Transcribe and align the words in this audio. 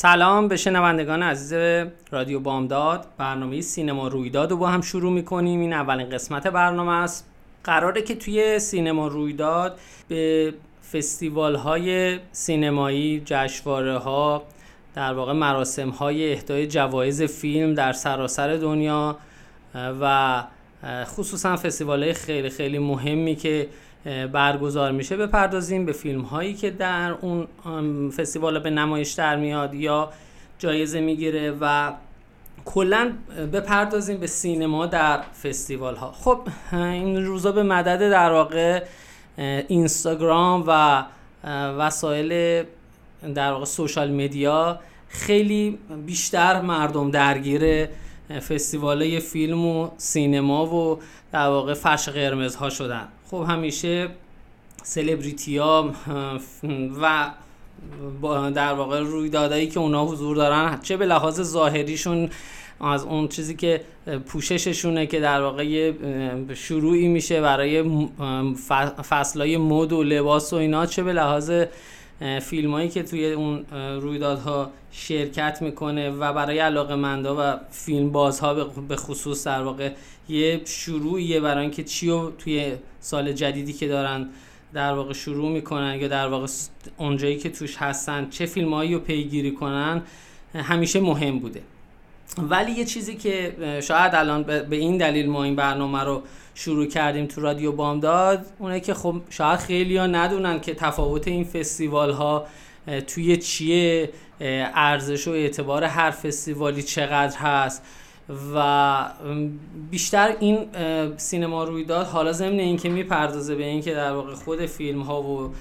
سلام 0.00 0.48
به 0.48 0.56
شنوندگان 0.56 1.22
عزیز 1.22 1.52
رادیو 2.10 2.40
بامداد 2.40 3.06
برنامه 3.18 3.60
سینما 3.60 4.08
رویداد 4.08 4.50
رو 4.50 4.56
با 4.56 4.68
هم 4.68 4.80
شروع 4.80 5.12
می‌کنیم. 5.12 5.60
این 5.60 5.72
اولین 5.72 6.10
قسمت 6.10 6.46
برنامه 6.46 6.92
است. 6.92 7.26
قراره 7.64 8.02
که 8.02 8.14
توی 8.14 8.58
سینما 8.58 9.08
رویداد 9.08 9.78
به 10.08 10.54
فستیوال 10.92 11.54
های 11.54 12.18
سینمایی 12.32 13.22
جشواره 13.24 13.98
ها 13.98 14.42
در 14.94 15.12
واقع 15.12 15.32
مراسم 15.32 15.88
های 15.88 16.32
اهدای 16.32 16.66
جوایز 16.66 17.22
فیلم 17.22 17.74
در 17.74 17.92
سراسر 17.92 18.56
دنیا 18.56 19.16
و 19.74 20.44
خصوصا 21.04 21.56
فستیوال 21.56 22.02
های 22.02 22.12
خیلی 22.12 22.48
خیلی 22.48 22.78
مهمی 22.78 23.36
که 23.36 23.68
برگزار 24.32 24.92
میشه 24.92 25.16
بپردازیم 25.16 25.86
به 25.86 25.92
فیلم 25.92 26.20
هایی 26.20 26.54
که 26.54 26.70
در 26.70 27.10
اون 27.10 27.48
فستیوال 28.10 28.58
به 28.58 28.70
نمایش 28.70 29.12
در 29.12 29.36
میاد 29.36 29.74
یا 29.74 30.10
جایزه 30.58 31.00
می‌گیره 31.00 31.56
و 31.60 31.92
کلا 32.64 33.12
بپردازیم 33.52 34.16
به 34.16 34.26
سینما 34.26 34.86
در 34.86 35.20
فستیوال 35.42 35.96
ها 35.96 36.12
خب 36.12 36.40
این 36.72 37.24
روزا 37.26 37.52
به 37.52 37.62
مدد 37.62 38.10
در 38.10 38.32
واقع 38.32 38.82
اینستاگرام 39.68 40.64
و 40.66 41.04
وسایل 41.78 42.64
در 43.34 43.52
واقع 43.52 43.64
سوشال 43.64 44.10
مدیا 44.10 44.80
خیلی 45.08 45.78
بیشتر 46.06 46.60
مردم 46.60 47.10
درگیر 47.10 47.88
فستیوال 48.48 49.18
فیلم 49.18 49.66
و 49.66 49.90
سینما 49.96 50.66
و 50.66 51.00
در 51.32 51.46
واقع 51.46 51.74
فرش 51.74 52.08
قرمز 52.08 52.56
ها 52.56 52.70
شدن. 52.70 53.08
خب 53.30 53.44
همیشه 53.48 54.08
سلبریتی 54.82 55.56
ها 55.58 55.90
و 57.02 57.30
در 58.50 58.72
واقع 58.72 59.00
رویدادهایی 59.00 59.66
که 59.66 59.80
اونا 59.80 60.06
حضور 60.06 60.36
دارن 60.36 60.78
چه 60.82 60.96
به 60.96 61.06
لحاظ 61.06 61.40
ظاهریشون 61.40 62.30
از 62.80 63.04
اون 63.04 63.28
چیزی 63.28 63.54
که 63.54 63.80
پوشششونه 64.26 65.06
که 65.06 65.20
در 65.20 65.40
واقع 65.40 65.92
شروعی 66.54 67.08
میشه 67.08 67.40
برای 67.40 68.08
فصلهای 69.08 69.56
مد 69.56 69.92
و 69.92 70.02
لباس 70.02 70.52
و 70.52 70.56
اینا 70.56 70.86
چه 70.86 71.02
به 71.02 71.12
لحاظ 71.12 71.50
فیلم 72.42 72.72
هایی 72.72 72.88
که 72.88 73.02
توی 73.02 73.32
اون 73.32 73.64
رویدادها 74.00 74.70
شرکت 74.92 75.62
می‌کنه 75.62 76.10
و 76.10 76.32
برای 76.32 76.58
علاقه 76.58 76.94
مندا 76.94 77.36
و 77.38 77.58
فیلم 77.70 78.12
بازها 78.12 78.54
به 78.64 78.96
خصوص 78.96 79.46
در 79.46 79.62
واقع 79.62 79.92
یه 80.28 80.60
شروعیه 80.64 81.40
برای 81.40 81.62
اینکه 81.62 81.84
چی 81.84 82.30
توی 82.38 82.72
سال 83.00 83.32
جدیدی 83.32 83.72
که 83.72 83.88
دارن 83.88 84.28
در 84.72 84.92
واقع 84.92 85.12
شروع 85.12 85.50
می‌کنن 85.52 85.98
یا 86.00 86.08
در 86.08 86.28
واقع 86.28 86.46
اونجایی 86.96 87.38
که 87.38 87.50
توش 87.50 87.76
هستن 87.76 88.28
چه 88.30 88.46
فیلم 88.46 88.74
هایی 88.74 88.94
رو 88.94 89.00
پیگیری 89.00 89.52
کنن 89.52 90.02
همیشه 90.54 91.00
مهم 91.00 91.38
بوده. 91.38 91.62
ولی 92.38 92.72
یه 92.72 92.84
چیزی 92.84 93.16
که 93.16 93.56
شاید 93.82 94.14
الان 94.14 94.42
به 94.42 94.76
این 94.76 94.96
دلیل 94.96 95.30
ما 95.30 95.44
این 95.44 95.56
برنامه 95.56 96.04
رو 96.04 96.22
شروع 96.54 96.86
کردیم 96.86 97.26
تو 97.26 97.40
رادیو 97.40 97.72
بامداد 97.72 98.46
اونه 98.58 98.80
که 98.80 98.94
خب 98.94 99.16
شاید 99.30 99.58
خیلی 99.58 99.96
ها 99.96 100.06
ندونن 100.06 100.60
که 100.60 100.74
تفاوت 100.74 101.28
این 101.28 101.44
فستیوال 101.44 102.10
ها 102.10 102.46
توی 103.06 103.36
چیه 103.36 104.10
ارزش 104.40 105.28
و 105.28 105.30
اعتبار 105.30 105.84
هر 105.84 106.10
فستیوالی 106.10 106.82
چقدر 106.82 107.36
هست. 107.36 107.82
و 108.54 109.04
بیشتر 109.90 110.34
این 110.40 110.66
سینما 111.16 111.64
رویداد 111.64 112.06
حالا 112.06 112.32
ضمن 112.32 112.58
اینکه 112.58 112.88
می‌پردازه 112.88 113.54
به 113.54 113.64
اینکه 113.64 113.94
در 113.94 114.12
واقع 114.12 114.34
خود 114.34 114.66
فیلم 114.66 115.02
ها 115.02 115.22
و 115.22 115.52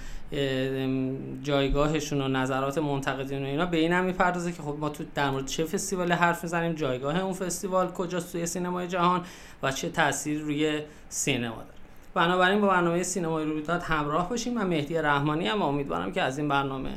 جایگاهشون 1.44 2.22
و 2.22 2.28
نظرات 2.28 2.78
منتقدین 2.78 3.44
و 3.44 3.46
اینا 3.46 3.66
به 3.66 3.78
این 3.78 3.94
هم 3.94 4.04
می‌پردازه 4.04 4.52
که 4.52 4.62
خب 4.62 4.78
ما 4.80 4.90
تو 4.90 5.04
در 5.16 5.30
مورد 5.30 5.46
چه 5.46 5.64
فستیوالی 5.64 6.14
حرف 6.14 6.44
می‌زنیم؟ 6.44 6.74
جایگاه 6.74 7.20
اون 7.20 7.34
فستیوال 7.34 7.88
کجاست 7.88 8.32
توی 8.32 8.46
سینمای 8.46 8.88
جهان 8.88 9.22
و 9.64 9.72
چه 9.72 9.90
تاثیر 9.90 10.42
روی 10.42 10.82
سینما 11.10 11.56
داره. 11.56 11.68
بنابراین 12.14 12.62
با 12.62 12.68
برنامه 12.68 13.04
سینمای 13.04 13.46
رویداد 13.46 13.82
همراه 13.82 14.30
باشیم 14.30 14.54
من 14.54 14.68
مهدی 14.68 14.98
رحمانی 14.98 15.48
هم 15.48 15.62
امیدوارم 15.62 16.12
که 16.12 16.22
از 16.22 16.38
این 16.38 16.48
برنامه 16.48 16.90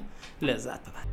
لذت 0.42 0.80
ببرید 0.80 1.09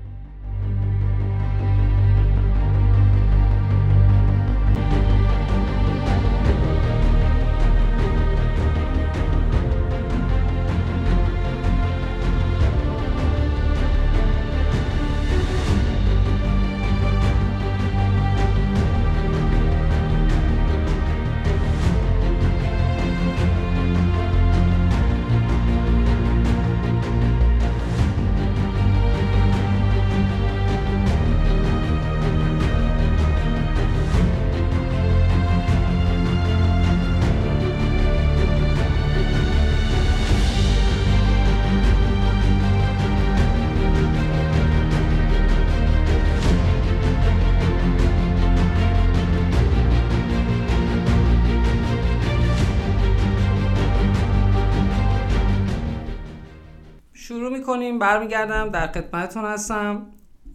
برمیگردم 57.99 58.69
در 58.69 58.87
خدمتتون 58.87 59.45
هستم. 59.45 60.05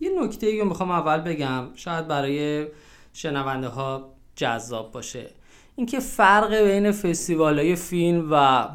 یه 0.01 0.11
نکته 0.23 0.47
ای 0.47 0.61
رو 0.61 0.69
می‌خوام 0.69 0.91
اول 0.91 1.21
بگم. 1.21 1.65
شاید 1.75 2.09
برای 2.09 2.67
شنونده 3.13 3.69
ها 3.69 4.13
جذاب 4.37 4.93
باشه. 4.93 5.31
اینکه 5.77 6.01
فرق 6.01 6.55
بین 6.55 6.93
فستیوال 6.93 7.59
های 7.59 7.77
فیلم 7.77 8.29
و 8.31 8.69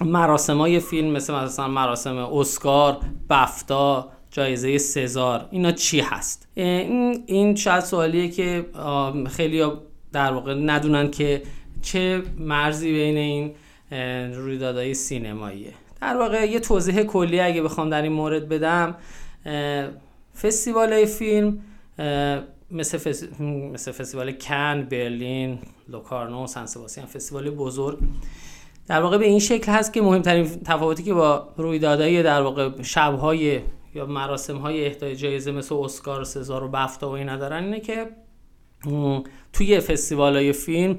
مراسم 0.00 0.58
های 0.58 0.80
فیلم 0.80 1.10
مثل 1.10 1.34
مثلا 1.34 1.68
مراسم 1.68 2.16
اسکار 2.16 2.98
بفتا 3.30 4.08
جایزه 4.30 4.78
سزار 4.78 5.48
اینا 5.50 5.72
چی 5.72 6.00
هست؟ 6.00 6.48
این 6.54 7.24
این 7.26 7.54
شاید 7.54 7.80
سوالیه 7.80 8.28
که 8.28 8.66
خیلی 9.30 9.64
در 10.12 10.32
واقع 10.32 10.54
ندونن 10.54 11.10
که 11.10 11.42
چه 11.82 12.22
مرزی 12.38 12.92
بین 12.92 13.16
این 13.16 13.54
رویدادهای 14.34 14.94
سینماییه. 14.94 15.72
در 16.00 16.16
واقع 16.16 16.50
یه 16.50 16.60
توضیح 16.60 17.02
کلی 17.02 17.40
اگه 17.40 17.62
بخوام 17.62 17.90
در 17.90 18.02
این 18.02 18.12
مورد 18.12 18.48
بدم 18.48 18.96
فستیوال 20.42 21.04
فیلم 21.04 21.58
مثل, 22.70 22.98
فس... 22.98 23.40
مثل 23.72 23.92
فستیوال 23.92 24.32
کن، 24.32 24.82
برلین، 24.90 25.58
لوکارنو، 25.88 26.46
سن 26.46 26.66
سباسیان 26.66 27.06
فستیوال 27.06 27.50
بزرگ. 27.50 27.98
در 28.86 29.02
واقع 29.02 29.18
به 29.18 29.24
این 29.24 29.38
شکل 29.38 29.72
هست 29.72 29.92
که 29.92 30.02
مهمترین 30.02 30.44
تفاوتی 30.64 31.02
که 31.02 31.14
با 31.14 31.48
رویدادهای 31.56 32.22
در 32.22 32.42
واقع 32.42 32.82
شبهای 32.82 33.60
یا 33.94 34.06
مراسم 34.06 34.56
های 34.56 34.94
جایزه 35.14 35.52
مثل 35.52 35.74
اسکار 35.74 36.20
و 36.20 36.24
سزار 36.24 36.64
و 36.64 36.68
بفتا 36.68 37.10
و 37.10 37.12
اینا 37.12 37.36
دارن 37.36 37.64
اینه 37.64 37.80
که 37.80 38.06
توی 39.52 39.80
فستیوال 39.80 40.36
های 40.36 40.52
فیلم 40.52 40.98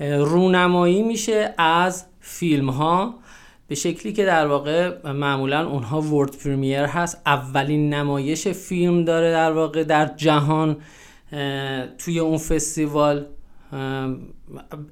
رونمایی 0.00 1.02
میشه 1.02 1.54
از 1.58 2.04
فیلم 2.20 2.70
ها 2.70 3.14
به 3.68 3.74
شکلی 3.74 4.12
که 4.12 4.24
در 4.24 4.46
واقع 4.46 5.10
معمولا 5.12 5.68
اونها 5.68 6.00
ورد 6.00 6.36
پریمیر 6.36 6.80
هست. 6.80 7.22
اولین 7.26 7.94
نمایش 7.94 8.48
فیلم 8.48 9.04
داره 9.04 9.32
در 9.32 9.52
واقع 9.52 9.84
در 9.84 10.06
جهان 10.06 10.76
توی 11.98 12.18
اون 12.18 12.38
فستیوال 12.38 13.26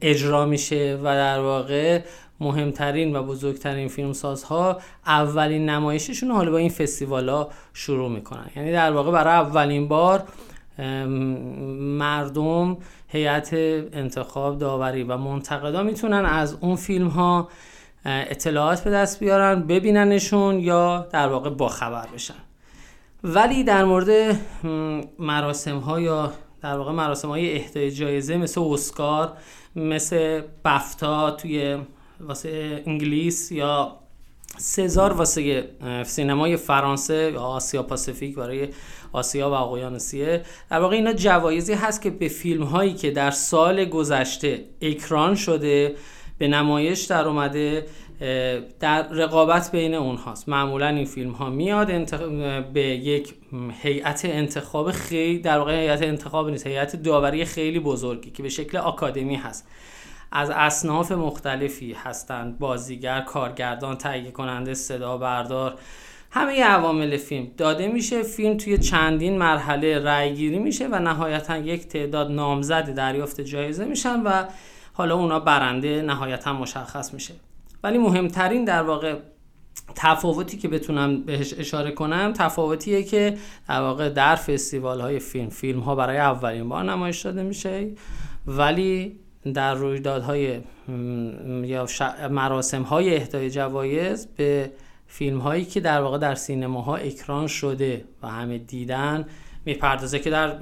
اجرا 0.01 0.47
میشه 0.47 0.99
و 1.01 1.05
در 1.05 1.41
واقع 1.41 2.01
مهمترین 2.41 3.17
و 3.17 3.23
بزرگترین 3.23 3.89
فیلمسازها 3.89 4.79
اولین 5.07 5.71
نمایششون 5.71 6.31
حالا 6.31 6.51
با 6.51 6.57
این 6.57 6.69
فستیوال 6.69 7.29
ها 7.29 7.49
شروع 7.73 8.11
می‌کنن. 8.11 8.51
یعنی 8.57 8.73
در 8.73 8.93
واقع 8.93 9.13
برای 9.13 9.35
اولین 9.35 9.89
بار 9.89 10.25
مردم 11.99 12.77
هیئت 13.09 13.55
انتخاب 13.93 14.59
داوری 14.59 15.03
و 15.03 15.17
منتقدا 15.17 15.83
می‌تونن 15.83 16.25
از 16.25 16.57
اون 16.61 16.77
فیلم 16.77 17.09
ها 17.09 17.49
اطلاعات 18.05 18.85
به 18.85 18.91
دست 18.91 19.21
بیارن 19.21 19.63
ببیننشون 19.63 20.61
یا 20.61 21.07
در 21.13 21.29
واقع 21.29 21.51
باخبر 21.51 22.07
بشن. 22.15 22.35
ولی 23.25 23.65
در 23.65 23.85
مورد 23.85 24.41
مراسم 25.19 25.79
ها 25.79 26.01
یا 26.01 26.33
در 26.63 26.77
واقع 26.77 26.93
مراسم 26.93 27.29
های 27.29 27.57
اهدای 27.57 27.91
جایزه 27.91 28.37
مثل 28.37 28.61
اسکار 28.61 29.33
مثل 29.77 30.43
بفتا 30.65 31.31
توی 31.31 31.79
واسه 32.21 32.83
انگلیس 32.87 33.53
یا 33.53 33.97
سزار 34.57 35.13
واسه 35.13 35.69
سینمای 36.05 36.57
فرانسه 36.57 37.31
یا 37.35 37.41
آسیا 37.41 37.83
پاسیفیک 37.83 38.35
برای 38.35 38.69
آسیا 39.13 39.51
و 39.51 39.53
اقیانوسیه. 39.53 40.43
در 40.71 40.81
واقع 40.81 40.97
اینا 40.97 41.13
جوایزی 41.13 41.73
هست 41.73 42.03
که 42.03 42.11
به 42.11 42.29
فیلم 42.29 42.63
هایی 42.63 42.95
که 42.95 43.11
در 43.11 43.31
سال 43.31 43.85
گذشته 43.85 44.65
اکران 44.83 45.35
شده 45.35 45.95
به 46.39 46.49
نمایش 46.49 47.05
در 47.05 47.29
اومده 47.29 47.87
در 48.81 49.09
رقابت 49.09 49.71
بین 49.73 49.95
اونهاست 49.95 50.49
معمولا 50.49 50.89
این 50.89 51.05
فیلم 51.05 51.33
ها 51.33 51.51
میاد 51.51 51.87
به 52.73 52.81
یک 52.83 53.35
هیئت 53.83 54.25
انتخاب 54.25 54.91
خیلی 54.91 55.39
در 55.39 55.59
واقع 55.59 55.81
هیئت 55.81 56.03
انتخاب 56.03 56.51
نیست 56.51 56.67
هیئت 56.67 56.97
داوری 56.97 57.45
خیلی 57.45 57.79
بزرگی 57.79 58.31
که 58.31 58.43
به 58.43 58.49
شکل 58.49 58.79
آکادمی 58.79 59.37
هست. 59.37 59.69
از 60.33 60.51
اصناف 60.51 61.13
مختلفی 61.13 61.93
هستند. 61.93 62.59
بازیگر 62.59 63.21
کارگردان 63.21 63.97
تهیه 63.97 64.31
کننده 64.31 64.75
صدا 64.75 65.19
بردار. 65.19 65.75
همه 66.31 66.65
عوامل 66.65 67.17
فیلم. 67.17 67.47
داده 67.57 67.89
میشه 67.89 68.23
فیلم 68.23 68.57
توی 68.57 68.79
چندین 68.79 69.39
مرحله 69.39 69.99
رأی 69.99 70.35
گیری 70.35 70.59
میشه 70.59 70.89
و 70.89 70.99
نهایتا 70.99 71.59
یک 71.59 71.87
تعداد 71.87 72.31
نامزد 72.31 72.95
دریافت 72.95 73.41
جایزه 73.41 73.85
میشن 73.85 74.23
و 74.23 74.45
حالا 74.97 75.15
اونا 75.15 75.41
برنده 75.41 76.03
نهایتا 76.03 76.53
مشخص 76.53 77.15
میشه. 77.15 77.35
ولی 77.83 77.99
مهمترین 77.99 78.65
در 78.65 78.83
واقع 78.83 79.17
تفاوتی 79.95 80.57
که 80.57 80.69
بتونم 80.69 81.23
بهش 81.23 81.55
اشاره 81.59 81.91
کنم 81.91 82.33
تفاوتیه 82.37 83.03
که 83.03 83.37
در 83.69 83.81
واقع 83.81 84.09
در 84.09 84.37
فستیوال 84.37 85.01
های 85.01 85.19
فیلم 85.19 85.49
فیلم 85.49 85.81
ها 85.81 85.95
برای 85.95 86.19
اولین 86.19 86.69
بار 86.69 86.85
نمایش 86.85 87.21
داده 87.21 87.43
میشه 87.43 87.91
ولی 88.47 89.19
در 89.55 89.75
رویدادهای 89.75 90.61
یا 91.63 91.87
مراسم 92.31 92.83
های 92.83 93.17
اهدای 93.17 93.51
جوایز 93.51 94.27
به 94.37 94.71
فیلم 95.07 95.39
هایی 95.39 95.65
که 95.65 95.81
در 95.81 96.01
واقع 96.01 96.19
در 96.19 96.35
سینماها 96.35 96.97
اکران 96.97 97.47
شده 97.47 98.05
و 98.23 98.29
همه 98.29 98.59
دیدن 98.59 99.27
می‌پردازه 99.65 100.19
که 100.19 100.31
در 100.31 100.57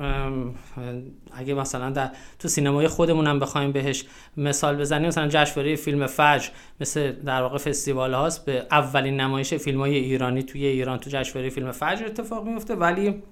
اگه 1.33 1.55
مثلا 1.55 1.91
در 1.91 2.11
تو 2.39 2.49
سینمای 2.49 2.89
خودمون 2.89 3.27
هم 3.27 3.39
بخوایم 3.39 3.73
بهش 3.73 4.05
مثال 4.37 4.77
بزنیم 4.77 5.09
مثلا 5.09 5.29
جشنواره 5.29 5.77
فیلم 5.77 6.07
فجر 6.07 6.49
مثل 6.81 7.13
در 7.13 7.43
واقع 7.43 7.59
فستیوال 7.59 8.15
هاست 8.15 8.45
به 8.45 8.67
اولین 8.71 9.21
نمایش 9.21 9.55
فیلم 9.55 9.81
های 9.81 9.97
ایرانی 9.97 10.43
توی 10.43 10.67
ایران 10.67 10.99
تو 10.99 11.11
جشنواره 11.11 11.51
فیلم 11.51 11.73
فجر 11.73 12.07
اتفاق 12.07 12.45
میفته 12.45 12.75
ولی 12.75 13.23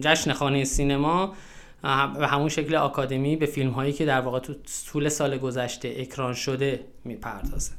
جشن 0.00 0.32
خانه 0.32 0.64
سینما 0.64 1.34
به 2.18 2.26
همون 2.26 2.48
شکل 2.48 2.74
آکادمی 2.74 3.36
به 3.36 3.46
فیلم 3.46 3.70
هایی 3.70 3.92
که 3.92 4.04
در 4.04 4.20
واقع 4.20 4.38
تو 4.38 4.54
طول 4.86 5.08
سال 5.08 5.38
گذشته 5.38 5.94
اکران 5.98 6.34
شده 6.34 6.84
می‌پردازه. 7.04 7.72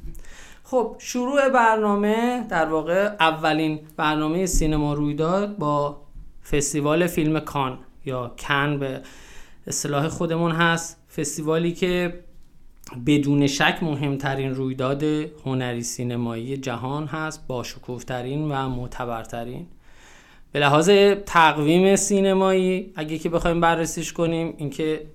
خب 0.64 0.96
شروع 0.98 1.48
برنامه 1.48 2.46
در 2.48 2.66
واقع 2.66 3.14
اولین 3.20 3.80
برنامه 3.96 4.46
سینما 4.46 4.94
رویداد 4.94 5.56
با 5.56 6.05
فستیوال 6.50 7.06
فیلم 7.06 7.40
کان 7.40 7.78
یا 8.04 8.34
کن 8.38 8.78
به 8.78 9.00
اصطلاح 9.66 10.08
خودمون 10.08 10.52
هست. 10.52 11.02
فستیوالی 11.16 11.72
که 11.72 12.20
بدون 13.06 13.46
شک 13.46 13.78
مهمترین 13.82 14.54
رویداد 14.54 15.02
هنری 15.44 15.82
سینمایی 15.82 16.56
جهان 16.56 17.06
هست 17.06 17.46
با 17.46 17.62
شکوفترین 17.62 18.52
و 18.52 18.68
معتبرترین. 18.68 19.66
به 20.52 20.60
لحاظ 20.60 20.90
تقویم 21.26 21.96
سینمایی 21.96 22.92
اگه 22.96 23.18
که 23.18 23.28
بخوایم 23.28 23.60
بررسیش 23.60 24.12
کنیم 24.12 24.54
اینکه 24.56 25.06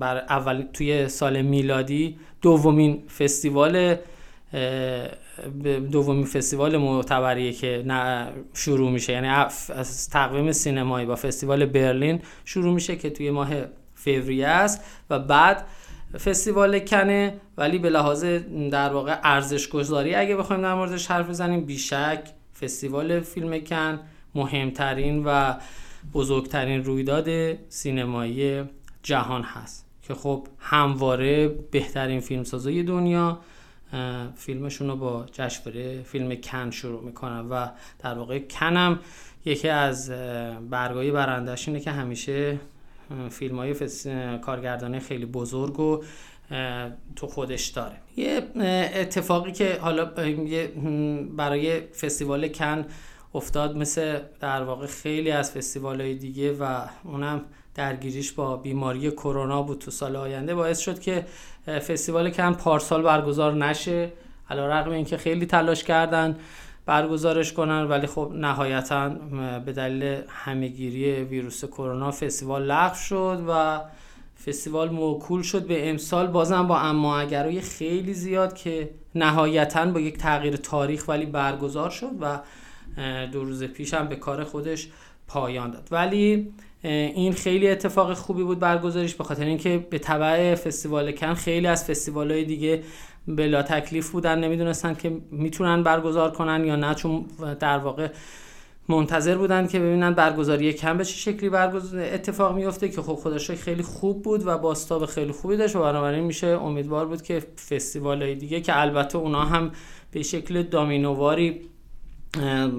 بر 0.00 0.16
اول 0.16 0.64
توی 0.72 1.08
سال 1.08 1.42
میلادی 1.42 2.16
دومین 2.42 3.02
فستیوال 3.18 3.96
دومین 5.92 6.24
فستیوال 6.24 6.76
معتبریه 6.76 7.52
که 7.52 7.84
شروع 8.54 8.90
میشه. 8.90 9.12
یعنی 9.12 9.28
از 9.28 10.10
تقویم 10.10 10.52
سینمایی 10.52 11.06
با 11.06 11.16
فستیوال 11.16 11.66
برلین 11.66 12.20
شروع 12.44 12.74
میشه 12.74 12.96
که 12.96 13.10
توی 13.10 13.30
ماه 13.30 13.50
فوریه 13.94 14.46
است 14.46 14.84
و 15.10 15.18
بعد 15.18 15.64
فستیوال 16.24 16.78
کنه. 16.78 17.34
ولی 17.56 17.78
به 17.78 17.90
لحاظ 17.90 18.24
در 18.70 18.92
واقع 18.92 19.18
ارزش 19.22 19.68
گذاری 19.68 20.14
اگه 20.14 20.36
بخوایم 20.36 20.62
در 20.62 20.74
موردش 20.74 21.06
حرف 21.06 21.28
بزنیم 21.28 21.64
بیشک 21.64 22.22
فستیوال 22.60 23.20
فیلم 23.20 23.58
کن 23.60 24.00
مهمترین 24.34 25.24
و 25.26 25.54
بزرگترین 26.12 26.84
رویداد 26.84 27.28
سینمایی 27.68 28.62
جهان 29.02 29.42
هست 29.42 29.86
که 30.02 30.14
خب 30.14 30.46
همواره 30.58 31.48
بهترین 31.48 32.20
فیلمسازای 32.20 32.82
دنیا 32.82 33.38
فیلمشون 34.36 34.88
رو 34.88 34.96
با 34.96 35.26
جشنواره 35.32 36.02
فیلم 36.02 36.34
کن 36.34 36.70
شروع 36.70 37.02
می‌کنن 37.02 37.48
و 37.48 37.68
در 37.98 38.18
واقع 38.18 38.38
کنم 38.38 38.98
یکی 39.44 39.68
از 39.68 40.10
برگای 40.70 41.10
برندش 41.10 41.68
اینه 41.68 41.80
که 41.80 41.90
همیشه 41.90 42.58
فیلم 43.30 43.56
های 43.56 43.74
کارگردانه 44.38 44.98
خیلی 44.98 45.26
بزرگ 45.26 45.80
و 45.80 46.02
تو 47.16 47.26
خودش 47.26 47.66
داره. 47.66 47.96
یه 48.16 48.42
اتفاقی 48.94 49.52
که 49.52 49.78
حالا 49.80 50.04
برای 51.36 51.80
فستیوال 51.80 52.48
کن 52.48 52.84
افتاد 53.34 53.76
مثل 53.76 54.18
در 54.40 54.62
واقع 54.62 54.86
خیلی 54.86 55.30
از 55.30 55.52
فستیوال 55.52 56.00
های 56.00 56.14
دیگه 56.14 56.52
و 56.52 56.80
اونم 57.04 57.44
درگیریش 57.74 58.32
با 58.32 58.56
بیماری 58.56 59.10
کرونا 59.10 59.62
بود 59.62 59.78
تو 59.78 59.90
سال 59.90 60.16
آینده 60.16 60.54
باعث 60.54 60.78
شد 60.78 61.00
که 61.00 61.26
فستیوال 61.66 62.30
کن 62.30 62.52
پارسال 62.52 63.02
برگزار 63.02 63.54
نشه 63.54 64.12
رقم 64.50 64.90
اینکه 64.90 65.16
خیلی 65.16 65.46
تلاش 65.46 65.84
کردن 65.84 66.36
برگزارش 66.86 67.52
کنن 67.52 67.82
ولی 67.82 68.06
خب 68.06 68.32
نهایتا 68.34 69.08
به 69.66 69.72
دلیل 69.72 70.22
همهگیری 70.28 71.24
ویروس 71.24 71.64
کرونا 71.64 72.10
فستیوال 72.10 72.62
لغو 72.62 72.94
شد 72.94 73.44
و 73.48 73.80
فستیوال 74.46 74.90
موکول 74.90 75.42
شد 75.42 75.66
به 75.66 75.90
امسال. 75.90 76.26
بازم 76.26 76.66
با 76.66 76.78
اما 76.78 77.18
اگرای 77.18 77.60
خیلی 77.60 78.14
زیاد 78.14 78.54
که 78.54 78.90
نهایتا 79.14 79.86
با 79.86 80.00
یک 80.00 80.18
تغییر 80.18 80.56
تاریخ 80.56 81.08
ولی 81.08 81.26
برگزار 81.26 81.90
شد 81.90 82.10
و 82.20 82.40
دو 83.26 83.44
روز 83.44 83.64
پیش 83.64 83.94
هم 83.94 84.08
به 84.08 84.16
کار 84.16 84.44
خودش 84.44 84.88
پایان 85.28 85.70
داد. 85.70 85.88
ولی 85.90 86.52
این 86.88 87.32
خیلی 87.32 87.68
اتفاق 87.68 88.14
خوبی 88.14 88.42
بود 88.42 88.58
برگزارش 88.58 89.14
به 89.14 89.24
خاطر 89.24 89.44
اینکه 89.44 89.86
به 89.90 89.98
تبع 89.98 90.54
فستیوال 90.54 91.12
کن 91.12 91.34
خیلی 91.34 91.66
از 91.66 91.84
فستیوال 91.84 92.30
های 92.30 92.44
دیگه 92.44 92.82
بلا 93.28 93.62
تکلیف 93.62 94.10
بودن 94.10 94.38
نمی‌دونستن 94.38 94.94
که 94.94 95.12
می‌تونن 95.30 95.82
برگزار 95.82 96.30
کنن 96.30 96.64
یا 96.64 96.76
نه 96.76 96.94
چون 96.94 97.24
در 97.60 97.78
واقع 97.78 98.08
منتظر 98.88 99.36
بودن 99.36 99.66
که 99.66 99.78
ببینن 99.78 100.14
برگزاری 100.14 100.72
کم 100.72 100.98
به 100.98 101.04
چه 101.04 101.14
شکلی 101.14 101.48
برگزار 101.48 102.00
اتفاق 102.02 102.56
میفته 102.56 102.88
که 102.88 103.02
خب 103.02 103.14
خودش 103.14 103.50
خیلی 103.50 103.82
خوب 103.82 104.22
بود 104.22 104.46
و 104.46 104.58
باستاب 104.58 105.06
خیلی 105.06 105.32
خوبی 105.32 105.56
داشت 105.56 105.76
و 105.76 105.80
بنابراین 105.80 106.24
میشه 106.24 106.46
امیدوار 106.46 107.06
بود 107.06 107.22
که 107.22 107.40
فستیوال 107.70 108.22
های 108.22 108.34
دیگه 108.34 108.60
که 108.60 108.80
البته 108.80 109.18
اونا 109.18 109.44
هم 109.44 109.72
به 110.10 110.22
شکل 110.22 110.62
دامینوواری 110.62 111.60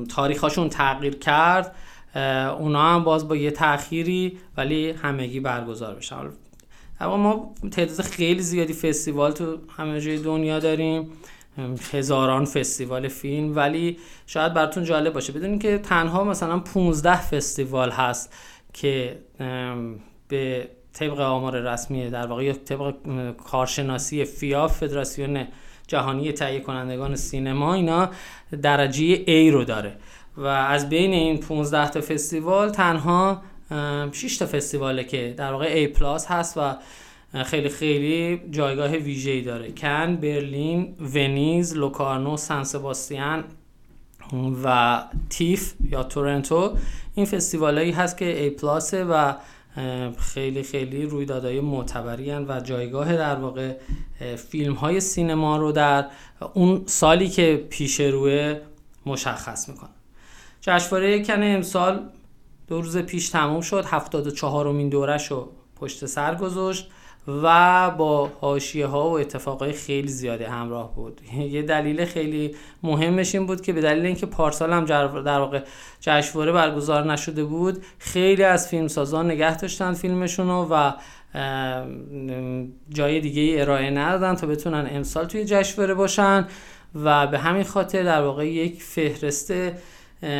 تاریخشون 0.09 0.69
تغییر 0.69 1.15
کرد 1.15 1.75
اونا 2.59 2.81
هم 2.81 3.03
باز 3.03 3.27
با 3.27 3.35
یه 3.35 3.51
تأخیری 3.51 4.37
ولی 4.57 4.91
همگی 4.91 5.39
برگزار 5.39 5.95
بشن 5.95 6.29
اما 6.99 7.17
ما 7.17 7.55
تعداد 7.71 8.01
خیلی 8.01 8.41
زیادی 8.41 8.73
فستیوال 8.73 9.31
تو 9.31 9.57
همه 9.77 10.01
جای 10.01 10.17
دنیا 10.17 10.59
داریم 10.59 11.09
هزاران 11.91 12.45
فستیوال 12.45 13.07
فیلم 13.07 13.55
ولی 13.55 13.97
شاید 14.27 14.53
براتون 14.53 14.83
جالب 14.83 15.13
باشه. 15.13 15.33
بدونین 15.33 15.59
که 15.59 15.77
تنها 15.77 16.23
مثلا 16.23 16.59
15 16.59 17.15
فستیوال 17.15 17.91
هست 17.91 18.33
که 18.73 19.19
به 20.27 20.69
طبق 20.93 21.19
آمار 21.19 21.59
رسمی 21.59 22.09
در 22.09 22.27
واقع 22.27 22.53
طبق 22.53 22.93
کارشناسی 23.37 24.25
فیا 24.25 24.67
فدراسیون 24.67 25.47
جهانی 25.87 26.31
تهیه 26.31 26.59
کنندگان 26.59 27.15
سینما 27.15 27.73
اینا 27.73 28.09
درجه 28.61 29.25
A 29.25 29.53
رو 29.53 29.63
داره. 29.63 29.97
و 30.37 30.45
از 30.45 30.89
بین 30.89 31.13
این 31.13 31.37
15 31.37 31.89
تا 31.89 32.01
فستیوال 32.01 32.69
تنها 32.69 33.41
6 34.11 34.37
تا 34.37 34.45
فستیواله 34.45 35.03
که 35.03 35.33
در 35.37 35.51
واقع 35.51 35.85
A 35.85 35.97
پلاس 35.97 36.25
هست 36.27 36.57
و 36.57 36.75
خیلی 37.43 37.69
خیلی 37.69 38.41
جایگاه 38.51 38.91
ویژه‌ای 38.91 39.41
داره. 39.41 39.71
کن، 39.71 40.15
برلین، 40.15 40.95
ونیز، 41.13 41.77
لوکارنو، 41.77 42.37
سان 42.37 42.63
سباستیان 42.63 43.43
و 44.63 45.03
تیف 45.29 45.73
یا 45.91 46.03
تورنتو. 46.03 46.77
این 47.15 47.25
فستیوالایی 47.25 47.91
هست 47.91 48.17
که 48.17 48.53
A 48.57 48.61
پلاسه 48.61 49.03
و 49.03 49.33
خیلی 50.17 50.63
خیلی 50.63 51.05
رویدادهای 51.05 51.59
معتبری 51.59 52.31
و 52.31 52.59
جایگاه 52.59 53.17
در 53.17 53.35
واقع 53.35 53.73
فیلم 54.49 54.73
های 54.73 54.99
سینما 54.99 55.57
رو 55.57 55.71
در 55.71 56.05
اون 56.53 56.83
سالی 56.85 57.29
که 57.29 57.67
پیش 57.69 57.99
روی 57.99 58.55
مشخص 59.05 59.69
می‌کنه. 59.69 59.89
جشنواره 60.67 61.23
کن 61.23 61.43
امسال 61.43 62.09
دو 62.67 62.81
روز 62.81 62.97
پیش 62.97 63.29
تموم 63.29 63.61
شد. 63.61 63.85
74 63.87 64.67
امین 64.67 64.89
دورش 64.89 65.31
رو 65.31 65.51
پشت 65.75 66.05
سر 66.05 66.35
گذاشت 66.35 66.89
و 67.27 67.91
با 67.91 68.31
حاشیه 68.41 68.87
ها 68.87 69.09
و 69.09 69.19
اتفاقای 69.19 69.71
خیلی 69.71 70.07
زیادی 70.07 70.43
همراه 70.43 70.95
بود. 70.95 71.21
یه 71.55 71.61
دلیل 71.61 72.05
خیلی 72.05 72.55
مهمش 72.83 73.35
این 73.35 73.45
بود 73.45 73.61
که 73.61 73.73
به 73.73 73.81
دلیل 73.81 74.05
اینکه 74.05 74.25
پارسال 74.25 74.73
هم 74.73 74.85
در 74.85 75.39
واقع 75.39 75.61
جشنواره 75.99 76.51
برگزار 76.51 77.11
نشده 77.11 77.43
بود 77.43 77.83
خیلی 77.99 78.43
از 78.43 78.67
فیلمسازان 78.67 79.31
نگه 79.31 79.57
داشتن 79.57 79.93
فیلمشون 79.93 80.49
و 80.49 80.91
جای 82.89 83.19
دیگه 83.19 83.61
ارائه 83.61 83.89
ندادن 83.89 84.35
تا 84.35 84.47
بتونن 84.47 84.87
امسال 84.91 85.25
توی 85.25 85.45
جشنواره 85.45 85.93
باشن 85.93 86.47
و 86.95 87.27
به 87.27 87.39
همین 87.39 87.63
خاطر 87.63 88.03
در 88.03 88.21
واقع 88.21 88.47
یک 88.47 88.83
فهرست 88.83 89.53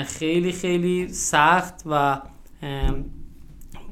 خیلی 0.06 0.52
خیلی 0.52 1.08
سخت 1.08 1.84
و 1.86 2.22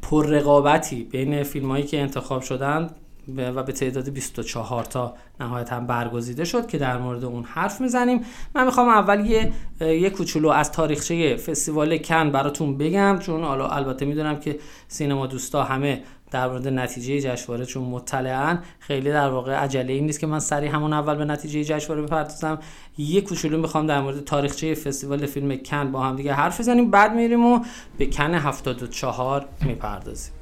پر 0.01 0.27
رقابتی 0.27 1.03
بین 1.03 1.43
فیلم 1.43 1.71
هایی 1.71 1.83
که 1.83 2.01
انتخاب 2.01 2.41
شدن 2.41 2.89
و 3.37 3.63
به 3.63 3.71
تعداد 3.73 4.09
24 4.09 4.83
تا 4.83 5.13
نهایتا 5.39 5.79
برگزیده 5.79 6.45
شد 6.45 6.67
که 6.67 6.77
در 6.77 6.97
مورد 6.97 7.23
اون 7.25 7.43
حرف 7.43 7.81
می‌زنیم. 7.81 8.21
من 8.55 8.65
می‌خوام 8.65 8.87
اول 8.87 9.25
یه 9.25 9.51
یه 9.81 10.09
کوچولو 10.09 10.49
از 10.49 10.71
تاریخچه 10.71 11.35
فستیوال 11.35 11.97
کن 11.97 12.31
براتون 12.31 12.77
بگم 12.77 13.19
چون 13.19 13.43
حالا 13.43 13.67
البته 13.67 14.05
می‌دونم 14.05 14.39
که 14.39 14.59
سینما 14.87 15.27
دوستا 15.27 15.63
همه 15.63 16.03
در 16.33 16.47
مورد 16.47 16.67
نتیجه 16.67 17.21
جشنواره 17.21 17.65
چون 17.65 17.83
مطلعن 17.83 18.59
خیلی 18.79 19.11
در 19.11 19.29
واقع 19.29 19.55
عجله 19.55 19.99
نیست 19.99 20.19
که 20.19 20.27
من 20.27 20.39
سری 20.39 20.67
همون 20.67 20.93
اول 20.93 21.15
به 21.15 21.25
نتیجه 21.25 21.63
جشنواره 21.63 22.01
بپردازم. 22.01 22.59
یه 22.97 23.21
کوچولو 23.21 23.57
می‌خوام 23.57 23.87
در 23.87 24.01
مورد 24.01 24.23
تاریخچه 24.23 24.75
فستیوال 24.75 25.25
فیلم 25.25 25.57
کن 25.57 25.91
با 25.91 26.03
هم 26.03 26.15
دیگه 26.15 26.33
حرف 26.33 26.59
بزنیم. 26.59 26.91
بعد 26.91 27.13
میریم 27.15 27.45
و 27.45 27.59
به 27.97 28.05
کن 28.05 28.33
74 28.33 29.45
می‌پردازیم. 29.61 30.33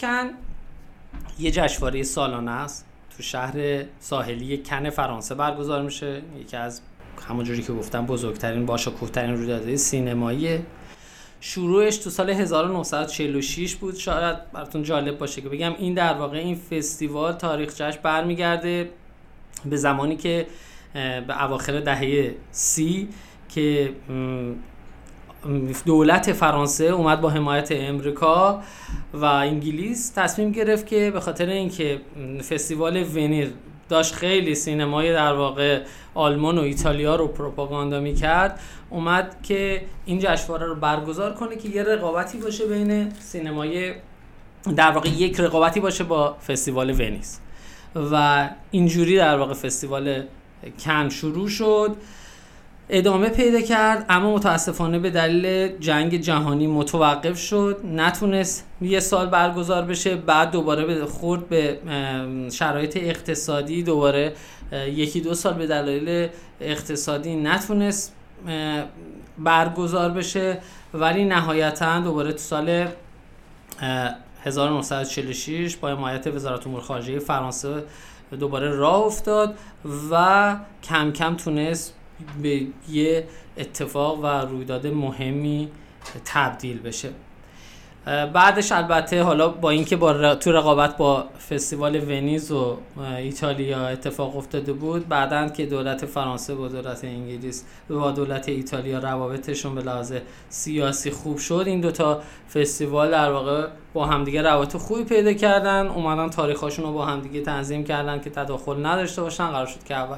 کن. 0.00 0.30
یه 1.38 1.50
جشنواره 1.50 2.02
سالانه 2.02 2.50
است. 2.50 2.86
تو 3.16 3.22
شهر 3.22 3.84
ساحلی 4.00 4.58
کن 4.58 4.90
فرانسه 4.90 5.34
برگزار 5.34 5.82
میشه. 5.82 6.22
یکی 6.40 6.56
از 6.56 6.80
همونجوری 7.28 7.62
که 7.62 7.72
گفتم 7.72 8.06
بزرگترین 8.06 8.66
باشکوهترین 8.66 9.36
رویدادهای 9.36 9.76
سینمایی. 9.76 10.58
شروعش 11.40 11.96
تو 11.96 12.10
سال 12.10 12.30
1946 12.30 13.74
بود. 13.74 13.96
شاید 13.96 14.52
براتون 14.52 14.82
جالب 14.82 15.18
باشه 15.18 15.40
که 15.40 15.48
بگم 15.48 15.74
این 15.78 15.94
در 15.94 16.14
واقع 16.14 16.38
این 16.38 16.54
فستیوال 16.54 17.32
تاریخچهش 17.32 17.96
برمیگرده 17.96 18.90
به 19.64 19.76
زمانی 19.76 20.16
که 20.16 20.46
به 21.26 21.44
اواخر 21.44 21.80
دهه 21.80 22.34
سی 22.50 23.08
که 23.48 23.92
دولت 25.86 26.32
فرانسه 26.32 26.84
اومد 26.84 27.20
با 27.20 27.30
حمایت 27.30 27.68
امریکا 27.72 28.62
و 29.14 29.24
انگلیس 29.24 30.12
تصمیم 30.16 30.52
گرفت 30.52 30.86
که 30.86 31.10
به 31.10 31.20
خاطر 31.20 31.46
اینکه 31.46 32.00
فستیوال 32.50 32.96
ونیر 32.96 33.52
داشت 33.88 34.14
خیلی 34.14 34.54
سینمای 34.54 35.12
در 35.12 35.32
واقع 35.32 35.82
آلمان 36.14 36.58
و 36.58 36.62
ایتالیا 36.62 37.16
رو 37.16 37.28
پروپاگاندا 37.28 38.00
می‌کرد 38.00 38.60
اومد 38.90 39.36
که 39.42 39.82
این 40.06 40.18
جشنواره 40.18 40.66
رو 40.66 40.74
برگزار 40.74 41.34
کنه 41.34 41.56
که 41.56 41.68
یه 41.68 41.82
رقابتی 41.82 42.38
باشه 42.38 42.66
بین 42.66 43.12
سینمای 43.12 43.94
در 44.76 44.90
واقع 44.90 45.08
یک 45.08 45.40
رقابتی 45.40 45.80
باشه 45.80 46.04
با 46.04 46.36
فستیوال 46.46 46.90
ونیز. 46.90 47.40
و 48.12 48.48
اینجوری 48.70 49.16
در 49.16 49.38
واقع 49.38 49.54
فستیوال 49.54 50.22
کن 50.84 51.08
شروع 51.08 51.48
شد. 51.48 51.96
ادامه 52.92 53.28
پیدا 53.28 53.60
کرد 53.60 54.06
اما 54.08 54.34
متاسفانه 54.34 54.98
به 54.98 55.10
دلیل 55.10 55.78
جنگ 55.78 56.16
جهانی 56.16 56.66
متوقف 56.66 57.38
شد. 57.38 57.80
نتونست 57.84 58.66
یه 58.80 59.00
سال 59.00 59.26
برگزار 59.26 59.82
بشه 59.82 60.16
بعد 60.16 60.50
دوباره 60.50 61.04
خورد 61.04 61.48
به 61.48 61.78
شرایط 62.52 62.96
اقتصادی. 62.96 63.82
دوباره 63.82 64.32
یکی 64.72 65.20
دو 65.20 65.34
سال 65.34 65.54
به 65.54 65.66
دلایل 65.66 66.28
اقتصادی 66.60 67.36
نتونست 67.36 68.14
برگزار 69.38 70.10
بشه. 70.10 70.58
ولی 70.94 71.24
نهایتا 71.24 72.00
دوباره 72.00 72.32
تو 72.32 72.38
سال 72.38 72.86
1946 74.44 75.76
با 75.76 75.88
حمایت 75.88 76.26
وزارت 76.26 76.66
امور 76.66 76.80
خارجه 76.80 77.18
فرانسه 77.18 77.84
دوباره 78.40 78.70
راه 78.70 79.00
افتاد 79.00 79.54
و 80.10 80.56
کم 80.82 81.12
کم 81.12 81.34
تونست 81.36 81.94
به 82.42 82.66
یه 82.88 83.24
اتفاق 83.58 84.24
و 84.24 84.26
رویداد 84.26 84.86
مهمی 84.86 85.68
تبدیل 86.24 86.78
بشه. 86.78 87.08
بعدش 88.06 88.72
البته 88.72 89.22
حالا 89.22 89.48
با 89.48 89.70
اینکه 89.70 89.96
با 89.96 90.34
تو 90.34 90.52
رقابت 90.52 90.96
با 90.96 91.24
فستیوال 91.50 91.96
ونیز 91.96 92.52
و 92.52 92.78
ایتالیا 93.16 93.88
اتفاق 93.88 94.36
افتاده 94.36 94.72
بود 94.72 95.08
بعدا 95.08 95.48
که 95.48 95.66
دولت 95.66 96.06
فرانسه 96.06 96.54
با 96.54 96.68
دولت 96.68 97.04
انگلیس 97.04 97.64
و 97.90 98.10
دولت 98.10 98.48
ایتالیا 98.48 98.98
روابطشون 98.98 99.74
به 99.74 99.82
لحاظ 99.82 100.12
سیاسی 100.48 101.10
خوب 101.10 101.38
شد 101.38 101.64
این 101.66 101.80
دوتا 101.80 102.22
فستیوال 102.54 103.10
در 103.10 103.32
واقع 103.32 103.66
با 103.92 104.06
همدیگه 104.06 104.42
روابط 104.42 104.76
خوبی 104.76 105.04
پیدا 105.04 105.32
کردن 105.32 105.86
اومدن 105.86 106.30
تاریخاشون 106.30 106.84
رو 106.84 106.92
با 106.92 107.06
همدیگه 107.06 107.40
تنظیم 107.40 107.84
کردن 107.84 108.20
که 108.20 108.30
تداخل 108.30 108.86
نداشته 108.86 109.22
باشن 109.22 109.46
قرار 109.46 109.66
شد 109.66 109.84
که 109.84 109.94
اول 109.94 110.16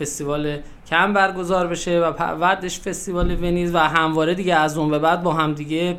فستیوال 0.00 0.58
کم 0.86 1.12
برگزار 1.12 1.66
بشه 1.66 2.00
و 2.00 2.12
بعدش 2.36 2.80
فستیوال 2.80 3.30
ونیز 3.30 3.74
و 3.74 3.78
همواره 3.78 4.34
دیگه 4.34 4.54
از 4.54 4.78
اون 4.78 4.90
به 4.90 4.98
بعد 4.98 5.22
با 5.22 5.32
هم 5.32 5.54
دیگه 5.54 5.98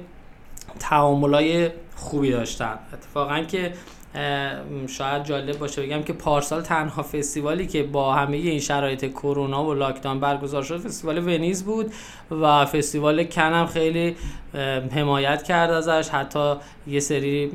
تعاملای 0.79 1.69
خوبی 1.95 2.31
داشتن. 2.31 2.79
اتفاقا 2.93 3.39
که 3.39 3.73
شاید 4.87 5.23
جالب 5.23 5.59
باشه 5.59 5.81
بگم 5.81 6.03
که 6.03 6.13
پارسال 6.13 6.61
تنها 6.61 7.03
فستیوالی 7.03 7.67
که 7.67 7.83
با 7.83 8.13
همه 8.13 8.37
این 8.37 8.59
شرایط 8.59 9.05
کرونا 9.05 9.65
و 9.65 9.73
لاکداون 9.73 10.19
برگزار 10.19 10.63
شد 10.63 10.77
فستیوال 10.77 11.17
ونیز 11.17 11.65
بود 11.65 11.93
و 12.31 12.65
فستیوال 12.65 13.23
کنم 13.23 13.65
خیلی 13.65 14.15
حمایت 14.91 15.43
کرد 15.43 15.71
ازش. 15.71 16.09
حتی 16.09 16.53
یه 16.87 16.99
سری 16.99 17.47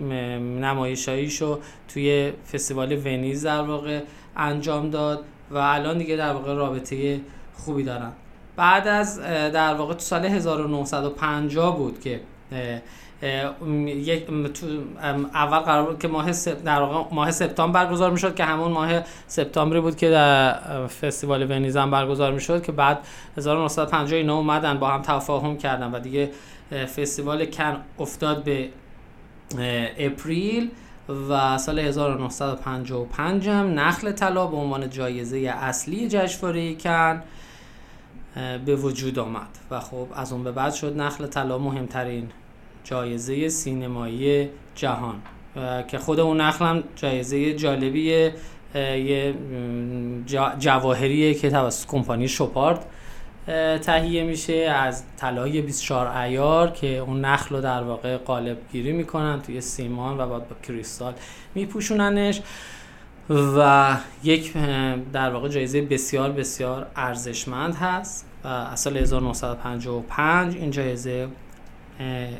نمایشاییشو 0.60 1.58
توی 1.88 2.32
فستیوال 2.52 2.92
ونیز 2.92 3.46
در 3.46 3.62
واقع 3.62 4.00
انجام 4.36 4.90
داد. 4.90 5.24
و 5.50 5.56
الان 5.56 5.98
دیگه 5.98 6.16
در 6.16 6.32
واقع 6.32 6.54
رابطه 6.54 7.20
خوبی 7.54 7.82
دارن. 7.82 8.12
بعد 8.56 8.88
از 8.88 9.20
در 9.52 9.74
واقع 9.74 9.94
تو 9.94 10.00
سال 10.00 10.24
1950 10.24 11.76
بود 11.76 12.00
که 12.00 12.20
یک 13.86 14.26
اول 15.34 15.58
قرار 15.58 15.86
بود 15.86 15.98
که 15.98 16.08
ماه 16.08 16.32
در 16.64 16.80
واقع 16.80 17.14
ماه 17.14 17.30
سپتامبر 17.30 17.84
برگزار 17.84 18.10
می‌شد 18.10 18.34
که 18.34 18.44
همون 18.44 18.72
ماه 18.72 19.02
سپتامبری 19.26 19.80
بود 19.80 19.96
که 19.96 20.10
در 20.10 20.86
فستیوال 20.86 21.50
ونیز 21.50 21.76
هم 21.76 21.90
برگزار 21.90 22.32
می‌شد 22.32 22.62
که 22.62 22.72
بعد 22.72 22.98
1950 23.36 24.18
اینا 24.18 24.36
اومدن 24.36 24.78
با 24.78 24.88
هم 24.88 25.02
تفاهم 25.02 25.56
کردن 25.56 25.90
و 25.90 25.98
دیگه 25.98 26.30
فستیوال 26.96 27.46
کن 27.46 27.76
افتاد 27.98 28.44
به 28.44 28.68
اپریل. 29.98 30.70
و 31.30 31.58
سال 31.58 31.78
1955 31.78 33.48
هم 33.48 33.80
نخل 33.80 34.12
طلا 34.12 34.46
به 34.46 34.56
عنوان 34.56 34.90
جایزه 34.90 35.38
اصلی 35.38 36.08
جشنواره 36.08 36.74
کن 36.74 37.22
به 38.64 38.76
وجود 38.76 39.18
آمد. 39.18 39.58
و 39.70 39.80
خب 39.80 40.06
از 40.14 40.32
اون 40.32 40.44
به 40.44 40.52
بعد 40.52 40.72
شد 40.72 40.96
نخل 41.00 41.26
طلا 41.26 41.58
مهمترین 41.58 42.28
جایزه 42.84 43.48
سینمایی 43.48 44.48
جهان. 44.74 45.14
که 45.88 45.98
خود 45.98 46.20
اون 46.20 46.40
نخل 46.40 46.64
هم 46.64 46.82
جایزه 46.96 47.54
جالبیه 47.54 48.34
یه 48.74 49.34
جواهریه 50.58 51.34
که 51.34 51.50
توسط 51.50 51.86
کمپانی 51.86 52.28
شوپارد 52.28 52.86
تهیه 53.82 54.24
میشه 54.24 54.54
از 54.54 55.02
طلای 55.16 55.62
24 55.62 56.06
ایار 56.16 56.70
که 56.70 56.98
اون 56.98 57.24
نخل 57.24 57.54
رو 57.54 57.60
در 57.60 57.82
واقع 57.82 58.16
قالب 58.16 58.58
گیری 58.72 58.92
می‌کنن 58.92 59.42
توی 59.42 59.60
سیمان 59.60 60.14
و 60.20 60.26
بعد 60.28 60.48
با 60.48 60.56
کریستال 60.62 61.12
میپوشوننش 61.54 62.40
و 63.30 63.96
یک 64.24 64.52
در 65.12 65.30
واقع 65.30 65.48
جایزه 65.48 65.82
بسیار 65.82 66.32
بسیار 66.32 66.86
ارزشمند 66.96 67.74
هست 67.74 68.26
و 68.44 68.48
از 68.48 68.80
سال 68.80 68.96
1955 68.96 70.56
این 70.56 70.70
جایزه 70.70 71.28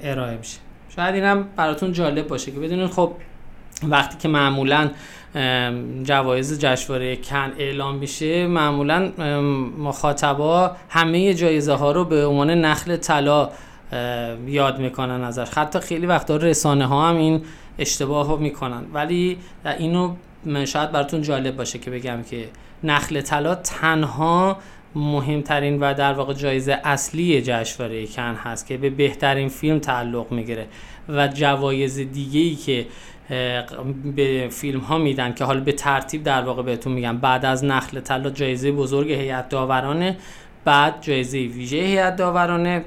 ارائه 0.02 0.36
میشه. 0.36 0.58
شاید 0.96 1.14
اینم 1.14 1.48
براتون 1.56 1.92
جالب 1.92 2.28
باشه 2.28 2.52
که 2.52 2.60
بدونید 2.60 2.90
خب 2.90 3.12
وقتی 3.82 4.16
که 4.18 4.28
معمولا 4.28 4.90
جوایز 6.02 6.60
جشنواره 6.60 7.16
کن 7.16 7.52
اعلام 7.58 7.94
میشه. 7.94 8.46
معمولا 8.46 9.12
مخاطبا 9.78 10.76
همه 10.88 11.34
جایزه 11.34 11.72
ها 11.72 11.92
رو 11.92 12.04
به 12.04 12.26
عنوان 12.26 12.50
نخل 12.50 12.96
طلا 12.96 13.50
یاد 14.46 14.78
می‌کنن 14.78 15.24
ازش. 15.24 15.48
حتی 15.54 15.80
خیلی 15.80 16.06
وقتا 16.06 16.36
رسانه 16.36 16.86
ها 16.86 17.08
هم 17.08 17.16
این 17.16 17.42
اشتباه 17.78 18.28
رو 18.28 18.36
می‌کنن. 18.36 18.82
ولی 18.92 19.38
اینو 19.78 20.14
شاید 20.64 20.92
براتون 20.92 21.22
جالب 21.22 21.56
باشه 21.56 21.78
که 21.78 21.90
بگم 21.90 22.22
که 22.22 22.48
نخل 22.84 23.20
طلا 23.20 23.54
تنها 23.54 24.58
مهمترین 24.94 25.80
و 25.80 25.94
در 25.94 26.12
واقع 26.12 26.34
جایزه 26.34 26.80
اصلی 26.84 27.42
جشنواره 27.42 28.06
کن 28.06 28.34
هست 28.34 28.66
که 28.66 28.76
به 28.76 28.90
بهترین 28.90 29.48
فیلم 29.48 29.78
تعلق 29.78 30.32
می‌گیره 30.32 30.66
و 31.08 31.28
جوایز 31.28 31.98
دیگه 31.98 32.40
ای 32.40 32.54
که 32.54 32.86
به 34.16 34.48
فیلم 34.50 34.80
ها 34.80 34.98
میدن 34.98 35.34
که 35.34 35.44
حالا 35.44 35.60
به 35.60 35.72
ترتیب 35.72 36.22
در 36.22 36.42
واقع 36.42 36.62
بهتون 36.62 36.92
میگم 36.92 37.18
بعد 37.18 37.44
از 37.44 37.64
نخل 37.64 38.00
طلا 38.00 38.30
جایزه 38.30 38.72
بزرگ 38.72 39.12
هیئت 39.12 39.48
داورانه 39.48 40.16
بعد 40.64 40.94
جایزه 41.00 41.38
ویژه 41.38 41.76
هیئت 41.76 42.16
داورانه 42.16 42.84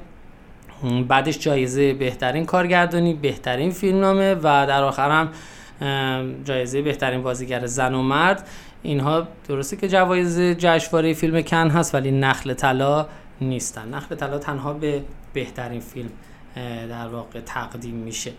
بعدش 1.08 1.38
جایزه 1.38 1.94
بهترین 1.94 2.44
کارگردانی 2.44 3.14
بهترین 3.14 3.70
فیلمنامه 3.70 4.34
و 4.34 4.42
در 4.42 4.82
آخر 4.82 5.10
هم 5.10 5.28
جایزه 6.44 6.82
بهترین 6.82 7.22
بازیگر 7.22 7.66
زن 7.66 7.94
و 7.94 8.02
مرد. 8.02 8.48
اینها 8.84 9.28
درسته 9.48 9.76
که 9.76 9.88
جوایز 9.88 10.40
جشنواره 10.40 11.14
فیلم 11.14 11.42
کن 11.42 11.70
هست 11.70 11.94
ولی 11.94 12.10
نخل 12.10 12.54
طلا 12.54 13.06
نیستن. 13.40 13.88
نخل 13.88 14.14
طلا 14.14 14.38
تنها 14.38 14.72
به 14.72 15.04
بهترین 15.32 15.80
فیلم 15.80 16.10
در 16.88 17.08
واقع 17.08 17.40
تقدیم 17.40 17.94
میشه. 17.94 18.32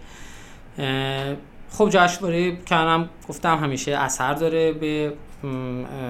خب 1.71 1.89
جشنواره 1.89 2.55
کنم 2.55 3.09
گفتم 3.29 3.57
همیشه 3.57 3.91
اثر 3.91 4.33
داره 4.33 4.71
به 4.71 5.13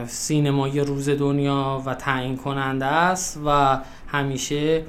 سینمای 0.07 0.79
روز 0.79 1.09
دنیا 1.09 1.83
و 1.85 1.93
تعیین 1.93 2.37
کننده 2.37 2.85
است 2.85 3.39
و 3.45 3.79
همیشه 4.07 4.83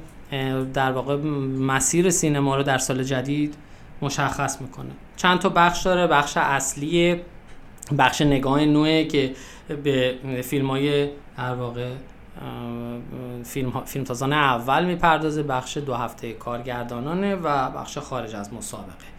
در 0.73 0.91
واقع 0.91 1.15
مسیر 1.59 2.09
سینما 2.09 2.55
رو 2.55 2.63
در 2.63 2.77
سال 2.77 3.03
جدید 3.03 3.55
مشخص 4.01 4.61
می‌کنه. 4.61 4.91
چند 5.15 5.39
تا 5.39 5.49
بخش 5.49 5.81
داره 5.83 6.07
بخش 6.07 6.37
اصلی 6.37 7.21
بخش 7.97 8.21
نگاه 8.21 8.65
نوعه 8.65 9.05
که 9.05 9.33
به 9.83 10.15
فیلم 10.43 10.67
های 10.71 11.09
در 11.37 11.53
واقع 11.53 11.89
فیلم, 13.43 13.83
فیلم 13.85 14.05
تازان 14.05 14.33
اول 14.33 14.85
می‌پردازه 14.85 15.43
بخش 15.43 15.77
دو 15.77 15.93
هفته 15.93 16.33
کارگردانانه 16.33 17.35
و 17.35 17.69
بخش 17.71 17.97
خارج 17.97 18.35
از 18.35 18.53
مسابقه. 18.53 19.17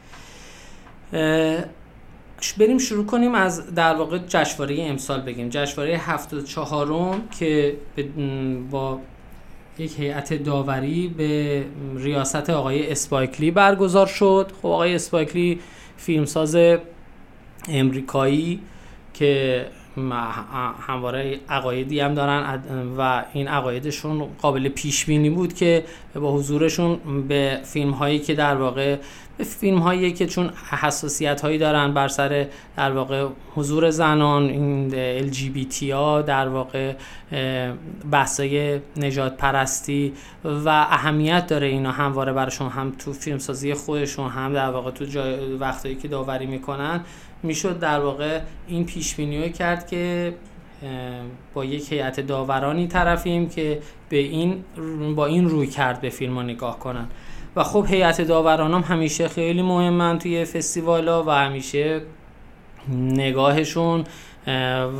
بریم 2.59 2.79
شروع 2.79 3.07
کنیم 3.07 3.35
از 3.35 3.75
در 3.75 3.95
واقع 3.95 4.19
جشنواره 4.19 4.77
امسال 4.83 5.21
بگیم. 5.21 5.49
جشنواره 5.49 5.97
74 5.97 7.21
که 7.39 7.77
با 8.71 9.01
یک 9.79 10.01
هیئت 10.01 10.35
داوری 10.35 11.09
به 11.09 11.65
ریاست 11.97 12.51
آقای 12.51 12.93
اسپایکلی 12.93 13.51
برگزار 13.51 14.07
شد. 14.07 14.53
خب 14.63 14.67
آقای 14.67 14.95
اسپایکلی 14.95 15.61
فیلمساز 15.97 16.57
امریکایی 17.71 18.61
که 19.15 19.67
همواره 20.81 21.41
عقایدی 21.49 22.01
هم 22.01 22.15
دارن. 22.15 22.61
و 22.99 23.25
این 23.33 23.49
عقایدشون 23.49 24.29
قابل 24.43 24.69
پیش 24.69 25.05
بینی 25.05 25.31
بود 25.31 25.55
که 25.55 25.85
با 26.15 26.33
حضورشون 26.33 26.99
به 27.29 27.61
فیلم 27.65 27.91
هایی 27.91 28.19
که 28.19 28.35
در 28.35 28.57
واقع 28.57 28.97
فیلم 29.45 29.79
هایی 29.79 30.13
که 30.13 30.27
چون 30.27 30.51
حساسیت 30.71 31.41
هایی 31.41 31.59
دارن 31.59 31.95
بر 31.95 32.09
سر 32.09 32.47
در 32.77 32.93
واقع 32.93 33.27
حضور 33.55 33.91
زنان 33.91 34.43
این 34.43 34.91
LGBT 35.31 35.83
ها 35.83 36.23
در 36.23 36.49
واقع 36.49 36.95
بحثای 38.11 38.81
نجات 38.97 39.37
پرستی 39.37 40.13
و 40.45 40.69
اهمیت 40.69 41.47
داره 41.47 41.67
اینا 41.67 41.93
همواره 41.93 42.33
براشون 42.33 42.69
هم 42.69 42.93
تو 42.99 43.13
فیلم 43.13 43.39
سازی 43.39 43.75
خودشون 43.75 44.29
هم 44.29 44.53
در 44.53 44.71
واقع 44.71 44.91
تو 44.91 45.05
جای 45.05 45.55
وقتایی 45.57 45.95
که 45.95 46.09
داوری 46.09 46.47
می‌کنن. 46.47 47.01
می‌شد 47.43 47.79
در 47.79 48.01
واقع 48.01 48.41
این 48.69 48.87
پیش 48.87 49.15
بینی 49.15 49.53
کرد 49.53 49.87
که 49.87 50.35
با 51.55 51.65
یک 51.65 51.93
هیئت 51.93 52.21
داورانی 52.21 52.87
طرفیم 52.87 53.49
که 53.49 53.81
به 54.09 54.17
این 54.17 54.65
با 55.15 55.27
این 55.27 55.49
روی 55.49 55.67
کرد 55.67 56.01
به 56.01 56.11
فیلم 56.11 56.39
نگاه 56.39 56.79
کنن. 56.79 57.07
و 57.59 57.63
خب 57.63 57.87
هیئت 57.89 58.21
داوران 58.21 58.75
هم 58.75 58.81
همیشه 58.81 59.29
خیلی 59.29 59.63
مهمن 59.63 60.19
توی 60.19 60.45
فستیوالا 60.45 61.25
و 61.25 61.31
همیشه 61.31 62.01
نگاهشون 62.99 64.05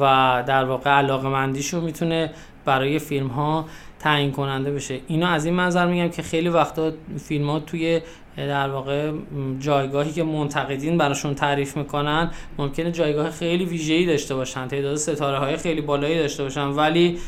و 0.01 0.45
در 0.47 0.65
واقع 0.65 0.91
علاقه 0.91 1.29
مندیشون 1.29 1.85
می‌تونه 1.85 2.31
برای 2.65 2.99
فیلم 2.99 3.27
ها 3.27 3.65
تعیین 3.99 4.33
کننده 4.33 4.71
بشه. 4.71 5.01
اینا 5.07 5.29
از 5.29 5.45
این 5.45 5.55
منظر 5.55 5.87
میگم 5.87 6.09
که 6.09 6.23
خیلی 6.23 6.49
وقتا 6.49 6.93
فیلم 7.19 7.51
ها 7.51 7.61
توی 7.61 8.01
در 8.37 8.69
واقع 8.71 9.13
جایگاهی 9.59 10.13
که 10.13 10.23
منتقدین 10.23 10.99
براشون 10.99 11.35
تعریف 11.35 11.77
می‌کنن 11.77 12.31
ممکنه 12.59 12.93
جایگاه 12.93 13.31
خیلی 13.31 13.65
ویژه‌ای 13.65 14.07
داشته 14.07 14.35
باشن 14.35 14.69
تعداد 14.69 14.97
ستاره 14.97 15.39
های 15.39 15.57
خیلی 15.57 15.81
بالایی 15.81 16.19
داشته 16.19 16.43
باشن 16.43 16.67
ولی 16.67 17.19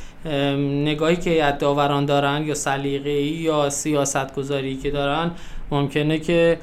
نگاهی 0.84 1.16
که 1.16 1.56
داوران 1.58 2.04
دارن 2.04 2.42
یا 2.46 2.54
سلیقه‌ای 2.54 3.26
یا 3.26 3.70
سیاست 3.70 4.34
گذاری 4.34 4.76
که 4.76 4.90
دارن 4.90 5.30
ممکنه 5.70 6.18
که 6.18 6.58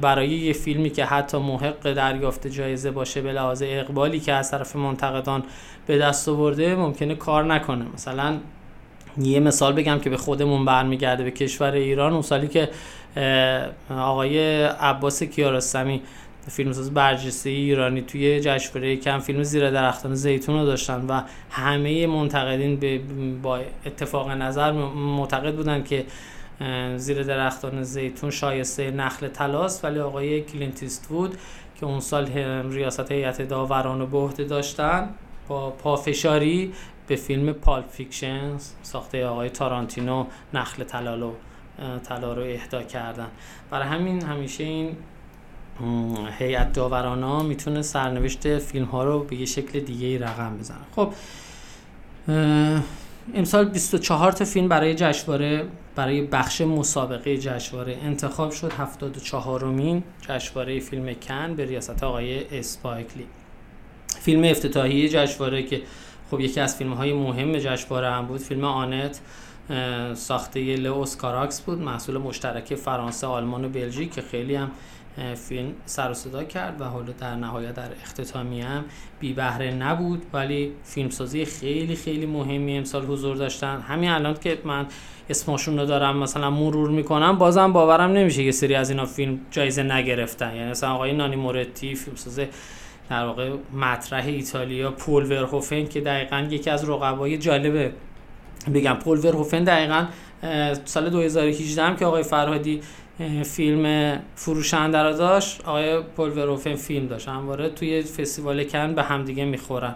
برای 0.00 0.28
یه 0.28 0.52
فیلمی 0.52 0.90
که 0.90 1.04
حتی 1.04 1.38
محق 1.38 1.92
دریافت 1.92 2.46
جایزه 2.46 2.90
باشه 2.90 3.20
به 3.20 3.32
لحاظ 3.32 3.62
اقبالی 3.66 4.20
که 4.20 4.32
از 4.32 4.50
طرف 4.50 4.76
منتقدان 4.76 5.42
به 5.86 5.98
دست 5.98 6.28
آورده 6.28 6.74
ممکنه 6.74 7.14
کار 7.14 7.44
نکنه. 7.44 7.84
مثلا 7.94 8.36
یه 9.18 9.40
مثال 9.40 9.72
بگم 9.72 9.98
که 9.98 10.10
به 10.10 10.16
خودمون 10.16 10.64
برمیگرده 10.64 11.24
به 11.24 11.30
کشور 11.30 11.72
ایران. 11.72 12.12
اون 12.12 12.22
سالی 12.22 12.48
که 12.48 12.68
آقای 13.90 14.62
عباس 14.64 15.22
کیارستمی 15.22 16.02
فیلمساز 16.48 16.94
برجسته 16.94 17.50
ایرانی 17.50 18.02
توی 18.02 18.40
جشنواره 18.40 18.96
کن 18.96 19.18
فیلم 19.18 19.42
زیر 19.42 19.70
درختان 19.70 20.14
زیتون 20.14 20.60
رو 20.60 20.66
داشتن 20.66 21.06
و 21.06 21.22
همه 21.50 22.06
منتقدین 22.06 22.76
به 22.76 23.00
با 23.42 23.60
اتفاق 23.86 24.30
نظر 24.30 24.72
معتقد 24.72 25.54
بودن 25.54 25.82
که 25.82 26.04
زیر 26.96 27.22
درختان 27.22 27.82
زیتون 27.82 28.30
شایسته 28.30 28.90
نخل 28.90 29.28
طلاست 29.28 29.84
ولی 29.84 29.98
آقای 30.00 30.40
کلینت 30.40 31.08
ایستوود 31.08 31.38
که 31.80 31.86
اون 31.86 32.00
سال 32.00 32.26
ریاست 32.72 33.12
هیئت 33.12 33.42
داوران 33.42 34.00
و 34.00 34.06
به 34.06 34.18
عهده 34.18 34.44
داشتن 34.44 35.08
با 35.48 35.70
پافشاری 35.70 36.72
به 37.06 37.16
فیلم 37.16 37.52
Pulp 37.52 37.88
Fiction 37.88 38.56
ساخته 38.82 39.26
آقای 39.26 39.50
تارانتینو 39.50 40.26
نخل 40.54 40.84
طلا 40.84 41.14
رو 42.32 42.42
اهدا 42.42 42.82
کردن. 42.82 43.28
برای 43.70 43.88
همین 43.88 44.22
همیشه 44.22 44.64
این 44.64 44.96
هیئت 46.38 46.72
داورانا 46.72 47.42
می‌تونه 47.42 47.82
سرنوشت 47.82 48.58
فیلم 48.58 48.84
ها 48.84 49.04
رو 49.04 49.24
به 49.24 49.36
یه 49.36 49.46
شکل 49.46 49.80
دیگه 49.80 50.06
ای 50.06 50.18
رقم 50.18 50.56
بزنه. 50.56 50.78
خب 50.96 51.12
امسال 53.34 53.64
24 53.64 54.32
تا 54.32 54.44
فیلم 54.44 54.68
برای 54.68 54.94
جشنواره 54.94 55.64
برای 55.96 56.22
بخش 56.22 56.60
مسابقه 56.60 57.38
جشنواره 57.38 57.98
انتخاب 58.02 58.50
شد. 58.50 58.72
74 58.72 59.64
مین 59.64 60.02
جشنواره 60.20 60.80
فیلم 60.80 61.14
کن 61.14 61.54
به 61.54 61.64
ریاست 61.64 62.04
آقای 62.04 62.58
اسپایک 62.58 63.01
لی. 63.01 63.26
فیلم 64.20 64.44
افتتاحیه 64.44 65.08
جشنواره 65.08 65.62
که 65.62 65.82
خب 66.30 66.40
یکی 66.40 66.60
از 66.60 66.76
فیلم 66.76 66.92
های 66.92 67.12
مهم 67.12 67.58
جشنواره 67.58 68.10
هم 68.10 68.26
بود. 68.26 68.40
فیلم 68.40 68.64
آنت 68.64 69.20
ساخته 70.14 70.76
لئوس 70.76 71.16
کاراکس 71.16 71.60
بود. 71.60 71.78
محصول 71.78 72.18
مشترک 72.18 72.74
فرانسه 72.74 73.26
آلمان 73.26 73.64
و 73.64 73.68
بلژیک 73.68 74.14
که 74.14 74.22
خیلی 74.22 74.54
هم 74.54 74.70
فیلم 75.34 75.72
سر 75.86 76.10
و 76.10 76.14
صدا 76.14 76.44
کرد 76.44 76.80
و 76.80 76.84
حالا 76.84 77.12
در 77.12 77.34
نهایت 77.34 77.74
در 77.74 77.92
اختتامی 78.02 78.60
هم 78.60 78.84
بی 79.20 79.32
بهره 79.32 79.70
نبود 79.74 80.22
ولی 80.32 80.72
فیلمسازی 80.84 81.44
خیلی 81.44 81.96
خیلی 81.96 82.26
مهمی 82.26 82.78
امسال 82.78 83.04
حضور 83.04 83.36
داشتن. 83.36 83.80
همین 83.80 84.10
الان 84.10 84.34
که 84.34 84.58
من 84.64 84.86
اسمشون 85.30 85.78
رو 85.78 85.86
دارم 85.86 86.16
مثلا 86.16 86.50
مرور 86.50 86.90
می‌کنم 86.90 87.38
بازم 87.38 87.72
باورم 87.72 88.10
نمیشه 88.10 88.42
یه 88.42 88.50
سری 88.50 88.74
از 88.74 88.90
اینا 88.90 89.04
فیلم 89.04 89.40
جایزه 89.50 89.82
نگرفتن. 89.82 90.56
یعنی 90.56 90.70
مثلا 90.70 90.90
آقای 90.90 91.12
نانی 91.12 91.36
مورتی 91.36 91.94
فیلمساز 91.94 92.40
در 93.10 93.24
واقع 93.24 93.50
مطرح 93.74 94.26
ایتالیا 94.26 94.90
پول 94.90 95.32
ورهوفن 95.32 95.86
که 95.86 96.00
دقیقا 96.00 96.48
یکی 96.50 96.70
از 96.70 96.88
رقبای 96.88 97.38
جالبه 97.38 97.92
بگم 98.74 98.94
پول 98.94 99.18
ورهوفن 99.18 99.64
دقیقا 99.64 100.06
سال 100.84 101.10
2018 101.10 101.82
هم 101.82 101.96
که 101.96 102.04
آقای 102.06 102.22
فرهادی 102.22 102.80
فیلم 103.44 104.16
فروشنده 104.34 105.02
را 105.02 105.12
داشت. 105.12 105.60
آقای 105.64 106.00
پول 106.00 106.38
وروفن 106.38 106.74
فیلم 106.74 107.06
داشت. 107.06 107.28
همواره 107.28 107.68
توی 107.68 108.02
فستیوال 108.02 108.64
کن 108.64 108.94
به 108.94 109.02
همدیگه 109.02 109.44
می‌خورن. 109.44 109.94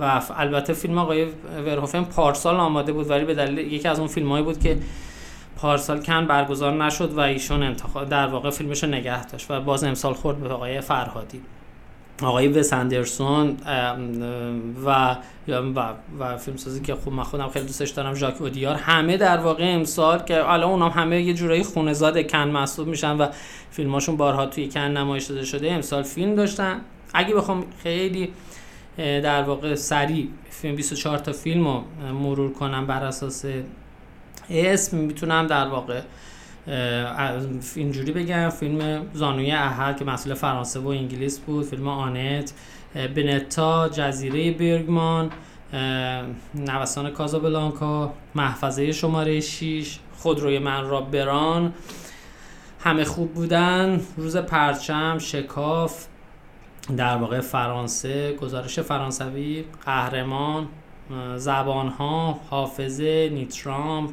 و 0.00 0.22
البته 0.36 0.72
فیلم 0.72 0.98
آقای 0.98 1.26
ورهوفن 1.66 2.04
پارسال 2.04 2.56
آماده 2.56 2.92
بود 2.92 3.10
ولی 3.10 3.24
به 3.24 3.34
دلیل 3.34 3.72
یکی 3.72 3.88
از 3.88 3.98
اون 3.98 4.08
فیلمایی 4.08 4.44
بود 4.44 4.58
که 4.58 4.78
پارسال 5.56 6.02
کن 6.02 6.26
برگزار 6.26 6.84
نشد 6.84 7.12
و 7.12 7.20
ایشون 7.20 7.62
انتخاب 7.62 8.08
در 8.08 8.26
واقع 8.26 8.50
فیلمش 8.50 8.84
رو 8.84 8.90
نگه 8.90 9.26
داشت 9.26 9.50
و 9.50 9.60
باز 9.60 9.84
امسال 9.84 10.12
خورد 10.14 10.36
به 10.36 10.48
آقای 10.48 10.80
فرهادی. 10.80 11.40
آقای 12.22 12.48
وس 12.48 12.72
اندرسون 12.72 13.56
و 14.84 15.16
و 15.48 15.92
و 16.18 16.36
فیلمسازی 16.36 16.80
که 16.80 16.94
خوب 16.94 17.12
من 17.12 17.22
خودم 17.22 17.48
خیلی 17.48 17.66
دوستش 17.66 17.90
دارم 17.90 18.14
ژاک 18.14 18.42
اودیار 18.42 18.74
همه 18.74 19.16
در 19.16 19.36
واقع 19.36 19.64
امسال 19.74 20.18
که 20.18 20.50
الان 20.50 20.70
اونام 20.70 20.90
همه 20.90 21.22
یه 21.22 21.34
جورایی 21.34 21.62
خونه‌زاد 21.62 22.30
کن 22.30 22.48
محسوب 22.48 22.88
میشن 22.88 23.16
و 23.16 23.26
فیلماشون 23.70 24.16
بارها 24.16 24.46
توی 24.46 24.68
کن 24.68 24.80
نمایش 24.80 25.24
داده 25.24 25.44
شده 25.44 25.72
امسال 25.72 26.02
فیلم 26.02 26.34
داشتن. 26.34 26.80
اگه 27.14 27.34
بخوام 27.34 27.64
خیلی 27.82 28.28
در 28.96 29.42
واقع 29.42 29.74
سریع 29.74 30.28
فیلم 30.50 30.76
24 30.76 31.18
تا 31.18 31.32
فیلم 31.32 31.66
رو 31.66 31.84
مرور 32.12 32.52
کنم 32.52 32.86
بر 32.86 33.04
اساس 33.04 33.44
اسم 34.50 34.96
می‌تونم 34.96 35.46
در 35.46 35.68
واقع 35.68 36.00
اینجوری 37.76 38.12
بگم 38.12 38.48
فیلم 38.48 39.06
زانوی 39.12 39.52
احد 39.52 39.96
که 39.96 40.04
مسئول 40.04 40.34
فرانسه 40.34 40.80
و 40.80 40.88
انگلیس 40.88 41.38
بود 41.38 41.64
فیلم 41.64 41.88
آنت 41.88 42.52
بنتا 42.94 43.88
جزیره 43.88 44.52
برگمان 44.52 45.30
نوسان 46.54 47.10
کازابلانکا 47.10 48.12
محفظه 48.34 48.92
شماره 48.92 49.40
6 49.40 49.98
خودروی 50.16 50.58
من 50.58 50.88
را 50.88 51.00
بران. 51.00 51.72
همه 52.80 53.04
خوب 53.04 53.34
بودن. 53.34 54.00
روز 54.16 54.36
پرچم 54.36 55.18
شکاف. 55.18 56.06
در 56.96 57.16
واقع 57.16 57.40
فرانسه 57.40 58.32
گزارش 58.32 58.80
فرانسوی 58.80 59.64
قهرمان 59.84 60.68
زبانها 61.36 62.40
حافظه 62.50 63.30
نیترام. 63.32 64.12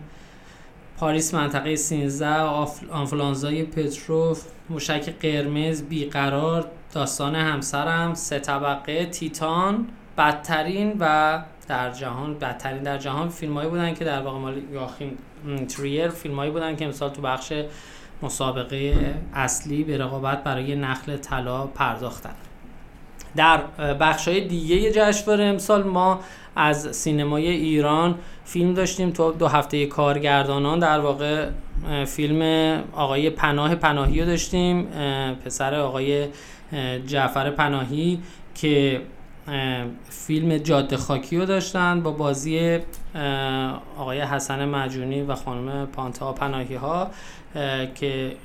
پاریس 0.99 1.33
منطقه 1.33 1.75
13 1.75 2.27
آنفلانزای 2.91 3.63
پتروف 3.63 4.43
موشک 4.69 5.13
قرمز 5.21 5.83
بیقرار 5.83 6.71
داستان 6.93 7.35
همسرم 7.35 8.13
سه 8.13 8.39
طبقه 8.39 9.05
تیتان 9.05 9.87
بدترین 10.17 10.95
و 10.99 11.39
در 11.67 11.91
جهان 11.91 12.39
بدترین 12.39 12.83
در 12.83 12.97
جهان 12.97 13.29
فیلمایی 13.29 13.69
بودن 13.69 13.93
که 13.93 14.05
در 14.05 14.21
واقع 14.21 14.37
مال 14.39 14.61
یاخیم 14.73 15.17
تریر 15.67 16.09
فیلمایی 16.09 16.51
بودن 16.51 16.75
که 16.75 16.85
امسال 16.85 17.09
تو 17.09 17.21
بخش 17.21 17.53
مسابقه 18.21 19.13
اصلی 19.33 19.83
به 19.83 19.97
رقابت 19.97 20.43
برای 20.43 20.75
نخل 20.75 21.17
طلا 21.17 21.67
پرداختن. 21.67 22.35
در 23.35 23.57
بخش 23.93 24.27
های 24.27 24.47
دیگه 24.47 24.91
جشنواره 24.91 25.43
امسال 25.43 25.83
ما 25.83 26.19
از 26.55 26.95
سینمای 26.95 27.47
ایران 27.47 28.15
فیلم 28.45 28.73
داشتیم. 28.73 29.11
تو 29.11 29.31
دو 29.31 29.47
هفته 29.47 29.85
کارگردانان 29.85 30.79
در 30.79 30.99
واقع 30.99 31.49
فیلم 32.05 32.41
آقای 32.93 33.29
پناه 33.29 33.75
پناهی 33.75 34.19
رو 34.19 34.25
داشتیم. 34.25 34.83
پسر 35.45 35.75
آقای 35.75 36.27
جعفر 37.07 37.49
پناهی 37.49 38.19
که 38.55 39.01
فیلم 40.09 40.57
جاده 40.57 40.97
خاکی 40.97 41.37
رو 41.37 41.45
داشتن 41.45 42.01
با 42.01 42.11
بازی 42.11 42.79
آقای 43.97 44.21
حسن 44.21 44.69
مجونی 44.69 45.21
و 45.21 45.35
خانم 45.35 45.85
پانتا 45.85 46.33
پناهی 46.33 46.75
ها 46.75 47.07
که 47.95 48.35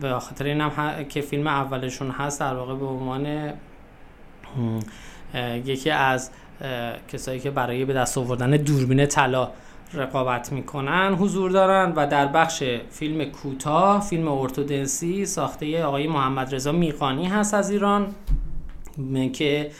به 0.00 0.18
خاطر 0.18 0.44
اینم 0.44 0.70
که 1.08 1.20
فیلم 1.20 1.46
اولشون 1.46 2.10
هست 2.10 2.40
در 2.40 2.54
واقع 2.54 2.74
به 2.74 2.86
عنوان 2.86 3.52
یکی 5.64 5.90
از 5.90 6.30
کسایی 7.08 7.40
که 7.40 7.50
برای 7.50 7.84
به 7.84 7.92
دست 7.92 8.18
آوردن 8.18 8.50
دوربین 8.50 9.06
طلا 9.06 9.50
رقابت 9.94 10.52
می‌کنن 10.52 11.14
حضور 11.14 11.50
دارن 11.50 11.92
و 11.96 12.06
در 12.06 12.26
بخش 12.26 12.62
فیلم 12.90 13.24
کوتاه 13.24 14.00
فیلم 14.00 14.28
ارتودنسی 14.28 15.26
ساخته 15.26 15.84
آقای 15.84 16.06
محمد 16.06 16.54
رضا 16.54 16.72
میقانی 16.72 17.26
هست 17.26 17.54
از 17.54 17.70
ایران 17.70 18.14
که 19.32 19.70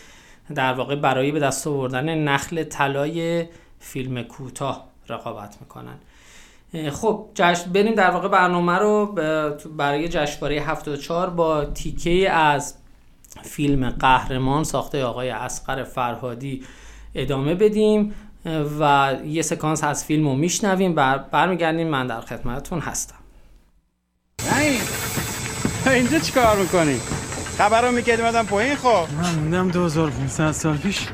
در 0.55 0.73
واقع 0.73 0.97
برای 0.97 1.33
به 1.33 1.41
دست 1.41 1.67
آوردن 1.67 2.15
نخل 2.19 2.65
طلای 2.65 3.47
فیلم 3.79 4.23
کوتاه 4.23 4.89
رقابت 5.09 5.57
می‌کنن. 5.61 5.99
خب 6.91 7.29
جشن 7.35 7.73
بریم 7.73 7.95
در 7.95 8.11
واقع 8.11 8.29
برنامه 8.29 8.73
رو 8.73 9.07
برای 9.77 10.09
جشنواره 10.09 10.61
74 10.61 11.31
با 11.31 11.65
تیکه 11.65 12.31
از 12.31 12.75
فیلم 13.43 13.91
قهرمان 13.91 14.65
ساخته 14.65 15.05
آقای 15.05 15.31
اسقر 15.31 15.83
فرهادی 15.83 16.63
ادامه 17.15 17.55
بدیم 17.55 18.15
و 18.81 19.15
یه 19.27 19.43
سکانس 19.43 19.85
از 19.85 20.05
فیلم 20.05 20.29
رو 20.29 20.35
میشنویم 20.35 20.95
بر 20.95 21.19
برمیگردیم. 21.19 21.89
من 21.89 22.07
در 22.07 22.21
خدمتتون 22.21 22.81
هستم. 22.81 23.15
اینجا 25.87 26.19
چیکار 26.19 26.57
می‌کنی؟ 26.57 27.01
خبر 27.59 27.83
رو 27.83 27.93
می‌کردی 27.93 28.23
پایین 28.49 28.77
خب؟ 28.77 29.07
من 29.23 29.35
موندم 29.35 29.69
2500 29.69 30.53
سال 30.53 30.77
پیش 30.77 31.07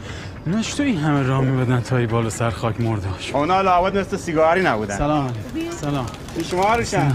نش 0.46 0.74
تو 0.74 0.82
این 0.82 0.98
همه 0.98 1.22
راه 1.22 1.40
میبدن 1.40 1.80
تا 1.80 1.96
ای 1.96 2.06
بالا 2.06 2.30
سر 2.30 2.50
خاک 2.50 2.80
مرداش 2.80 3.34
اونا 3.34 3.60
لعوت 3.60 3.94
مثل 3.94 4.16
سیگاری 4.16 4.62
نبودن. 4.62 4.98
سلام. 4.98 5.32
علیکم 5.54 5.70
سلام. 5.70 6.06
شما 6.50 6.74
روشن 6.74 7.12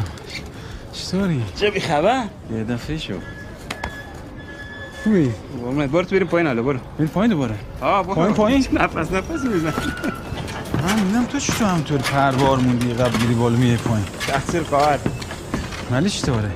چطوری؟ 0.93 1.43
چه 1.56 1.72
بی 1.72 1.80
خبر؟ 1.80 2.24
یه 2.52 2.63
دفعه 2.63 2.98
شو. 2.98 3.13
خوبی؟ 5.03 5.31
قربونت 5.63 5.89
برو 5.89 6.03
تو 6.03 6.15
بریم 6.15 6.27
پایین 6.27 6.47
حالا 6.47 6.62
برو 6.62 6.79
بریم 6.97 7.10
پایین 7.10 7.31
دوباره 7.31 7.55
آه 7.81 8.03
برو 8.03 8.15
پایین 8.15 8.33
پایین 8.33 8.67
نفس 8.73 9.12
نفس 9.12 9.43
میزن 9.45 9.73
من 10.83 10.99
میدم 11.03 11.25
تو 11.25 11.39
چطور 11.39 11.67
همطور 11.67 11.97
پروار 11.97 12.57
موندی 12.57 12.93
قبل 12.93 13.17
گیری 13.17 13.33
بالا 13.33 13.57
میه 13.57 13.77
پایین 13.77 14.05
تقصیر 14.27 14.63
خواهد 14.63 14.99
ولی 15.91 16.10
چطوره؟ 16.10 16.51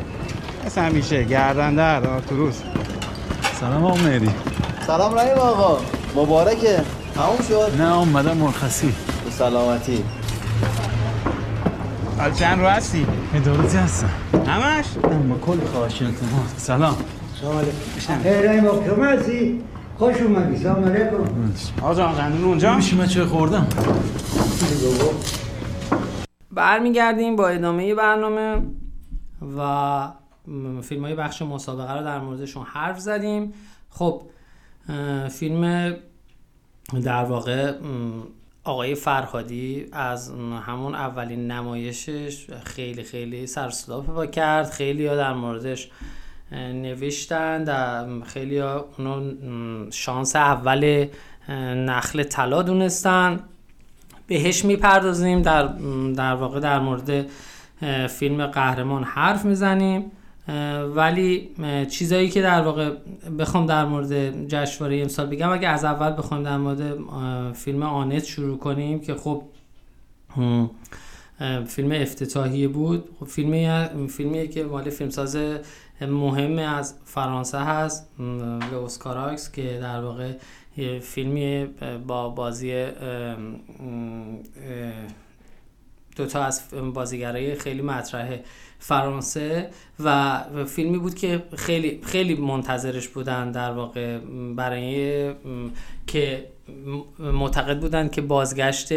مثل 0.65 0.82
همیشه 0.82 1.23
گردن 1.23 1.75
در 1.75 2.08
آرتوروس 2.08 2.56
سلام 3.60 3.86
آقا 3.86 3.95
مهدی 3.97 4.30
سلام 4.88 5.15
رحیم 5.15 5.38
آقا 5.38 5.82
مبارکه 6.15 6.82
تموم 7.15 7.38
شد 7.47 7.82
نه 7.82 7.95
اومدم 7.97 8.38
مرخصی 8.38 8.93
به 9.25 9.32
سلامتی 9.32 10.04
حال 12.19 12.32
چند 12.32 12.60
رو 12.60 12.67
هستی؟ 12.67 13.08
ادارتی 13.36 13.77
هستم 13.77 14.10
همش؟ 14.47 14.86
با 15.30 15.36
کل 15.38 15.58
خواهش 15.73 16.01
التماس 16.01 16.49
سلام 16.58 16.95
سلام 17.41 17.58
علیکم. 17.58 19.04
هستی؟ 19.04 19.63
خوش 19.97 20.21
اومدی. 20.21 20.58
سلام 20.58 20.84
علیکم. 20.84 21.54
آقا 21.82 22.08
قندون 22.08 22.43
اونجا؟ 22.43 22.75
میشه 22.75 22.95
من 22.95 23.08
چه 23.08 23.25
خوردم؟ 23.25 23.67
برمیگردیم 26.51 27.36
با 27.36 27.47
ادامه 27.47 27.95
برنامه 27.95 28.62
و 29.58 30.12
فیلم 30.82 31.04
های 31.04 31.15
بخش 31.15 31.41
مسابقه 31.41 31.93
رو 31.93 32.04
در 32.04 32.19
موردشون 32.19 32.63
حرف 32.63 32.99
زدیم. 32.99 33.54
خب 33.89 34.23
فیلم 35.30 35.93
در 37.04 37.23
واقع 37.23 37.73
آقای 38.63 38.95
فرهادی 38.95 39.86
از 39.91 40.32
همون 40.67 40.95
اولین 40.95 41.51
نمایشش 41.51 42.47
خیلی 42.63 43.04
خیلی 43.04 43.47
سرصدا 43.47 44.01
پیدا 44.01 44.25
کرد. 44.25 44.69
خیلی 44.69 45.08
ها 45.08 45.15
در 45.15 45.34
موردش 45.34 45.89
نوشتن 46.52 47.64
در 47.64 48.06
خیلی 48.22 48.62
اونو 48.62 49.32
شانس 49.92 50.36
اول 50.36 51.06
نخل 51.76 52.24
طلا 52.24 52.62
دونستن. 52.62 53.40
بهش 54.28 54.66
می‌پردازیم 54.66 55.42
در 55.42 55.68
در 56.16 56.34
واقع 56.34 56.60
در 56.60 56.80
مورد 56.80 57.26
فیلم 58.08 58.48
قهرمان 58.48 59.04
حرف 59.04 59.46
می‌زنیم. 59.46 60.12
ولی 60.96 61.50
چیزایی 61.90 62.30
که 62.30 62.42
در 62.42 62.62
واقع 62.62 62.92
بخوام 63.40 63.66
در 63.66 63.86
مورد 63.86 64.48
جشنواره 64.48 65.02
امسال 65.02 65.26
بگم 65.26 65.50
اگه 65.50 65.68
از 65.68 65.86
اول 65.86 66.10
بخوام 66.18 66.44
در 66.44 66.58
مورد 66.58 66.98
فیلم 67.54 67.84
آنت 67.84 68.26
شروع 68.26 68.58
کنیم 68.58 69.00
که 69.00 69.16
خب 69.16 69.44
فیلم 71.68 71.92
افتتاحی 71.92 72.68
بود. 72.68 73.10
خب 73.20 73.26
فیلمی 73.26 73.88
فیلمیه 74.10 74.48
که 74.48 74.64
مال 74.64 74.90
فیلمساز 74.90 75.38
مهم 76.02 76.60
از 76.60 76.96
فرانسه 77.06 77.58
هست 77.58 78.10
به 78.72 78.84
اسکاراکس 78.84 79.52
که 79.52 79.80
در 79.82 80.02
واقع 80.02 80.34
فیلمی 81.02 81.66
با 82.08 82.30
بازی 82.30 82.86
دوتا 86.16 86.44
از 86.44 86.64
بازیگرای 86.94 87.56
خیلی 87.56 87.82
مطرح 87.82 88.40
فرانسه 88.80 89.70
و 90.04 90.40
فیلمی 90.66 90.98
بود 90.98 91.16
که 91.16 91.44
خیلی 91.56 92.00
خیلی 92.04 92.36
منتظرش 92.36 93.08
بودن 93.08 93.52
در 93.52 93.72
واقع 93.72 94.20
برای 94.56 95.34
که 96.08 96.48
معتقد 97.20 97.80
بودن 97.80 98.10
که 98.10 98.22
بازگشت 98.22 98.94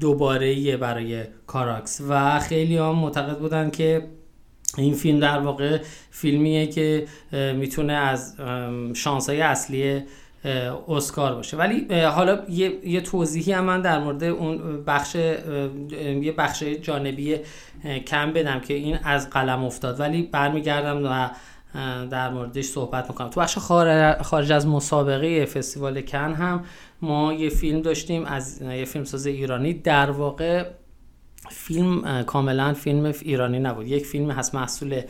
دوباره 0.00 0.76
برای 0.76 1.24
کاراکس 1.46 2.00
و 2.08 2.40
خیلی 2.40 2.76
هم 2.76 2.94
معتقد 2.94 3.38
بودن 3.38 3.70
که 3.70 4.08
این 4.78 4.94
فیلم 4.94 5.20
در 5.20 5.38
واقع 5.38 5.78
فیلمیه 6.10 6.66
که 6.66 7.06
می‌تونه 7.32 7.92
از 7.92 8.36
شانسای 8.94 9.40
اصلی 9.40 10.02
اسکار 10.88 11.34
باشه. 11.34 11.56
ولی 11.56 11.94
حالا 11.94 12.38
یه, 12.48 12.72
یه 12.84 13.00
توضیحی 13.00 13.52
هم 13.52 13.64
من 13.64 13.80
در 13.82 13.98
مورد 13.98 14.24
اون 14.24 14.84
بخش 14.84 15.14
یه 15.14 16.34
بخش 16.38 16.62
جانبی 16.62 17.36
کم 18.06 18.32
بدم 18.32 18.60
که 18.60 18.74
این 18.74 18.98
از 19.04 19.30
قلم 19.30 19.64
افتاد. 19.64 20.00
ولی 20.00 20.22
برمیگردم 20.22 21.04
و 21.04 21.28
در 22.10 22.30
موردش 22.30 22.64
صحبت 22.64 23.08
می‌کنم. 23.10 23.28
تو 23.28 23.40
بخش 23.40 23.58
خارج 24.22 24.52
از 24.52 24.66
مسابقه 24.66 25.44
فستیوال 25.44 26.00
کن 26.00 26.32
هم 26.32 26.64
ما 27.02 27.32
یه 27.32 27.48
فیلم 27.48 27.82
داشتیم 27.82 28.24
از 28.24 28.62
یه 28.62 28.84
فیلمساز 28.84 29.26
ایرانی. 29.26 29.72
در 29.72 30.10
واقع 30.10 30.64
فیلم 31.50 32.22
کاملا 32.22 32.74
فیلم 32.74 33.12
ایرانی 33.22 33.58
نبود. 33.58 33.86
یک 33.86 34.06
فیلم 34.06 34.30
هست 34.30 34.54
محصول 34.54 35.02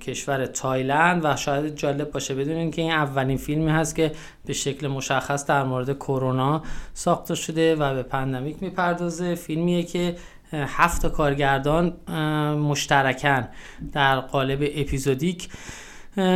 کشور 0.00 0.46
تایلند 0.46 1.20
و 1.24 1.36
شاید 1.36 1.76
جالب 1.76 2.10
باشه 2.10 2.34
بدونین 2.34 2.70
که 2.70 2.82
این 2.82 2.90
اولین 2.90 3.36
فیلمی 3.36 3.70
هست 3.70 3.96
که 3.96 4.12
به 4.46 4.52
شکل 4.52 4.86
مشخص 4.86 5.46
در 5.46 5.64
مورد 5.64 5.96
کرونا 5.96 6.62
ساخته 6.94 7.34
شده 7.34 7.74
و 7.74 7.94
به 7.94 8.02
pandemic 8.02 8.62
می‌پردازه. 8.62 9.34
فیلمیه 9.34 9.82
که 9.82 10.16
هفت 10.52 11.06
کارگردان 11.06 12.10
مشترکن 12.54 13.48
در 13.92 14.20
قالب 14.20 14.58
اپیزودیک 14.62 15.48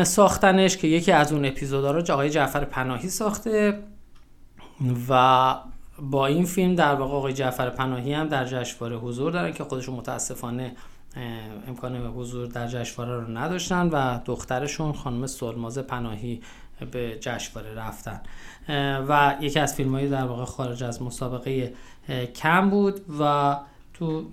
ساختنش 0.03 0.77
که 0.77 0.89
یکی 0.89 1.13
از 1.13 1.33
اون 1.33 1.45
اپیزودها 1.45 1.91
رو 1.91 2.13
آقای 2.13 2.31
جعفر 2.31 2.65
پناهی 2.65 3.09
ساخته 3.09 3.79
و 5.09 5.55
با 6.11 6.27
این 6.27 6.45
فیلم 6.45 6.75
در 6.75 6.95
واقع 6.95 7.15
آقای 7.15 7.33
جعفر 7.33 7.71
پناهی 7.71 8.13
هم 8.13 8.29
در 8.29 8.45
جشنواره 8.45 8.97
حضور 8.97 9.33
دارن 9.33 9.53
که 9.53 9.65
خودشون 9.65 9.95
متاسفانه 9.95 10.73
امکان 11.69 11.97
حضور 11.97 12.47
در 12.47 12.67
جشنواره 12.67 13.21
رو 13.21 13.39
نداشتن 13.39 13.89
و 13.89 14.21
دخترشون 14.25 14.93
خانم 14.93 15.27
سلماز 15.27 15.79
پناهی 15.79 16.41
به 16.91 17.19
جشنواره 17.21 17.75
رفتن. 17.75 18.21
و 19.09 19.37
یکی 19.41 19.59
از 19.59 19.75
فیلم 19.75 19.95
های 19.95 20.09
در 20.09 20.25
واقع 20.25 20.45
خارج 20.45 20.85
از 20.85 21.03
مسابقه 21.03 21.73
کم 22.35 22.71
بود 22.71 23.01
و 23.21 23.57
تو 23.95 24.25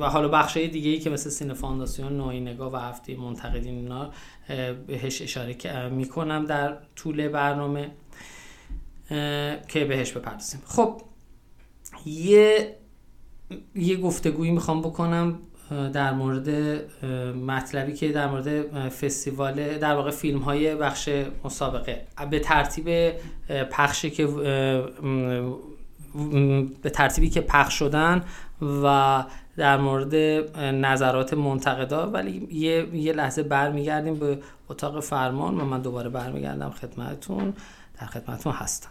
و 0.00 0.04
حالا 0.04 0.28
بخش 0.28 0.56
دیگه 0.56 0.90
ای 0.90 0.98
که 0.98 1.10
مثل 1.10 1.30
سینه 1.30 1.54
فانداسیون 1.54 2.16
نوعی 2.16 2.40
نگاه 2.40 2.72
و 2.72 2.76
هفته 2.76 3.16
منتقدین 3.16 3.74
اینا 3.74 4.10
بهش 4.86 5.22
اشاره 5.22 5.88
می‌کنم 5.88 6.44
در 6.44 6.76
طول 6.96 7.28
برنامه. 7.28 7.90
که 9.68 9.84
بهش 9.88 10.12
بپردازیم. 10.12 10.62
خب 10.66 11.02
یه 12.06 12.76
یه 13.74 13.96
گفتگویی 13.96 14.50
می‌خوام 14.50 14.80
بکنم 14.80 15.38
در 15.92 16.12
مورد 16.12 16.48
مطلبی 17.46 17.92
که 17.92 18.12
در 18.12 18.26
مورد 18.26 18.88
فستیوال 18.88 19.78
در 19.78 19.94
واقع 19.94 20.10
فیلم 20.10 20.38
های 20.38 20.74
بخش 20.74 21.08
مسابقه. 21.44 22.06
به 22.30 22.40
ترتیب 22.40 23.12
پخشی 23.70 24.10
که 24.10 24.26
به 26.82 26.90
ترتیبی 26.92 27.30
که 27.30 27.40
پخش 27.40 27.74
شدن 27.74 28.24
و 28.82 29.24
در 29.56 29.76
مورد 29.76 30.14
نظرات 30.60 31.34
منتقدا. 31.34 32.10
ولی 32.10 32.48
یه, 32.50 32.94
یه 32.94 33.12
لحظه 33.12 33.42
برمیگردیم 33.42 34.14
به 34.14 34.38
اتاق 34.68 35.00
فرمان 35.00 35.60
و 35.60 35.64
من 35.64 35.82
دوباره 35.82 36.08
برمیگردم 36.08 36.70
خدمتتون. 36.70 37.54
در 38.00 38.06
خدمتتون 38.06 38.52
هستم. 38.52 38.90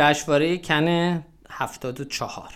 جشنواره 0.00 0.58
کن 0.58 1.22
74 1.50 2.48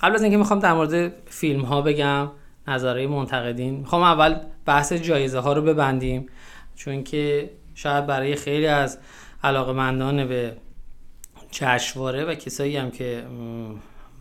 قبل 0.00 0.14
از 0.14 0.22
اینکه 0.22 0.36
می‌خوام 0.36 0.58
در 0.58 0.72
مورد 0.72 1.12
فیلم 1.26 1.62
ها 1.62 1.82
بگم 1.82 2.30
نظره 2.68 3.06
منتقدین 3.06 3.74
می‌خوام 3.74 4.02
اول 4.02 4.36
بحث 4.66 4.92
جایزه 4.92 5.38
ها 5.38 5.52
رو 5.52 5.62
ببندیم 5.62 6.26
چون 6.76 7.04
که 7.04 7.50
شاید 7.74 8.06
برای 8.06 8.34
خیلی 8.34 8.66
از 8.66 8.98
علاقمندان 9.44 10.28
به 10.28 10.56
جشنواره 11.50 12.24
و 12.24 12.34
کسایی 12.34 12.76
هم 12.76 12.90
که 12.90 13.24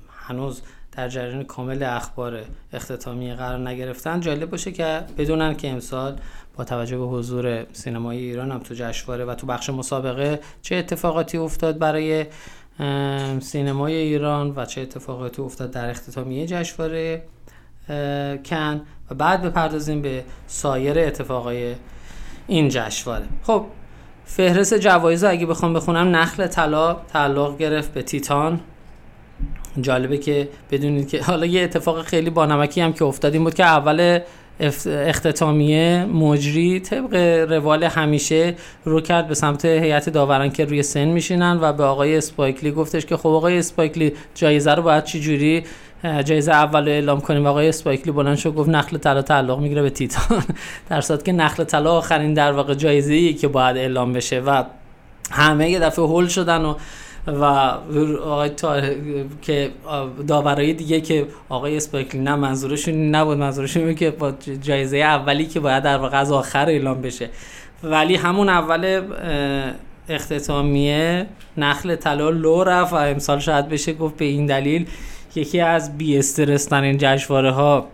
هنوز 0.09 0.61
در 0.95 1.09
جریان 1.09 1.43
کامل 1.43 1.83
اخبار 1.83 2.41
اختتامیه 2.73 3.35
قرار 3.35 3.69
نگرفتن. 3.69 4.19
جالب 4.19 4.49
باشه 4.49 4.71
که 4.71 5.03
بدونن 5.17 5.55
که 5.55 5.69
امسال 5.69 6.19
با 6.55 6.63
توجه 6.63 6.97
به 6.97 7.05
حضور 7.05 7.65
سینمای 7.73 8.17
ایران 8.17 8.51
هم 8.51 8.59
تو 8.59 8.73
جشنواره 8.73 9.25
و 9.25 9.35
تو 9.35 9.47
بخش 9.47 9.69
مسابقه 9.69 10.39
چه 10.61 10.75
اتفاقاتی 10.75 11.37
افتاد 11.37 11.77
برای 11.77 12.25
سینمای 13.39 13.93
ایران 13.93 14.53
و 14.55 14.65
چه 14.65 14.81
اتفاقاتی 14.81 15.41
افتاد 15.41 15.71
در 15.71 15.89
اختتامیه 15.89 16.47
جشنواره 16.47 17.23
کن. 18.45 18.81
و 19.11 19.15
بعد 19.15 19.41
بپردازیم 19.41 20.01
به 20.01 20.23
سایر 20.47 20.99
اتفاقای 20.99 21.75
این 22.47 22.69
جشنواره. 22.69 23.25
خب 23.43 23.65
فهرست 24.25 24.73
جوایز 24.73 25.23
اگه 25.23 25.45
بخوام 25.45 25.73
بخونم 25.73 26.15
نخل 26.15 26.47
طلا 26.47 26.93
تعلق 26.93 27.57
گرفت 27.57 27.93
به 27.93 28.01
تیتان. 28.01 28.59
جالبه 29.81 30.17
که 30.17 30.49
بدونید 30.71 31.09
که 31.09 31.21
حالا 31.21 31.45
یه 31.45 31.63
اتفاق 31.63 32.01
خیلی 32.01 32.29
بانمکی 32.29 32.81
هم 32.81 32.93
که 32.93 33.05
افتاد 33.05 33.33
این 33.33 33.43
بود 33.43 33.53
که 33.53 33.63
اول 33.63 34.19
اختتامیه 34.87 36.05
مجری 36.05 36.79
طبق 36.79 37.15
روال 37.51 37.83
همیشه 37.83 38.55
رو 38.85 39.01
کرد 39.01 39.27
به 39.27 39.35
سمت 39.35 39.65
هیئت 39.65 40.09
داوران 40.09 40.51
که 40.51 40.65
روی 40.65 40.83
سن 40.83 41.05
میشینن 41.05 41.59
و 41.61 41.73
به 41.73 41.83
آقای 41.83 42.17
اسپایکلی 42.17 42.71
گفتش 42.71 43.05
که 43.05 43.17
خب 43.17 43.29
آقای 43.29 43.57
اسپایکلی 43.57 44.13
جایزه 44.35 44.73
رو 44.73 44.83
باید 44.83 45.03
چی 45.03 45.19
جوری 45.19 45.63
جایزه 46.03 46.51
اول 46.51 46.87
اعلام 46.87 47.21
کنیم. 47.21 47.45
آقای 47.45 47.69
اسپایکلی 47.69 48.11
بلند 48.11 48.37
شد 48.37 48.55
گفت 48.55 48.69
نخل 48.69 48.97
طلا 48.97 49.21
تعلق 49.21 49.59
می‌گیره 49.59 49.81
به 49.81 49.89
تیتان. 49.89 50.43
در 50.89 51.01
صورتی 51.01 51.23
که 51.23 51.31
نخل 51.31 51.63
طلا 51.63 51.91
آخرین 51.91 52.33
در 52.33 52.51
واقع 52.51 52.73
جایزه 52.73 53.13
ای 53.13 53.33
که 53.33 53.47
باید 53.47 53.77
اعلام 53.77 54.13
بشه 54.13 54.39
و 54.39 54.63
همه 55.31 55.69
یه 55.69 55.79
دفعه 55.79 56.05
هول 56.05 56.27
شدن 56.27 56.61
و 56.61 56.75
و 57.27 57.43
آقای 58.23 58.51
که 59.41 59.71
داورای 60.27 60.73
دیگه 60.73 61.01
که 61.01 61.27
آقای 61.49 61.77
اسپایکلی 61.77 62.21
نه 62.21 62.35
منظورشون 62.35 63.15
نبود 63.15 63.37
منظورشون 63.37 63.95
که 63.95 64.11
با 64.11 64.31
جایزه 64.61 64.97
اولی 64.97 65.45
که 65.45 65.59
باید 65.59 65.83
در 65.83 65.97
واقع 65.97 66.19
از 66.19 66.31
آخر 66.31 66.69
اعلام 66.69 67.01
بشه. 67.01 67.29
ولی 67.83 68.15
همون 68.15 68.49
اول 68.49 69.01
اختتامیه 70.09 71.25
نخل 71.57 71.95
طلا 71.95 72.29
لو 72.29 72.63
رفت 72.63 72.93
و 72.93 72.95
امسال 72.95 73.39
شاید 73.39 73.69
بشه 73.69 73.93
گفت 73.93 74.17
به 74.17 74.25
این 74.25 74.45
دلیل 74.45 74.87
یکی 75.35 75.59
از 75.59 75.97
بی 75.97 76.17
استرس 76.17 76.65
ترین 76.65 76.97
جشنواره 76.97 77.51
ها 77.51 77.87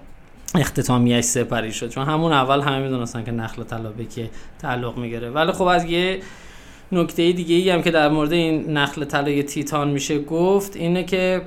اختتامیهش 0.56 1.24
سپری 1.24 1.72
شد. 1.72 1.90
چون 1.90 2.06
همون 2.06 2.34
اول 2.34 2.62
همه 2.62 2.80
می‌دونستن 2.80 3.24
که 3.24 3.32
نخل 3.32 3.64
طلا 3.64 3.90
به 3.90 4.06
که 4.06 4.30
تعلق 4.62 4.98
می‌گیره. 4.98 5.30
ولی 5.30 5.52
خب 5.52 5.64
از 5.64 5.86
یه 5.86 6.20
نکته 6.92 7.32
دیگه 7.32 7.56
ای 7.56 7.70
هم 7.70 7.82
که 7.82 7.92
در 7.92 8.10
مورد 8.10 8.32
این 8.32 8.78
نخل 8.78 9.06
طلای 9.06 9.44
تیتان 9.44 9.90
میشه 9.90 10.20
گفت 10.20 10.76
اینه 10.76 11.04
که 11.04 11.42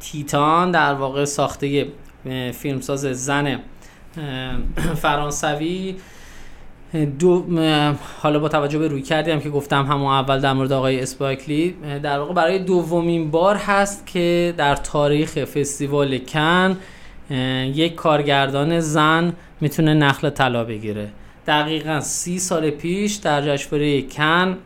تیتان 0.00 0.70
در 0.70 0.94
واقع 0.94 1.24
ساخته 1.24 1.86
فیلمساز 2.52 3.00
زن 3.00 3.60
فرانسوی. 4.96 5.96
دو 7.18 7.44
حالا 8.22 8.38
با 8.38 8.48
توجه 8.48 8.78
به 8.78 8.88
روی 8.88 9.02
کردیم 9.02 9.40
که 9.40 9.50
گفتم 9.50 9.86
همون 9.86 10.12
اول 10.12 10.40
در 10.40 10.52
مورد 10.52 10.72
آقای 10.72 11.00
اسپایکلی 11.00 11.74
در 12.02 12.18
واقع 12.18 12.34
برای 12.34 12.58
دومین 12.58 13.30
بار 13.30 13.56
هست 13.56 14.06
که 14.06 14.54
در 14.56 14.76
تاریخ 14.76 15.44
فستیوال 15.44 16.18
کن 16.18 16.76
یک 17.74 17.94
کارگردان 17.94 18.80
زن 18.80 19.32
می‌تونه 19.60 19.94
نخل 19.94 20.30
طلا 20.30 20.64
بگیره. 20.64 21.08
دقیقا 21.48 22.00
سی 22.00 22.38
سال 22.38 22.70
پیش 22.70 23.14
در 23.14 23.42
جشنواره 23.42 24.02
کن 24.02 24.56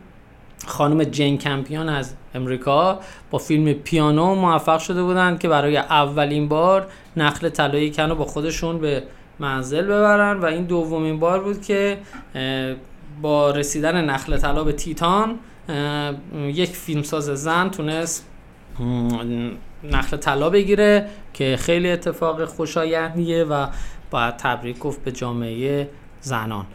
خانم 0.65 1.03
جین 1.03 1.37
کمپیون 1.37 1.89
از 1.89 2.13
امریکا 2.35 2.99
با 3.31 3.37
فیلم 3.37 3.73
پیانو 3.73 4.35
موفق 4.35 4.79
شده 4.79 5.03
بودند 5.03 5.39
که 5.39 5.47
برای 5.47 5.77
اولین 5.77 6.47
بار 6.47 6.87
نخل 7.17 7.49
طلای 7.49 7.91
کن 7.91 8.09
رو 8.09 8.15
با 8.15 8.25
خودشون 8.25 8.79
به 8.79 9.03
منزل 9.39 9.85
ببرن 9.85 10.39
و 10.39 10.45
این 10.45 10.63
دومین 10.63 11.19
بار 11.19 11.39
بود 11.39 11.61
که 11.61 11.97
با 13.21 13.51
رسیدن 13.51 14.05
نخل 14.05 14.37
طلا 14.37 14.63
به 14.63 14.73
تیتان 14.73 15.39
یک 16.35 16.69
فیلمساز 16.69 17.25
زن 17.25 17.69
تونست 17.69 18.27
نخل 19.83 20.17
طلا 20.17 20.49
بگیره 20.49 21.07
که 21.33 21.57
خیلی 21.59 21.91
اتفاق 21.91 22.45
خوشایندیه 22.45 23.43
و 23.43 23.67
باید 24.11 24.37
تبریک 24.37 24.79
گفت 24.79 25.03
به 25.03 25.11
جامعه 25.11 25.89
زنان. 26.23 26.65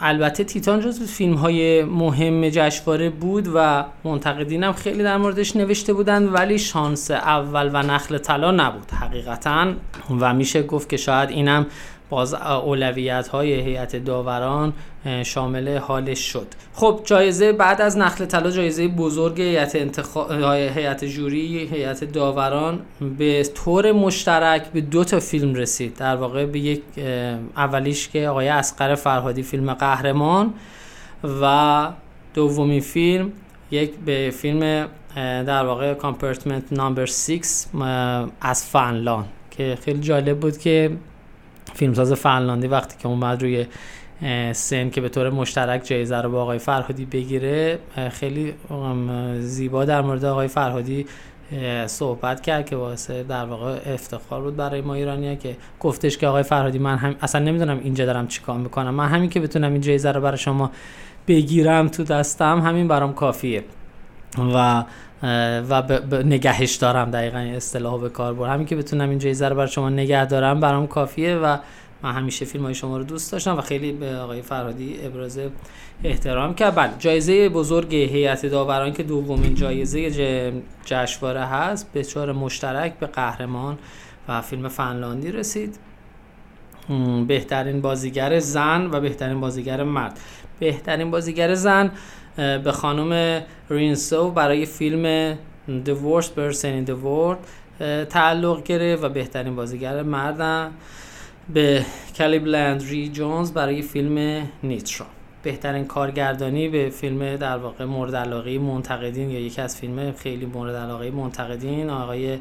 البته 0.00 0.44
تیتان 0.44 0.80
جز 0.80 1.02
فیلم 1.02 1.34
های 1.34 1.84
مهم 1.84 2.48
جشنواره 2.48 3.10
بود 3.10 3.48
و 3.54 3.84
منتقدین 4.04 4.64
هم 4.64 4.72
خیلی 4.72 5.02
در 5.02 5.16
موردش 5.16 5.56
نوشته 5.56 5.92
بودند 5.92 6.34
ولی 6.34 6.58
شانس 6.58 7.10
اول 7.10 7.70
و 7.72 7.82
نخل 7.82 8.18
طلا 8.18 8.50
نبود. 8.50 8.90
حقیقتا 8.90 9.72
و 10.20 10.34
میشه 10.34 10.62
گفت 10.62 10.88
که 10.88 10.96
شاید 10.96 11.30
اینم 11.30 11.66
باز 12.10 12.34
اولویت 12.34 13.28
های 13.28 13.52
هیئت 13.60 13.96
داوران 13.96 14.72
شامل 15.24 15.76
حالش 15.76 16.18
شد. 16.18 16.46
خب 16.74 17.00
جایزه 17.04 17.52
بعد 17.52 17.80
از 17.80 17.98
نخل 17.98 18.24
طلا 18.24 18.50
جایزه 18.50 18.88
بزرگ 18.88 19.40
هیئت 19.40 19.76
انتخاب 19.76 20.32
هیئت 20.52 21.04
جوری 21.04 21.68
هیئت 21.72 22.04
داوران 22.04 22.80
به 23.18 23.42
طور 23.42 23.92
مشترک 23.92 24.66
به 24.66 24.80
دو 24.80 25.04
تا 25.04 25.20
فیلم 25.20 25.54
رسید. 25.54 25.96
در 25.96 26.16
واقع 26.16 26.46
به 26.46 26.58
یک 26.58 26.82
اولیش 27.56 28.08
که 28.08 28.28
آقای 28.28 28.48
اسقر 28.48 28.94
فرهادی 28.94 29.42
فیلم 29.42 29.74
قهرمان 29.74 30.54
و 31.42 31.88
دومی 32.34 32.80
فیلم 32.80 33.32
یک 33.70 33.90
به 34.06 34.30
فیلم 34.36 34.88
در 35.16 35.64
واقع 35.64 35.94
کامپارتمنت 35.94 36.72
نامبر 36.72 37.06
6 37.06 37.40
از 38.40 38.66
فنلان 38.66 39.24
که 39.50 39.78
خیلی 39.84 40.00
جالب 40.00 40.40
بود 40.40 40.58
که 40.58 40.90
فیلمساز 41.74 42.12
فنلاندی 42.12 42.66
وقتی 42.66 42.96
که 42.98 43.08
اومد 43.08 43.42
روی 43.42 43.66
سن 44.52 44.90
که 44.90 45.00
به 45.00 45.08
طور 45.08 45.30
مشترک 45.30 45.84
جایزه 45.84 46.16
رو 46.16 46.30
با 46.30 46.42
آقای 46.42 46.58
فرهادی 46.58 47.04
بگیره 47.04 47.78
خیلی 48.10 48.54
زیبا 49.40 49.84
در 49.84 50.00
مورد 50.00 50.24
آقای 50.24 50.48
فرهادی 50.48 51.06
صحبت 51.86 52.40
کرد 52.40 52.66
که 52.66 52.76
واسه 52.76 53.22
در 53.22 53.44
واقع 53.44 53.78
افتخار 53.86 54.42
بود 54.42 54.56
برای 54.56 54.80
ما 54.80 54.94
ایرانی 54.94 55.36
که 55.36 55.56
گفتش 55.80 56.18
که 56.18 56.26
آقای 56.26 56.42
فرهادی 56.42 56.78
من 56.78 56.96
هم 56.96 57.14
اصلا 57.20 57.44
نمی‌دونم 57.44 57.80
اینجا 57.82 58.06
دارم 58.06 58.28
چیکار 58.28 58.58
می‌کنم. 58.58 58.94
من 58.94 59.08
همین 59.08 59.30
که 59.30 59.40
بتونم 59.40 59.72
این 59.72 59.80
جایزه 59.80 60.12
رو 60.12 60.20
برای 60.20 60.38
شما 60.38 60.70
بگیرم 61.28 61.88
تو 61.88 62.04
دستم 62.04 62.60
همین 62.60 62.88
برام 62.88 63.14
کافیه. 63.14 63.64
و 64.54 64.84
و 65.22 65.82
ب... 65.82 66.14
نگهش 66.14 66.74
دارم 66.74 67.10
دقیقا 67.10 67.38
اصطلاح 67.38 68.00
به 68.00 68.08
کار 68.08 68.34
برم 68.34 68.52
همین 68.52 68.66
که 68.66 68.76
بتونم 68.76 69.10
این 69.10 69.18
جایزه 69.18 69.48
رو 69.48 69.56
برای 69.56 69.68
شما 69.68 69.90
نگه 69.90 70.26
دارم 70.26 70.60
برام 70.60 70.86
کافیه 70.86 71.36
و 71.36 71.56
من 72.02 72.12
همیشه 72.12 72.44
فیلم 72.44 72.64
های 72.64 72.74
شما 72.74 72.98
رو 72.98 73.04
دوست 73.04 73.32
داشتم 73.32 73.58
و 73.58 73.60
خیلی 73.60 73.92
به 73.92 74.16
آقای 74.16 74.42
فرادی 74.42 74.96
ابراز 75.02 75.40
احترام 76.04 76.54
کرد. 76.54 76.74
بله 76.74 76.90
جایزه 76.98 77.48
بزرگ 77.48 77.94
هیئت 77.94 78.46
داوران 78.46 78.92
که 78.92 79.02
دومین 79.02 79.54
جایزه 79.54 80.52
جشنواره 80.84 81.44
هست 81.44 81.92
به 81.92 82.04
چهار 82.04 82.32
مشترک 82.32 82.98
به 82.98 83.06
قهرمان 83.06 83.78
و 84.28 84.40
فیلم 84.40 84.68
فنلاندی 84.68 85.32
رسید. 85.32 85.78
بهترین 87.26 87.80
بازیگر 87.80 88.38
زن 88.38 88.88
و 88.92 89.00
بهترین 89.00 89.40
بازیگر 89.40 89.82
مرد. 89.82 90.18
بهترین 90.58 91.10
بازیگر 91.10 91.54
زن 91.54 91.90
به 92.36 92.72
خانم 92.72 93.42
رینسو 93.70 94.30
برای 94.30 94.66
فیلم 94.66 95.34
The 95.68 95.94
Worst 96.04 96.30
Person 96.36 96.72
in 96.80 96.90
the 96.90 96.96
World 97.04 97.38
تعلق 98.08 98.62
گرفت 98.62 99.04
و 99.04 99.08
بهترین 99.08 99.56
بازیگر 99.56 100.02
مردم 100.02 100.72
به 101.54 101.84
کلیب 102.16 102.46
لندری 102.46 103.08
جونز 103.08 103.52
برای 103.52 103.82
فیلم 103.82 104.48
نیترا 104.62 105.06
بهترین 105.42 105.84
کارگردانی 105.84 106.68
به 106.68 106.90
فیلم 106.90 107.36
در 107.36 107.56
واقع 107.56 107.84
مورد 107.84 108.16
علاقه 108.16 108.58
منتقدین 108.58 109.30
یا 109.30 109.40
یکی 109.40 109.60
از 109.60 109.76
فیلم 109.76 110.12
خیلی 110.12 110.46
مورد 110.46 110.76
علاقه 110.76 111.10
منتقدین 111.10 111.90
آقای 111.90 112.38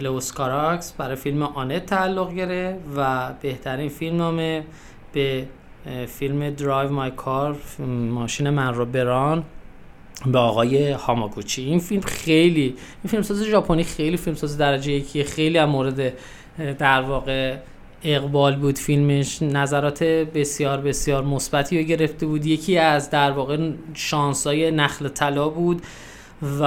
لوس 0.00 0.32
کاراکس 0.32 0.92
برای 0.92 1.16
فیلم 1.16 1.42
آنت 1.42 1.86
تعلق 1.86 2.34
گرفت 2.34 2.78
و 2.96 3.32
بهترین 3.42 3.88
فیلم 3.88 4.16
نامه 4.16 4.64
به 5.12 5.46
فیلم 6.06 6.50
Drive 6.50 6.92
My 6.92 7.10
Car 7.10 7.56
ماشین 8.10 8.50
من 8.50 8.74
رو 8.74 8.84
بران 8.84 9.44
به 10.26 10.38
آقای 10.38 10.90
هاماگوچی. 10.90 11.62
این 11.62 11.78
فیلم 11.78 12.00
خیلی 12.00 12.62
این 12.62 13.10
فیلم 13.10 13.22
ساز 13.22 13.42
ژاپنی 13.44 13.84
خیلی 13.84 14.16
فیلم 14.16 14.36
ساز 14.36 14.58
درجه 14.58 14.92
یکی 14.92 15.24
خیلی 15.24 15.58
هم 15.58 15.68
مورد 15.68 16.12
در 16.78 17.02
واقع 17.02 17.56
اقبال 18.04 18.56
بود 18.56 18.78
فیلمش. 18.78 19.42
نظرات 19.42 20.02
بسیار 20.04 20.80
بسیار 20.80 21.24
مثبتی 21.24 21.78
رو 21.78 21.84
گرفته 21.84 22.26
بود. 22.26 22.46
یکی 22.46 22.78
از 22.78 23.10
در 23.10 23.30
واقع 23.30 23.70
شانسای 23.94 24.70
نخل 24.70 25.08
طلا 25.08 25.48
بود 25.48 25.82
و 26.60 26.64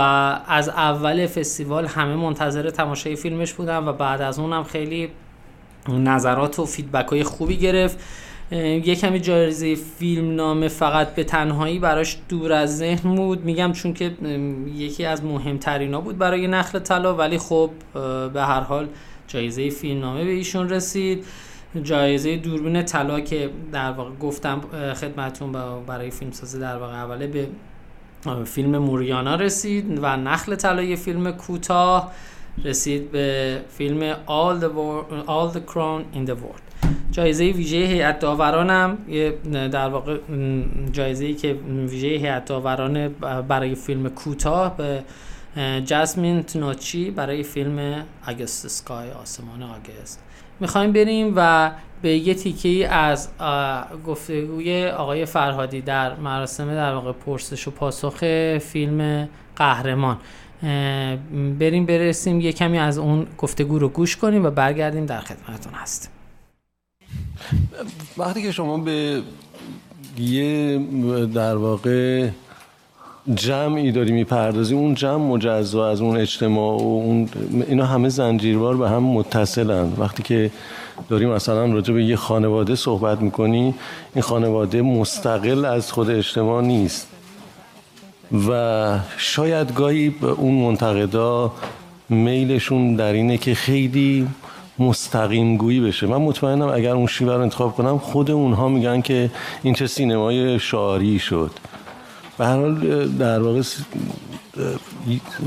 از 0.48 0.70
اول 0.70 1.28
فستیوال 1.28 1.86
همه 1.86 2.16
منتظر 2.16 2.70
تماشای 2.70 3.16
فیلمش 3.16 3.54
بودن 3.54 3.88
و 3.88 3.94
بعد 3.94 4.22
از 4.22 4.40
اونم 4.40 4.64
خیلی 4.64 5.10
نظرات 5.90 6.60
و 6.60 6.66
فیدبک 6.66 7.08
های 7.08 7.24
خوبی 7.24 7.58
گرفت. 7.58 8.00
یه 8.52 8.96
کمی 8.96 9.20
جایزه 9.20 9.76
فیلم 9.76 10.36
نامه 10.36 10.68
فقط 10.68 11.16
به 11.16 11.24
تنهایی 11.24 11.80
براش 11.80 12.18
دور 12.30 12.54
از 12.54 12.78
ذهن 12.78 13.16
بود. 13.16 13.46
میگم 13.46 13.72
چون 13.72 13.94
که 13.94 14.12
یکی 14.76 15.06
از 15.06 15.24
مهمترین 15.24 15.94
ها 15.94 16.02
بود 16.02 16.18
برای 16.18 16.48
نخل 16.48 16.80
طلا 16.80 17.16
ولی 17.16 17.38
خب 17.38 17.70
به 18.34 18.42
هر 18.42 18.62
حال 18.62 18.88
جایزه 19.28 19.70
فیلم 19.70 20.02
نامه 20.02 20.24
به 20.24 20.32
ایشون 20.32 20.70
رسید. 20.70 21.26
جایزه 21.84 22.38
دوربین 22.38 22.84
طلا 22.84 23.20
که 23.20 23.50
در 23.72 23.92
واقع 23.92 24.12
گفتم 24.16 24.62
خدمتون 24.94 25.52
برای 25.88 26.12
فیلم 26.12 26.32
سازی 26.32 26.60
در 26.60 26.78
واقع 26.78 27.04
اوله 27.04 27.28
به 27.28 27.48
فیلم 28.46 28.78
موریانا 28.78 29.36
رسید 29.36 30.00
و 30.02 30.18
نخل 30.18 30.56
طلای 30.56 30.96
فیلم 30.96 31.32
کوتاه 31.32 32.12
رسید 32.64 33.12
به 33.12 33.58
فیلم 33.70 34.14
All 34.14 34.60
the, 34.62 34.70
All 35.28 35.58
the 35.58 35.74
Crown 35.74 36.18
in 36.18 36.26
the 36.30 36.36
World. 36.36 36.65
جایزه 37.12 37.44
ویژه 37.44 37.78
هیئت 37.78 38.20
داورانم 38.20 38.98
در 39.52 39.90
واقع 39.90 40.18
جایزه 40.92 41.34
که 41.34 41.54
ویژه 41.90 42.08
هیئت 42.08 42.46
داوران 42.46 43.08
برای 43.48 43.76
فیلم 43.76 44.10
کوتاه 44.10 44.78
به 44.78 45.04
جاسمین 45.86 46.44
تنوچی 46.44 47.12
برای 47.12 47.44
فیلم 47.44 48.04
اگست 48.26 48.68
سکای 48.68 49.12
آسمان 49.12 49.64
آگست. 49.64 50.24
می‌خوایم 50.60 50.92
بریم 50.92 51.34
و 51.36 51.72
به 52.02 52.10
یه 52.18 52.34
تیکه 52.34 52.94
از 52.94 53.30
گفتگوی 54.08 54.88
آقای 54.88 55.26
فرهادی 55.26 55.82
در 55.82 56.16
مراسم 56.16 56.76
در 56.76 56.94
واقع 56.94 57.12
پرسش 57.12 57.68
و 57.68 57.72
پاسخ 57.72 58.20
فیلم 58.58 59.30
قهرمان. 59.56 60.18
بریم 61.60 61.86
برسیم 61.86 62.42
یه 62.42 62.52
کمی 62.52 62.80
از 62.80 62.98
اون 62.98 63.28
گفتگو 63.38 63.80
رو 63.80 63.90
گوش 63.90 64.18
کنیم 64.18 64.46
و 64.46 64.50
برگردیم 64.50 65.06
در 65.06 65.20
خدمتتون 65.20 65.74
هستیم. 65.74 66.15
وقتی 68.18 68.42
که 68.42 68.52
شما 68.52 68.78
به 68.78 69.22
یه 70.18 70.80
در 71.34 71.56
واقع 71.56 72.30
جمعی 73.36 73.92
داری 73.92 74.12
می‌پردازی 74.12 74.76
اون 74.76 74.94
جمع 74.94 75.16
مجزا 75.16 75.90
از 75.90 76.02
اون 76.02 76.18
اجتماع 76.18 76.78
و 76.78 76.82
اون 76.82 77.30
اینا 77.68 77.86
همه 77.86 78.10
زنجیروار 78.10 78.78
به 78.78 78.90
هم 78.90 79.04
متصلن. 79.04 79.94
وقتی 79.98 80.24
که 80.24 80.52
داری 81.10 81.26
مثلا 81.26 81.66
راجع 81.66 81.94
به 81.94 82.06
یه 82.06 82.16
خانواده 82.16 82.76
صحبت 82.76 83.22
می‌کنی 83.22 83.74
این 84.16 84.22
خانواده 84.22 84.82
مستقل 84.82 85.66
از 85.66 85.92
خود 85.92 86.10
اجتماع 86.10 86.62
نیست. 86.62 87.08
و 88.50 89.00
شاید 89.18 89.74
گاهی 89.74 90.16
اون 90.38 90.56
منتقدا 90.56 91.54
میلشون 92.10 92.96
در 92.96 93.14
اینه 93.14 93.38
که 93.38 93.54
خیلی 93.54 94.28
مستقیم 94.80 95.58
گویی 95.58 95.80
بشه. 95.80 96.08
من 96.08 96.18
مطمئنم 96.18 96.68
اگر 96.68 96.92
اون 96.92 97.08
شیوه 97.08 97.34
رو 97.34 97.42
انتخاب 97.42 97.76
کنم 97.76 97.98
خود 97.98 98.32
اونها 98.32 98.70
میگن 98.70 99.02
که 99.02 99.32
این 99.64 99.74
چه 99.74 99.88
سینمای 99.88 100.60
شعاری 100.60 101.20
شد. 101.20 101.52
به 102.38 102.46
هر 102.46 102.56
حال 102.56 103.08
در 103.08 103.40
واقع 103.40 103.62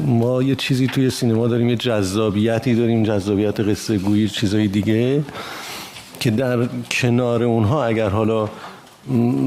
ما 0.07 0.43
یه 0.43 0.55
چیزی 0.55 0.87
توی 0.87 1.11
سینما 1.11 1.49
داریم 1.49 1.69
یه 1.69 1.77
جذابیتی 1.77 2.75
داریم 2.75 3.03
جذابیت 3.03 3.61
قصه 3.61 3.99
گویی 3.99 4.29
چیزای 4.29 4.69
دیگه 4.69 5.23
که 6.21 6.31
در 6.31 6.69
کنار 6.91 7.43
اونها 7.43 7.85
اگر 7.85 8.09
حالا 8.09 8.49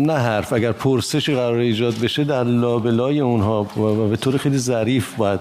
نه 0.06 0.14
حرف 0.14 0.54
اگر 0.54 0.72
پرسشی 0.72 1.36
قرار 1.36 1.58
ایجاد 1.58 1.96
بشه 2.00 2.24
در 2.24 2.44
لابلای 2.44 3.20
اونها 3.20 3.64
و 3.64 4.08
به 4.08 4.18
طور 4.18 4.38
خیلی 4.38 4.58
ظریف 4.58 5.16
باید 5.16 5.40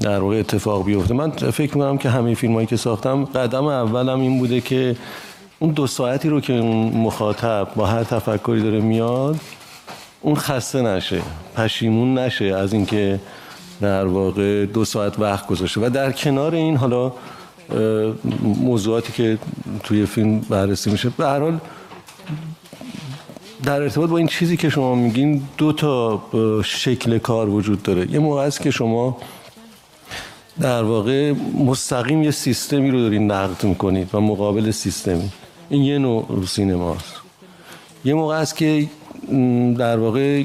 در 0.00 0.20
واقع 0.20 0.38
اتفاق 0.38 0.84
بیفته. 0.84 1.14
من 1.14 1.30
فکر 1.30 1.76
می‌کنم 1.76 1.98
که 1.98 2.10
همه 2.10 2.34
فیلم 2.34 2.54
هایی 2.54 2.66
که 2.66 2.76
ساختم 2.76 3.24
قدم 3.24 3.64
اولم 3.64 4.20
این 4.20 4.38
بوده 4.38 4.60
که 4.60 4.96
اون 5.58 5.70
دو 5.70 5.86
ساعتی 5.86 6.28
رو 6.28 6.40
که 6.40 6.52
اون 6.52 6.92
مخاطب 6.92 7.68
با 7.76 7.86
هر 7.86 8.04
تفکری 8.04 8.62
داره 8.62 8.80
میاد 8.80 9.36
اون 10.20 10.34
خسته 10.34 10.82
نشه 10.82 11.22
پشیمون 11.56 12.18
نشه 12.18 12.44
از 12.44 12.72
اینکه 12.72 13.20
در 13.80 14.06
واقع 14.06 14.66
دو 14.66 14.84
ساعت 14.84 15.18
وقت 15.18 15.46
گذاشته. 15.46 15.80
و 15.86 15.90
در 15.90 16.12
کنار 16.12 16.54
این 16.54 16.76
حالا 16.76 17.12
موضوعاتی 18.42 19.12
که 19.12 19.38
توی 19.82 20.06
فیلم 20.06 20.40
بررسی 20.40 20.90
میشه 20.90 21.10
به 21.18 21.26
هر 21.26 21.40
حال 21.40 21.58
در 23.64 23.82
ارتباط 23.82 24.10
با 24.10 24.18
این 24.18 24.26
چیزی 24.26 24.56
که 24.56 24.68
شما 24.68 24.94
میگین 24.94 25.42
دو 25.58 25.72
تا 25.72 26.22
شکل 26.64 27.18
کار 27.18 27.48
وجود 27.48 27.82
داره. 27.82 28.12
یه 28.12 28.18
موقع 28.18 28.42
است 28.42 28.60
که 28.60 28.70
شما 28.70 29.16
در 30.60 30.82
واقع 30.82 31.32
مستقیم 31.64 32.22
یه 32.22 32.30
سیستمی 32.30 32.90
رو 32.90 33.00
دارین 33.00 33.30
نقد 33.30 33.64
می‌کنید 33.64 34.14
و 34.14 34.20
مقابل 34.20 34.70
سیستمی. 34.70 35.30
این 35.68 35.82
یه 35.82 35.98
نوع 35.98 36.46
سینماست. 36.46 37.14
یه 38.04 38.14
موقع 38.14 38.34
است 38.34 38.56
که 38.56 38.88
در 39.78 39.98
واقع 39.98 40.44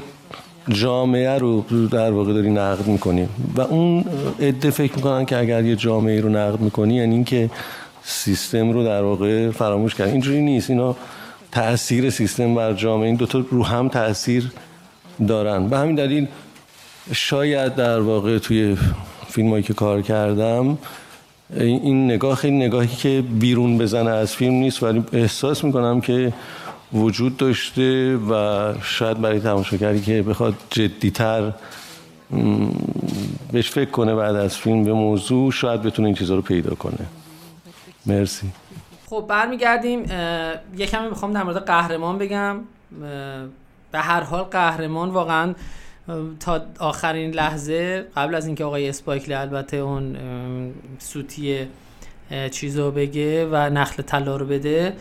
جامعه 0.68 1.38
رو 1.38 1.64
در 1.90 2.10
واقع 2.10 2.32
داری 2.32 2.50
نقد 2.50 2.86
می‌کنی 2.86 3.28
و 3.56 3.60
اون 3.60 4.04
عده 4.40 4.70
فکر 4.70 4.96
می‌کنن 4.96 5.24
که 5.24 5.36
اگر 5.38 5.64
یه 5.64 5.76
جامعه 5.76 6.20
رو 6.20 6.28
نقد 6.28 6.60
می‌کنی 6.60 6.94
یعنی 6.94 7.14
اینکه 7.14 7.50
سیستم 8.02 8.70
رو 8.70 8.84
در 8.84 9.02
واقع 9.02 9.50
فراموش 9.50 9.94
کرد 9.94 10.08
اینجوری 10.08 10.42
نیست. 10.42 10.70
اینا 10.70 10.96
تاثیر 11.52 12.10
سیستم 12.10 12.54
بر 12.54 12.72
جامعه 12.72 13.06
این 13.06 13.16
دوتا 13.16 13.44
رو 13.50 13.64
هم 13.64 13.88
تاثیر 13.88 14.52
دارن. 15.28 15.68
به 15.68 15.78
همین 15.78 15.94
دلیل 15.94 16.26
شاید 17.12 17.74
در 17.74 18.00
واقع 18.00 18.38
توی 18.38 18.76
فیلم 19.30 19.62
که 19.62 19.74
کار 19.74 20.02
کردم 20.02 20.78
این 21.56 22.04
نگاه 22.04 22.34
خیلی 22.34 22.56
نگاهی 22.56 22.96
که 22.96 23.24
بیرون 23.40 23.78
بزنه 23.78 24.10
از 24.10 24.36
فیلم 24.36 24.54
نیست 24.54 24.82
ولی 24.82 25.04
احساس 25.12 25.64
می‌کنم 25.64 26.00
که 26.00 26.32
وجود 26.92 27.36
داشته 27.36 28.16
و 28.16 28.74
شاید 28.82 29.20
برای 29.20 29.40
تماشاگری 29.40 30.00
که 30.00 30.22
بخواد 30.22 30.54
جدیتر 30.70 31.52
بهش 33.52 33.70
فکر 33.70 33.90
کنه 33.90 34.14
بعد 34.14 34.36
از 34.36 34.56
فیلم 34.56 34.84
به 34.84 34.92
موضوع 34.92 35.52
شاید 35.52 35.82
بتونه 35.82 36.06
این 36.06 36.14
چیزها 36.14 36.36
رو 36.36 36.42
پیدا 36.42 36.74
کنه. 36.74 37.06
مرسی. 38.06 38.46
خب 39.06 39.24
برمیگردیم 39.28 40.02
یه 40.76 40.86
کمی 40.86 41.08
می‌خوام 41.08 41.32
در 41.32 41.42
مورد 41.42 41.64
قهرمان 41.64 42.18
بگم. 42.18 42.56
به 43.92 43.98
هر 43.98 44.20
حال 44.20 44.42
قهرمان 44.42 45.10
واقعا 45.10 45.54
تا 46.40 46.62
آخرین 46.78 47.30
لحظه 47.30 48.04
قبل 48.16 48.34
از 48.34 48.46
اینکه 48.46 48.64
آقای 48.64 48.88
اسپایکلی 48.88 49.34
البته 49.34 49.76
اون 49.76 50.16
سوتی 50.98 51.66
چیزو 52.50 52.90
بگه 52.90 53.46
و 53.46 53.56
نخل 53.56 54.02
طلا 54.02 54.36
رو 54.36 54.46
بده 54.46 54.92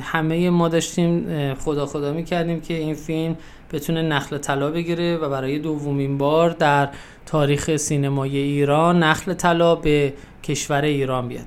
همه 0.00 0.50
ما 0.50 0.68
داشتیم 0.68 1.54
خدا 1.54 1.86
خدا 1.86 2.12
می‌کردیم 2.12 2.60
که 2.60 2.74
این 2.74 2.94
فیلم 2.94 3.36
بتونه 3.72 4.02
نخل 4.02 4.38
طلا 4.38 4.70
بگیره 4.70 5.16
و 5.16 5.28
برای 5.28 5.58
دومین 5.58 6.18
بار 6.18 6.50
در 6.50 6.88
تاریخ 7.26 7.76
سینمای 7.76 8.36
ایران 8.36 9.02
نخل 9.02 9.34
طلا 9.34 9.74
به 9.74 10.14
کشور 10.42 10.82
ایران 10.82 11.28
بیاد. 11.28 11.46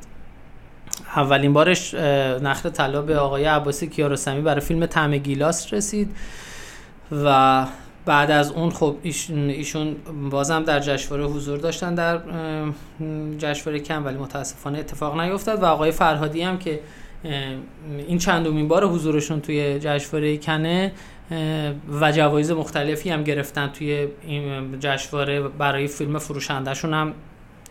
اولین 1.16 1.54
بارش 1.54 1.94
نخل 2.42 2.70
طلا 2.70 3.02
به 3.02 3.18
آقای 3.18 3.46
عباسی 3.46 3.88
کیارستمی 3.88 4.42
برای 4.42 4.62
فیلم 4.62 4.86
طعم 4.86 5.18
گیلاس 5.18 5.74
رسید 5.74 6.16
و 7.24 7.66
بعد 8.08 8.32
از 8.32 8.52
اون 8.52 8.70
خب 8.70 8.96
ایشون 9.04 9.96
بازم 10.30 10.64
در 10.64 10.80
جشنواره 10.80 11.26
حضور 11.26 11.58
داشتن 11.58 11.96
در 11.96 12.20
جشنواره 13.38 13.80
کم 13.80 14.06
ولی 14.06 14.18
متاسفانه 14.18 14.80
اتفاق 14.80 15.20
نیفتاد 15.20 15.64
و 15.64 15.66
آقای 15.66 15.92
فرهادی 15.92 16.42
هم 16.42 16.58
که 16.58 16.80
این 18.08 18.18
چندمین 18.18 18.68
بار 18.68 18.86
حضورشون 18.86 19.42
توی 19.42 19.80
جشنواره 19.80 20.38
کنه 20.38 20.92
و 22.02 22.12
جوایز 22.12 22.52
مختلفی 22.52 23.10
هم 23.10 23.24
گرفتن 23.24 23.68
توی 23.68 24.08
این 24.28 24.80
جشنواره 24.80 25.42
برای 25.42 25.88
فیلم 25.88 26.20
فروشندهشون 26.20 26.94
هم 26.94 27.14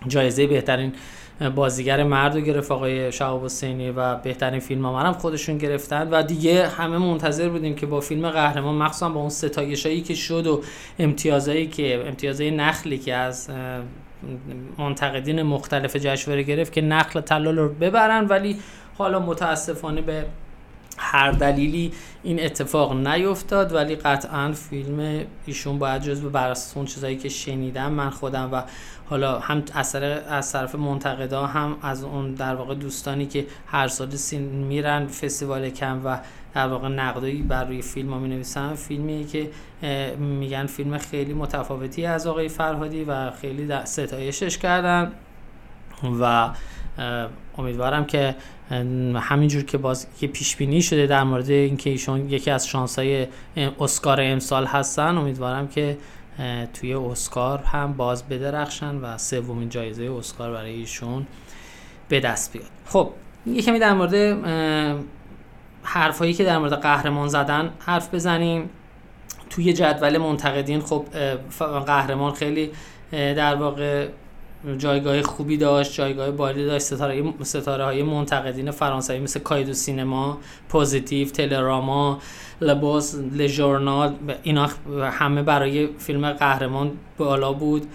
جایزه 0.09 0.47
بهترین 0.47 0.93
بازیگر 1.41 2.03
مرد 2.03 2.35
رو 2.35 2.41
گرفت 2.41 2.73
آقای 2.73 3.13
شهاب 3.13 3.45
حسینی 3.45 3.91
و 3.91 4.15
بهترین 4.15 4.61
فیلم 4.61 4.87
هم 4.87 5.13
خودشون 5.13 5.59
گرفتن 5.59 6.09
و 6.11 6.23
دیگه 6.23 6.69
همه 6.69 6.99
منتظر 6.99 7.49
بودیم 7.49 7.75
که 7.75 7.87
با 7.87 8.01
فیلم 8.01 8.31
قهرمان 8.31 8.75
مخصوصا 8.75 9.09
با 9.09 9.21
اون 9.21 9.29
ستایشایی 9.29 10.01
که 10.01 10.15
شد 10.15 10.47
و 10.47 10.63
امتیازایی 10.99 11.67
که 11.67 12.05
امتیازهای 12.07 12.51
نخلی 12.51 12.99
که 12.99 13.15
از 13.15 13.51
منتقدین 14.79 15.43
مختلف 15.43 15.97
جشنواره 15.97 16.43
گرفت 16.43 16.73
که 16.73 16.81
نقل 16.81 17.21
طلا 17.21 17.51
رو 17.51 17.69
ببرن 17.69 18.27
ولی 18.27 18.57
حالا 18.99 19.19
متاسفانه 19.19 20.01
به 20.01 20.27
هر 20.99 21.31
دلیلی 21.31 21.93
این 22.23 22.45
اتفاق 22.45 23.07
نیفتاد 23.07 23.75
ولی 23.75 23.97
قطعا 23.97 24.53
فیلم 24.53 25.25
ایشون 25.47 25.79
باید 25.79 26.03
جزو 26.03 26.31
بر 26.31 26.57
اون 26.75 26.85
چیزایی 26.85 27.17
که 27.17 27.29
شنیدم 27.29 27.93
من 27.93 28.11
خودم 28.11 28.49
و 28.53 28.63
حالا 29.11 29.39
هم 29.39 29.63
اثر 29.75 30.23
از 30.29 30.53
طرف 30.53 30.75
منتقدا 30.75 31.47
هم 31.47 31.77
از 31.83 32.05
اون 32.05 32.35
در 32.35 32.55
واقع 32.55 32.75
دوستانی 32.75 33.27
که 33.27 33.47
هر 33.67 33.89
سال 33.89 34.11
سین 34.11 34.43
میرن 34.43 35.07
فستیوال 35.07 35.71
کم 35.71 36.01
و 36.05 36.19
در 36.55 36.67
واقع 36.67 36.89
نقدایی 36.89 37.43
بر 37.43 37.65
روی 37.65 37.83
فیلم 37.83 38.13
ها 38.13 38.19
می 38.19 38.29
نویسن 38.29 38.75
فیلمی 38.75 39.25
که 39.25 39.51
میگن 40.19 40.67
فیلم 40.67 40.99
خیلی 40.99 41.35
متفاوتی 41.35 42.07
از 42.07 42.27
آقای 42.27 42.49
فرهادی 42.49 43.05
و 43.05 43.31
خیلی 43.31 43.69
ستایشش 43.85 44.59
کردن 44.59 45.13
و 46.21 46.51
امیدوارم 47.59 48.05
که 48.05 48.37
همینجور 49.15 49.63
که 49.63 49.79
باز 49.79 50.07
یه 50.21 50.29
پیش 50.29 50.57
بینی 50.57 50.83
شده 50.83 51.07
در 51.07 51.25
مورد 51.25 51.51
اینکه 51.51 51.91
ایشون 51.91 52.31
یکی 52.31 52.51
از 52.51 52.69
شانسای 52.69 53.27
اسکار 53.81 54.21
امسال 54.21 54.67
هستن 54.67 55.19
امیدوارم 55.19 55.69
که 55.69 55.99
توی 56.75 56.95
اسکار 56.95 57.59
هم 57.59 57.93
باز 57.93 58.29
بدرخشن 58.29 58.97
و 58.97 59.19
سومین 59.19 59.69
جایزه 59.69 60.11
اسکار 60.19 60.53
برای 60.53 60.75
ایشون 60.75 61.27
به 62.09 62.21
دست 62.21 62.53
بیاد. 62.53 62.71
خب 62.87 63.11
یه 63.47 63.63
کمی 63.63 63.79
در 63.79 63.95
مورد 63.95 64.15
حرفایی 65.83 66.35
که 66.35 66.45
در 66.45 66.59
مورد 66.59 66.73
قهرمان 66.73 67.29
زدن 67.29 67.73
حرف 67.79 68.15
بزنیم. 68.15 68.71
توی 69.51 69.73
جدول 69.73 70.19
منتقدین 70.19 70.81
خب 70.81 71.05
قهرمان 71.87 72.33
خیلی 72.33 72.71
در 73.13 73.55
واقع 73.55 74.09
جایگاه 74.79 75.23
خوبی 75.23 75.57
داشت 75.57 75.95
جایگاه 75.95 76.31
بالی 76.31 76.65
داشت 76.65 76.85
ستاره 76.87 77.25
ستاره 77.43 77.85
های 77.85 78.03
منتقدین 78.03 78.71
فرانسوی 78.71 79.19
مثل 79.19 79.41
کایدو 79.41 79.73
سینما 79.73 80.39
پوزیتیو 80.69 81.29
تلراما 81.29 82.21
لباس 82.61 83.15
لژورنال 83.15 84.15
اینا 84.43 84.71
همه 85.03 85.43
برای 85.43 85.89
فیلم 85.99 86.33
قهرمان 86.33 86.93
بالا 87.19 87.53
بود. 87.53 87.87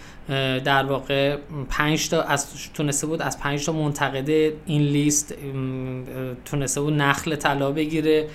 در 0.63 0.83
واقع 0.83 1.37
پنج 1.69 2.09
تا 2.09 2.21
از 2.21 2.47
تونسته 2.73 3.07
بود 3.07 3.21
از 3.21 3.39
پنج 3.39 3.65
تا 3.65 3.71
منتقد 3.71 4.29
این 4.65 4.81
لیست 4.81 5.35
تونسته 6.45 6.81
بود 6.81 6.93
نخل 6.93 7.35
طلا 7.35 7.71
بگیره 7.71 8.27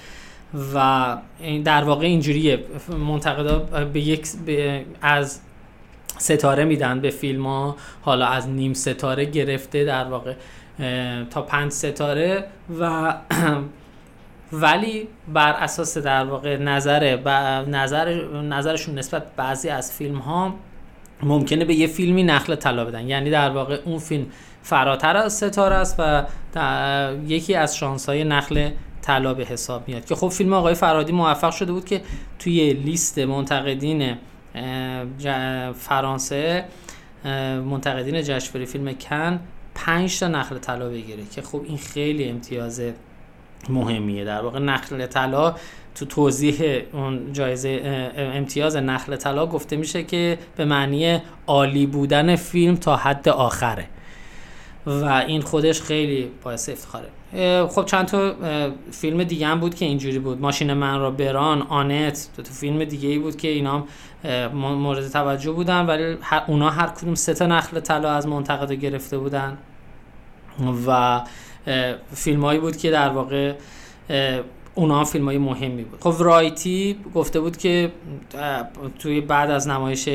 و 0.75 1.17
در 1.65 1.85
واقع 1.85 2.07
اینجوریه. 2.07 2.65
منتقدا 3.07 3.59
به 3.93 4.01
یک 4.01 4.27
از 5.03 5.41
ستاره 6.19 6.65
میدن 6.65 7.01
به 7.01 7.11
فیلم 7.11 7.47
ها. 7.47 7.77
حالا 8.03 8.27
از 8.27 8.49
نیم 8.49 8.75
ستاره 8.75 9.25
گرفته 9.25 9.85
در 9.85 10.05
واقع 10.05 10.35
تا 11.31 11.43
پنج 11.43 11.73
ستاره 11.73 12.45
و 12.81 13.15
ولی 14.53 15.09
بر 15.33 15.53
اساس 15.53 15.99
در 15.99 16.25
واقع 16.25 16.57
نظر 16.57 17.19
نظر 17.69 18.25
نظرشون 18.43 18.99
نسبت 18.99 19.23
بعضی 19.37 19.69
از 19.69 19.93
فیلم 19.93 20.19
ها 20.19 20.55
ممکنه 21.23 21.65
به 21.65 21.75
یه 21.75 21.87
فیلمی 21.87 22.23
نخل 22.23 22.55
طلا 22.55 22.85
بدن. 22.85 23.09
یعنی 23.09 23.31
در 23.31 23.51
واقع 23.51 23.79
اون 23.85 23.99
فیلم 23.99 24.27
فراتر 24.63 25.17
از 25.17 25.37
ستاره 25.37 25.75
است 25.75 25.97
و 25.99 26.23
یکی 27.27 27.55
از 27.55 27.77
شانس 27.77 28.09
های 28.09 28.25
نخل 28.25 28.71
طلا 29.03 29.35
به 29.35 29.45
حساب 29.45 29.89
میاد. 29.89 30.05
که 30.05 30.15
خب 30.15 30.29
فیلم 30.29 30.53
آقای 30.53 30.75
فرادی 30.75 31.13
موفق 31.13 31.51
شده 31.51 31.73
بود 31.73 31.85
که 31.85 32.01
توی 32.39 32.73
لیست 32.73 33.19
منتقدین 33.19 34.17
فرانسه 35.75 36.65
منتقدین 37.65 38.23
جشنواره 38.23 38.65
فیلم 38.65 38.93
کن 38.93 39.41
5 39.75 40.21
تا 40.21 40.29
نخل 40.29 40.59
طلا 40.59 40.89
بگیره 40.89 41.23
که 41.35 41.43
خب 41.43 41.63
این 41.65 41.79
خیلی 41.79 42.29
امتیاز 42.29 42.83
مهمیه. 43.69 44.25
در 44.25 44.41
واقع 44.41 44.59
نخل 44.59 45.07
طلا 45.07 45.55
تو 45.95 46.05
توضیح 46.05 46.83
اون 46.93 47.33
جایزه 47.33 47.81
امتیاز 48.17 48.77
نخل 48.77 49.17
طلا 49.17 49.47
گفته 49.47 49.77
میشه 49.77 50.03
که 50.03 50.39
به 50.57 50.65
معنی 50.65 51.19
عالی 51.47 51.87
بودن 51.87 52.37
فیلم 52.37 52.77
تا 52.77 52.97
حد 52.97 53.29
آخره. 53.29 53.87
و 54.87 55.05
این 55.05 55.41
خودش 55.41 55.83
خیلی 55.83 56.31
باعث 56.43 56.69
افتخاره. 56.69 57.09
خب 57.69 57.85
چند 57.85 58.07
تا 58.07 58.35
فیلم 58.91 59.25
دیگه 59.25 59.47
هم 59.47 59.61
بود 59.61 59.75
که 59.75 59.85
اینجوری 59.85 60.19
بود. 60.19 60.41
ماشین 60.41 60.73
من 60.73 61.01
را 61.01 61.11
بران 61.11 61.63
آنت 61.63 62.29
تو 62.37 62.43
فیلم 62.43 62.85
دیگه 62.85 63.09
ای 63.09 63.19
بود 63.19 63.37
که 63.37 63.49
اینا 63.49 63.85
مورد 64.55 65.09
توجه 65.09 65.53
بودن. 65.53 65.87
ولی 65.87 66.17
اونا 66.47 66.71
هر 66.71 66.87
کدوم 66.87 67.15
سه 67.15 67.35
تا 67.35 67.47
نخل 67.47 67.81
طلا 67.81 68.11
از 68.11 68.27
منتقد 68.27 68.73
گرفته 68.73 69.19
بودن. 69.19 69.59
و 70.87 71.21
فیلم 72.15 72.45
هایی 72.45 72.61
بود 72.61 72.77
که 72.77 72.91
در 72.91 73.09
واقع 73.09 73.55
اونا 74.75 75.05
فیلم 75.05 75.25
های 75.25 75.39
مهمی 75.39 75.83
بود. 75.83 76.01
خب 76.01 76.15
رایتی 76.19 76.97
گفته 77.15 77.41
بود 77.41 77.57
که 77.57 77.93
توی 78.99 79.21
بعد 79.21 79.51
از 79.51 79.69
نمایش 79.69 80.09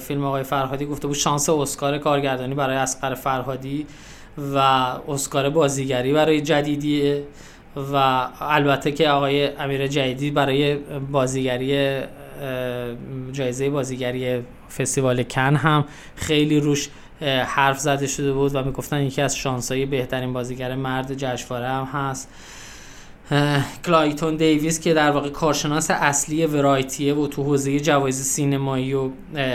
فیلم 0.00 0.24
آقای 0.24 0.42
فرهادی 0.42 0.86
گفته 0.86 1.06
بود 1.06 1.16
شانس 1.16 1.48
اسکار 1.48 1.98
کارگردانی 1.98 2.54
برای 2.54 2.76
اسقر 2.76 3.14
فرهادی 3.14 3.86
و 4.38 4.58
اسکار 5.08 5.50
بازیگری 5.50 6.12
برای 6.12 6.40
جدیدیه 6.40 7.24
و 7.92 8.26
البته 8.40 8.92
که 8.92 9.08
آقای 9.08 9.46
امیر 9.46 9.86
جدیدی 9.86 10.30
برای 10.30 10.76
بازیگری 11.12 12.00
جایزه 13.32 13.70
بازیگری 13.70 14.42
فستیوال 14.78 15.22
کن 15.22 15.56
هم 15.56 15.84
خیلی 16.16 16.60
روش 16.60 16.88
حرف 17.46 17.78
زده 17.78 18.06
شده 18.06 18.32
بود 18.32 18.54
و 18.54 18.64
می‌گفتن 18.64 19.02
یکی 19.02 19.22
از 19.22 19.36
شانسایی 19.36 19.86
بهترین 19.86 20.32
بازیگر 20.32 20.74
مرد 20.74 21.14
جشنواره 21.14 21.68
هم 21.68 21.84
هست. 21.84 22.28
کلایتون 23.84 24.36
دیویس 24.36 24.80
که 24.80 24.94
در 24.94 25.10
واقع 25.10 25.28
کارشناس 25.28 25.90
اصلی 25.90 26.46
Variety 26.46 27.06
ه 27.06 27.14
و 27.14 27.26
تو 27.26 27.42
حوزه 27.42 27.80
جوایز 27.80 28.22
سینمایی 28.22 28.94
و 28.94 29.10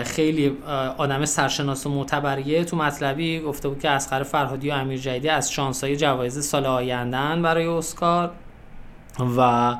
خیلی 0.05 0.57
آدم 0.97 1.25
سرشناس 1.25 1.85
و 1.85 1.89
معتبریه 1.89 2.63
تو 2.63 2.77
مطلبی 2.77 3.39
گفته 3.39 3.69
بود 3.69 3.79
که 3.79 3.89
اصغر 3.89 4.23
فرهادی 4.23 4.69
و 4.69 4.73
امیر 4.73 4.99
جدیدی 4.99 5.29
از 5.29 5.51
شانسای 5.51 5.95
جوایز 5.95 6.45
سال 6.45 6.65
آیندن 6.65 7.41
برای 7.41 7.65
اسکار 7.65 8.31
و 9.37 9.75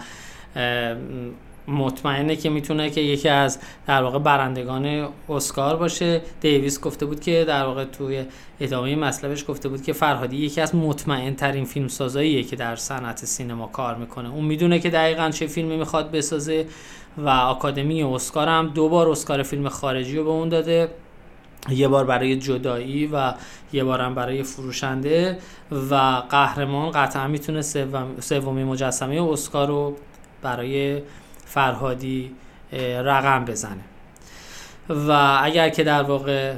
مطمئنه 1.68 2.36
که 2.36 2.50
می‌تونه 2.50 2.90
که 2.90 3.02
یکی 3.02 3.30
از 3.30 3.60
در 3.88 4.04
واقع 4.04 4.20
برندگان 4.20 5.10
اسکار 5.30 5.76
باشه. 5.76 6.22
دیویس 6.42 6.82
گفته 6.82 7.06
بود 7.06 7.20
که 7.20 7.46
در 7.48 7.64
واقع 7.64 7.84
توی 7.86 8.26
ادامه 8.60 8.96
مطلبش 8.96 9.46
گفته 9.48 9.70
بود 9.70 9.84
که 9.84 9.94
فرهادی 9.94 10.38
یکی 10.38 10.62
از 10.62 10.76
مطمئن 10.76 11.36
ترین 11.36 11.66
فیلم 11.66 11.88
سازاییه 11.88 12.44
که 12.44 12.56
در 12.56 12.76
صنعت 12.76 13.26
سینما 13.26 13.68
کار 13.68 13.96
می‌کنه. 13.96 14.34
اون 14.34 14.46
می‌دونه 14.46 14.80
که 14.80 14.90
دقیقا 14.90 15.30
چه 15.30 15.48
فیلمی 15.48 15.78
می‌خواد 15.78 16.12
بسازه 16.12 16.66
و 17.18 17.30
آکادمی 17.30 18.04
اسکار 18.04 18.48
هم 18.48 18.68
دو 18.68 18.90
بار 18.90 19.10
اسکار 19.10 19.44
فیلم 19.44 19.70
خارجی 19.70 20.18
رو 20.18 20.24
به 20.24 20.30
اون 20.30 20.50
داده. 20.50 20.90
یه 21.70 21.88
بار 21.88 22.06
برای 22.06 22.36
جدایی 22.36 23.10
و 23.14 23.34
یه 23.74 23.84
بار 23.84 24.02
هم 24.02 24.16
برای 24.16 24.44
فروشنده 24.44 25.38
و 25.92 25.96
قهرمان 26.30 26.92
قطعا 26.92 27.28
می‌تونه 27.28 27.62
سومین 28.20 28.66
مجسمه 28.66 29.22
اسکار 29.22 29.68
رو 29.68 29.96
برای 30.42 31.02
فرهادی 31.48 32.32
رقم 33.04 33.46
بزنه. 33.46 33.84
و 34.90 35.40
اگر 35.44 35.70
که 35.70 35.84
در 35.84 36.04
واقع 36.04 36.54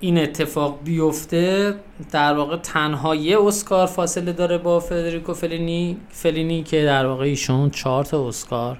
این 0.00 0.18
اتفاق 0.18 0.78
بیفته 0.84 1.74
در 2.12 2.34
واقع 2.34 2.56
تنها 2.56 3.14
یه 3.14 3.42
اسکار 3.42 3.86
فاصله 3.86 4.32
داره 4.32 4.58
با 4.58 4.80
فدریکو 4.80 5.34
فلینی 5.34 5.96
فلینی 6.10 6.62
که 6.62 6.84
در 6.84 7.06
واقع 7.06 7.24
ایشون 7.24 7.70
چهار 7.70 8.04
تا 8.04 8.28
اسکار 8.28 8.78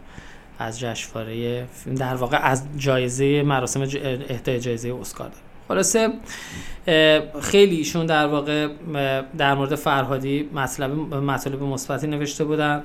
از 0.59 0.81
جشنواره 0.81 1.67
در 1.99 2.15
واقع 2.15 2.39
از 2.43 2.65
جایزه 2.77 3.43
مراسم 3.43 3.81
اهدای 4.29 4.61
جایزه 4.61 4.95
اسکار 5.01 5.29
داره. 5.29 5.41
خلاصه 5.69 6.09
خیلی 7.43 7.77
ایشون 7.77 8.07
در 8.07 8.27
واقع 8.27 8.69
در 9.39 9.55
مورد 9.55 9.75
فرهادی 9.75 10.51
مطلب 10.55 10.91
مطالب 11.15 11.63
مثبتی 11.63 12.07
نوشته 12.07 12.45
بودن. 12.45 12.83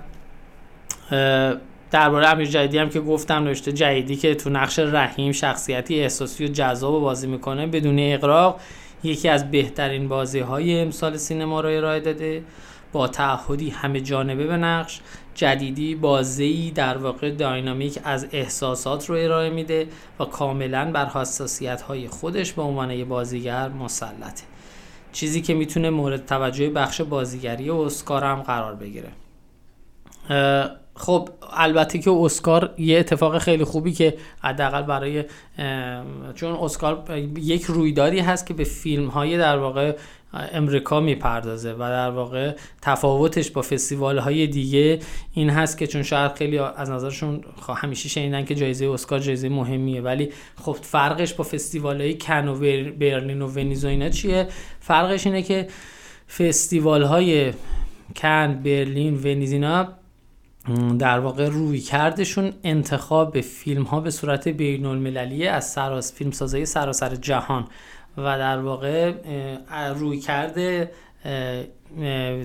درباره 1.92 2.28
امیر 2.28 2.48
جدیدی 2.48 2.78
هم 2.78 2.90
که 2.90 3.00
گفتم 3.00 3.44
نوشته 3.44 3.72
جدیدی 3.72 4.16
که 4.16 4.36
تو 4.36 4.50
نقش 4.50 4.80
رحیم 4.80 5.32
شخصیتی 5.32 6.00
احساسی 6.00 6.46
و 6.46 6.48
جذاب 6.48 7.02
بازی 7.02 7.28
می‌کنه 7.28 7.68
بدون 7.68 8.00
اقراق 8.00 8.60
یکی 9.04 9.30
از 9.30 9.52
بهترین 9.52 10.08
بازی 10.08 10.40
های 10.40 10.80
امسال 10.80 11.18
سینما 11.18 11.62
رو 11.62 11.70
ارائه 11.70 12.00
داده. 12.00 12.44
با 12.94 13.08
تعهدی 13.08 13.70
همه 13.70 14.02
جانبه 14.02 14.48
به 14.48 14.58
نقش 14.58 15.02
جدیدی 15.36 15.96
بازی 15.96 16.72
در 16.72 16.98
واقع 16.98 17.32
داینامیک 17.32 18.00
از 18.04 18.28
احساسات 18.32 19.10
رو 19.10 19.16
ارائه 19.16 19.50
میده 19.50 19.88
و 20.20 20.26
کاملا 20.26 20.92
بر 20.92 21.06
حساسیت 21.06 21.82
های 21.82 22.08
خودش 22.08 22.54
به 22.54 22.62
عنوان 22.62 23.04
بازیگر 23.04 23.70
مسلطه. 23.70 24.44
چیزی 25.12 25.42
که 25.42 25.54
می‌تونه 25.54 25.90
مورد 25.90 26.26
توجه 26.26 26.70
بخش 26.70 27.02
بازیگری 27.02 27.70
اسکار 27.70 28.24
هم 28.24 28.42
قرار 28.42 28.76
بگیره. 28.76 29.10
خب 30.96 31.30
البته 31.54 32.00
که 32.00 32.12
اسکار 32.12 32.74
یه 32.78 33.00
اتفاق 33.00 33.38
خیلی 33.38 33.64
خوبی 33.64 33.92
که 33.92 34.18
حداقل 34.42 34.82
برای 34.82 35.24
چون 36.36 36.52
اسکار 36.52 37.20
یک 37.38 37.64
رویدادی 37.64 38.20
هست 38.20 38.46
که 38.46 38.54
به 38.54 38.64
فیلم 38.64 39.08
های 39.08 39.38
در 39.38 39.58
واقع 39.58 39.96
امریکا 40.34 41.00
می‌پردازه 41.00 41.74
و 41.74 41.78
در 41.78 42.10
واقع 42.10 42.56
تفاوتش 42.82 43.52
با 43.52 43.62
فستیوال 43.62 44.18
های 44.18 44.48
دیگه 44.48 45.00
این 45.34 45.50
هست 45.50 45.78
که 45.78 45.88
چون 45.88 46.04
شاید 46.04 46.32
خیلی 46.32 46.58
از 46.58 46.90
نظرشون 46.90 47.42
همیشه 47.76 48.10
شنیدن 48.10 48.46
که 48.46 48.56
جایزه 48.56 48.90
اسکار 48.90 49.20
جایزه 49.20 49.50
مهمیه 49.50 50.02
ولی 50.02 50.30
خب 50.56 50.78
فرقش 50.82 51.34
با 51.34 51.44
فستیوال 51.44 52.02
های 52.02 52.18
کن 52.18 52.48
و 52.48 52.60
برلین 52.92 53.42
و 53.42 53.48
ونیز 53.48 53.86
و 53.86 53.88
اینا 53.88 54.10
چیه؟ 54.10 54.48
فرقش 54.80 55.26
اینه 55.26 55.42
که 55.42 55.68
فستیوال 56.38 57.04
های 57.04 57.54
کن 58.16 58.62
برلین 58.64 59.16
ونیز 59.16 59.52
اینا 59.52 59.88
در 61.00 61.20
واقع 61.20 61.48
روی 61.48 61.80
کردشون 61.80 62.54
انتخاب 62.64 63.42
فیلم 63.42 63.84
ها 63.84 64.00
به 64.00 64.12
صورت 64.12 64.48
بین 64.48 64.86
المللی 64.86 65.48
از 65.48 65.70
سراس 65.70 66.14
فیلم 66.14 66.32
سازای 66.32 66.66
سراسر 66.66 67.16
جهان 67.16 67.68
و 68.18 68.22
در 68.38 68.60
واقع 68.60 69.14
روی 69.96 70.20
کرده 70.20 70.92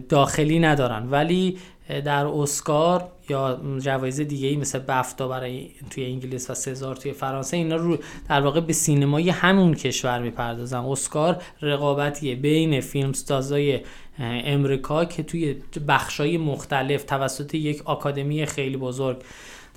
داخلی 0.09 0.59
ندارن. 0.59 1.11
ولی 1.11 1.59
در 2.05 2.27
اسکار 2.27 3.09
یا 3.29 3.61
جوایز 3.79 4.21
دیگه 4.21 4.49
ای 4.49 4.57
مثل 4.57 4.79
بفتا 4.79 5.29
برای 5.29 5.71
توی 5.91 6.05
انگلیس 6.05 6.51
و 6.51 6.55
سزار 6.55 6.97
توی 6.97 7.13
فرانسه 7.13 7.57
اینا 7.57 7.77
رو 7.77 7.99
در 8.29 8.41
واقع 8.41 8.61
به 8.61 8.73
سینمای 8.73 9.31
همون 9.31 9.75
کشور 9.75 10.19
می‌پردازن. 10.19 10.79
اسکار 10.79 11.43
رقابتیه 11.63 12.35
بین 12.35 12.81
فیلمسازای 12.81 13.81
امریکا 14.19 15.05
که 15.05 15.23
توی 15.23 15.57
بخشای 15.89 16.39
مختلف 16.39 17.05
توسط 17.05 17.55
یک 17.55 17.83
آکادمی 17.85 18.47
خیلی 18.47 18.77
بزرگ 18.77 19.17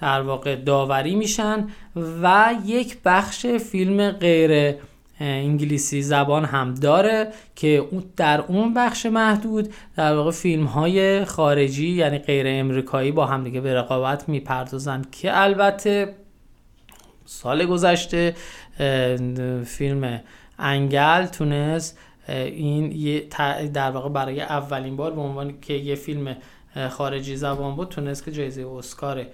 در 0.02 0.22
واقع 0.22 0.56
داوری 0.56 1.16
میشن 1.16 1.68
و 2.22 2.56
یک 2.66 2.98
بخش 3.06 3.46
فیلم 3.46 4.12
غیر 4.12 4.76
انگلیسی 5.20 6.02
زبان 6.02 6.46
هم 6.46 6.74
داره 6.74 7.28
که 7.56 7.88
در 8.18 8.42
اون 8.42 8.74
بخش 8.74 9.06
محدود 9.06 9.74
در 9.96 10.16
واقع 10.16 10.32
فیلم 10.32 10.66
های 10.66 11.26
خارجی 11.26 11.90
یعنی 11.90 12.18
غیر 12.18 12.46
امریکایی 12.50 13.12
با 13.12 13.26
هم 13.26 13.44
دیگه 13.44 13.62
به 13.62 13.74
رقابت 13.74 14.30
می‌پردازن 14.30 15.02
که 15.12 15.42
البته 15.42 16.16
سال 17.26 17.66
گذشته 17.66 18.36
فیلم 19.66 20.22
انگل 20.60 21.26
تونست 21.26 21.98
این 22.28 23.22
در 23.74 23.92
واقع 23.92 24.10
برای 24.10 24.42
اولین 24.42 24.96
بار 24.96 25.12
به 25.12 25.22
عنوان 25.22 25.62
که 25.62 25.74
یه 25.74 25.96
فیلم 25.96 26.36
خارجی 26.90 27.36
زبان 27.36 27.76
بود 27.76 27.90
تونست 27.90 28.26
که 28.26 28.32
جایزه 28.32 28.68
اسکار 28.68 29.26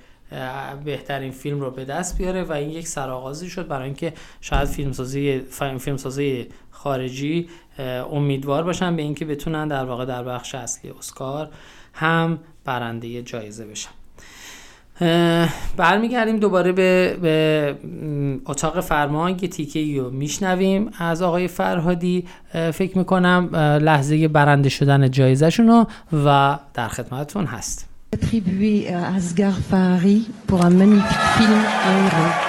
بهترین 0.85 1.31
فیلم 1.31 1.59
رو 1.59 1.71
به 1.71 1.85
دست 1.85 2.17
بیاره 2.17 2.43
و 2.43 2.51
این 2.51 2.69
یک 2.69 2.87
سرآغازی 2.87 3.49
شد 3.49 3.67
برای 3.67 3.85
اینکه 3.85 4.13
شاید 4.41 4.65
فیلمسازی 4.65 5.39
فیلمسازی 5.79 6.47
خارجی 6.71 7.49
امیدوار 8.11 8.63
باشن 8.63 8.95
به 8.95 9.01
اینکه 9.01 9.25
بتونن 9.25 9.67
در 9.67 9.85
واقع 9.85 10.05
در 10.05 10.23
بخش 10.23 10.55
اصلی 10.55 10.91
اسکار 10.99 11.49
هم 11.93 12.39
برنده 12.65 13.21
جایزه 13.21 13.65
بشن. 13.65 13.89
برمیگردیم 15.77 16.37
دوباره 16.37 16.71
به, 16.71 17.17
به 17.21 17.75
اتاق 18.45 18.79
فرمان 18.79 19.29
یه 19.29 19.47
تیکه 19.47 20.01
رو 20.01 20.09
میشنویم. 20.11 20.91
از 20.99 21.21
آقای 21.21 21.47
فرهادی 21.47 22.25
فکر 22.73 22.97
می‌کنم 22.97 23.55
لحظه 23.81 24.27
برنده 24.27 24.69
شدن 24.69 25.11
جایزه 25.11 25.49
رو 25.49 25.87
و 26.25 26.59
در 26.73 26.87
خدمتتون 26.87 27.45
هست 27.45 27.94
attribué 28.15 28.87
à 28.93 29.15
Asghar 29.15 29.53
Fahari 29.69 30.29
pour 30.47 30.63
un 30.63 30.69
magnifique 30.69 31.27
film 31.37 31.51
en. 31.51 32.45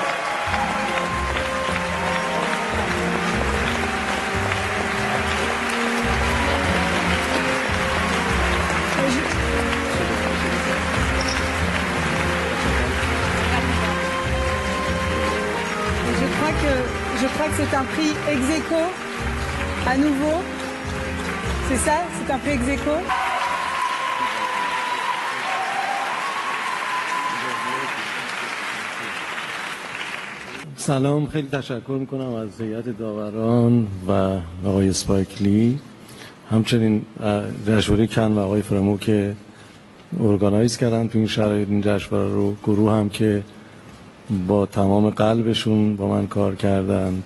Je 17.18 17.26
crois 17.28 17.48
que 17.48 17.56
c'est 17.56 17.76
un 17.76 17.84
prix 17.84 18.12
ex 18.30 18.40
aequo 18.56 18.82
à 19.88 19.96
nouveau. 19.96 20.42
C'est 21.68 21.78
ça? 21.78 21.96
C'est 22.16 22.32
un 22.32 22.38
prix 22.38 22.52
ex 22.52 22.68
aequo? 22.68 23.25
سلام 30.86 31.26
خیلی 31.26 31.48
تشکر 31.48 31.96
می‌کنم 32.00 32.34
از 32.34 32.60
هیئت 32.60 32.98
داوران 32.98 33.86
و 34.08 34.38
آقای 34.68 34.92
سپایکلی 34.92 35.78
همچنین 36.50 37.02
جشنواره 37.66 38.06
کن 38.06 38.32
و 38.32 38.38
آقای 38.38 38.62
فرمو 38.62 38.98
که 38.98 39.34
ارگانایز 40.20 40.76
کردن 40.76 41.08
تو 41.08 41.18
این 41.18 41.26
شرایط 41.26 41.68
این 41.68 41.80
جشنواره 41.80 42.28
رو 42.28 42.54
گروه 42.64 42.92
هم 42.92 43.08
که 43.08 43.42
با 44.48 44.66
تمام 44.66 45.10
قلبشون 45.10 45.96
با 45.96 46.08
من 46.08 46.26
کار 46.26 46.54
کردند. 46.54 47.22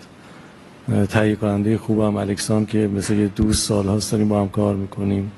تهیه 1.09 1.37
کننده 1.37 1.79
خوبم 1.79 2.17
الکسان 2.17 2.67
که 2.67 2.91
مثل 2.97 3.15
یه 3.15 3.53
سال 3.53 3.87
هاست 3.87 4.13
داریم 4.13 4.29
با 4.29 4.41
هم 4.41 4.49
کار 4.49 4.75
می‌کنیم. 4.75 5.31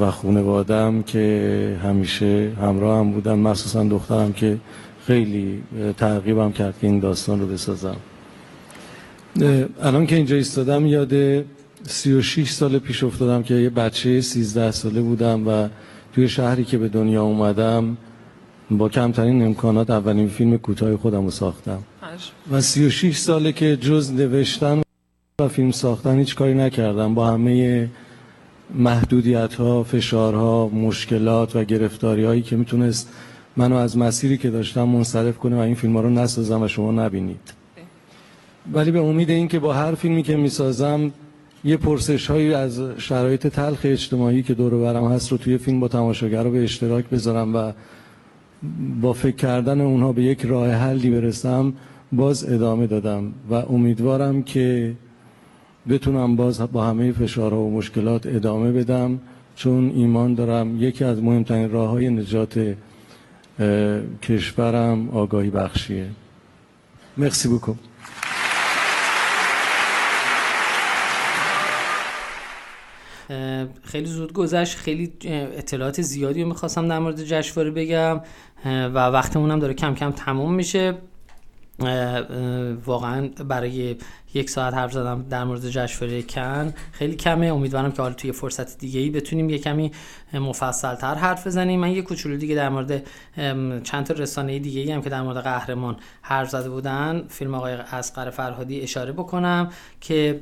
و 0.00 0.10
خانوادم 0.10 1.02
که 1.02 1.78
همیشه 1.82 2.52
همراه 2.60 2.98
هم 2.98 3.12
بودن 3.12 3.34
مخصوصا 3.34 3.84
دخترم 3.84 4.32
که 4.32 4.58
خیلی 5.06 5.62
تعقیبم 5.96 6.52
کرد 6.52 6.74
که 6.80 6.86
این 6.86 7.00
داستان 7.00 7.40
رو 7.40 7.46
بسازم. 7.46 7.96
الان 9.82 10.06
که 10.06 10.16
اینجا 10.16 10.36
ایستادم 10.36 10.86
یاد 10.86 11.44
36 11.82 12.50
سال 12.50 12.78
پیش 12.78 13.04
افتادم 13.04 13.42
که 13.42 13.54
یه 13.54 13.70
بچه 13.70 14.20
13 14.20 14.70
ساله 14.70 15.00
بودم 15.00 15.48
و 15.48 15.68
توی 16.14 16.28
شهری 16.28 16.64
که 16.64 16.78
به 16.78 16.88
دنیا 16.88 17.22
اومدم 17.22 17.96
با 18.70 18.88
کمترین 18.88 19.42
امکانات 19.42 19.90
اولین 19.90 20.28
فیلم 20.28 20.56
کوتاه 20.56 20.96
خودم 20.96 21.24
رو 21.24 21.30
ساختم. 21.30 21.82
و 22.52 22.60
36 22.60 23.16
ساله 23.16 23.52
که 23.52 23.76
جز 23.76 24.12
نوشتن 24.12 24.82
و 25.40 25.48
فیلم 25.48 25.70
ساختن 25.70 26.18
هیچ 26.18 26.34
کاری 26.34 26.54
نکردم. 26.54 27.14
با 27.14 27.30
همه 27.30 27.88
محدودیت 28.74 29.54
ها، 29.54 29.82
فشارها، 29.82 30.68
مشکلات 30.68 31.56
و 31.56 31.64
گرفتاری 31.64 32.24
هایی 32.24 32.42
که 32.42 32.56
می‌تونست 32.56 33.08
منو 33.56 33.76
از 33.76 33.98
مسیری 33.98 34.38
که 34.38 34.50
داشتم 34.50 34.84
منصرف 34.84 35.38
کنه 35.38 35.56
و 35.56 35.58
این 35.58 35.74
فیلم 35.74 35.96
ها 35.96 36.00
رو 36.00 36.10
نسازم 36.10 36.62
و 36.62 36.68
شما 36.68 36.92
نبینید. 36.92 37.54
ولی 38.72 38.90
به 38.90 39.00
امید 39.00 39.30
این 39.30 39.48
که 39.48 39.58
با 39.58 39.72
هر 39.72 39.94
فیلمی 39.94 40.22
که 40.22 40.36
می‌سازم 40.36 41.12
یه 41.64 41.76
پرسش 41.76 42.30
هایی 42.30 42.54
از 42.54 42.80
شرایط 42.98 43.46
تلخ 43.46 43.80
اجتماعی 43.84 44.42
که 44.42 44.54
دور 44.54 44.70
برم 44.70 45.12
هست 45.12 45.32
رو 45.32 45.38
توی 45.38 45.58
فیلم 45.58 45.80
با 45.80 45.88
تماشاگر 45.88 46.42
رو 46.42 46.50
به 46.50 46.62
اشتراک 46.62 47.08
بذارم 47.08 47.56
و 47.56 47.72
با 49.00 49.12
فکر 49.12 49.36
کردن 49.36 49.80
اونها 49.80 50.12
به 50.12 50.22
یک 50.22 50.44
راه 50.44 50.70
حلی 50.70 51.10
برسم 51.10 51.72
باز 52.12 52.52
ادامه 52.52 52.86
دادم 52.86 53.32
و 53.50 53.54
امیدوارم 53.54 54.42
که 54.42 54.92
بتونم 55.88 56.36
باز 56.36 56.60
با 56.72 56.84
همه 56.84 57.12
فشارها 57.12 57.60
و 57.60 57.70
مشکلات 57.70 58.26
ادامه 58.26 58.72
بدم 58.72 59.20
چون 59.56 59.92
ایمان 59.94 60.34
دارم 60.34 60.82
یکی 60.82 61.04
از 61.04 61.22
مهمترین 61.22 61.70
راه 61.70 61.90
های 61.90 62.10
نجات 62.10 62.74
کشورم 64.22 65.10
آگاهی 65.10 65.50
بخشیه. 65.50 66.08
مرسی 67.16 67.48
بکن 67.48 67.78
خیلی 73.84 74.06
زود 74.06 74.32
گذشت. 74.32 74.76
خیلی 74.76 75.12
اطلاعات 75.56 76.02
زیادی 76.02 76.42
رو 76.42 76.48
می‌خواستم 76.48 76.88
در 76.88 76.98
مورد 76.98 77.24
جشنواره 77.24 77.70
بگم. 77.70 78.20
و 78.64 78.98
وقتمونم 78.98 79.58
داره 79.58 79.74
کم 79.74 79.94
کم 79.94 80.10
تموم 80.10 80.54
میشه. 80.54 80.94
واقعا 82.86 83.28
برای 83.48 83.96
یک 84.34 84.50
ساعت 84.50 84.74
حرف 84.74 84.92
زدم 84.92 85.26
در 85.30 85.44
مورد 85.44 85.68
جشنواره 85.68 86.22
کن. 86.22 86.74
خیلی 86.92 87.16
کمه. 87.16 87.46
امیدوارم 87.46 87.92
که 87.92 88.02
حالا 88.02 88.14
توی 88.14 88.32
فرصت 88.32 88.78
دیگه 88.78 89.00
ای 89.00 89.10
بتونیم 89.10 89.50
یه 89.50 89.58
کمی 89.58 89.92
مفصل 90.34 90.94
تر 90.94 91.14
حرف 91.14 91.46
بزنیم. 91.46 91.80
من 91.80 91.90
یه 91.90 92.02
کوچولو 92.02 92.36
دیگه 92.36 92.54
در 92.54 92.68
مورد 92.68 93.06
چند 93.82 94.04
تا 94.06 94.14
رسانه 94.14 94.58
دیگه 94.58 94.80
ای 94.80 94.92
هم 94.92 95.02
که 95.02 95.10
در 95.10 95.22
مورد 95.22 95.36
قهرمان 95.36 95.96
حرف 96.22 96.50
زده 96.50 96.70
بودن 96.70 97.24
فیلم 97.28 97.54
آقای 97.54 97.72
اصغر 97.72 98.30
فرهادی 98.30 98.80
اشاره 98.80 99.12
بکنم 99.12 99.68
که 100.00 100.40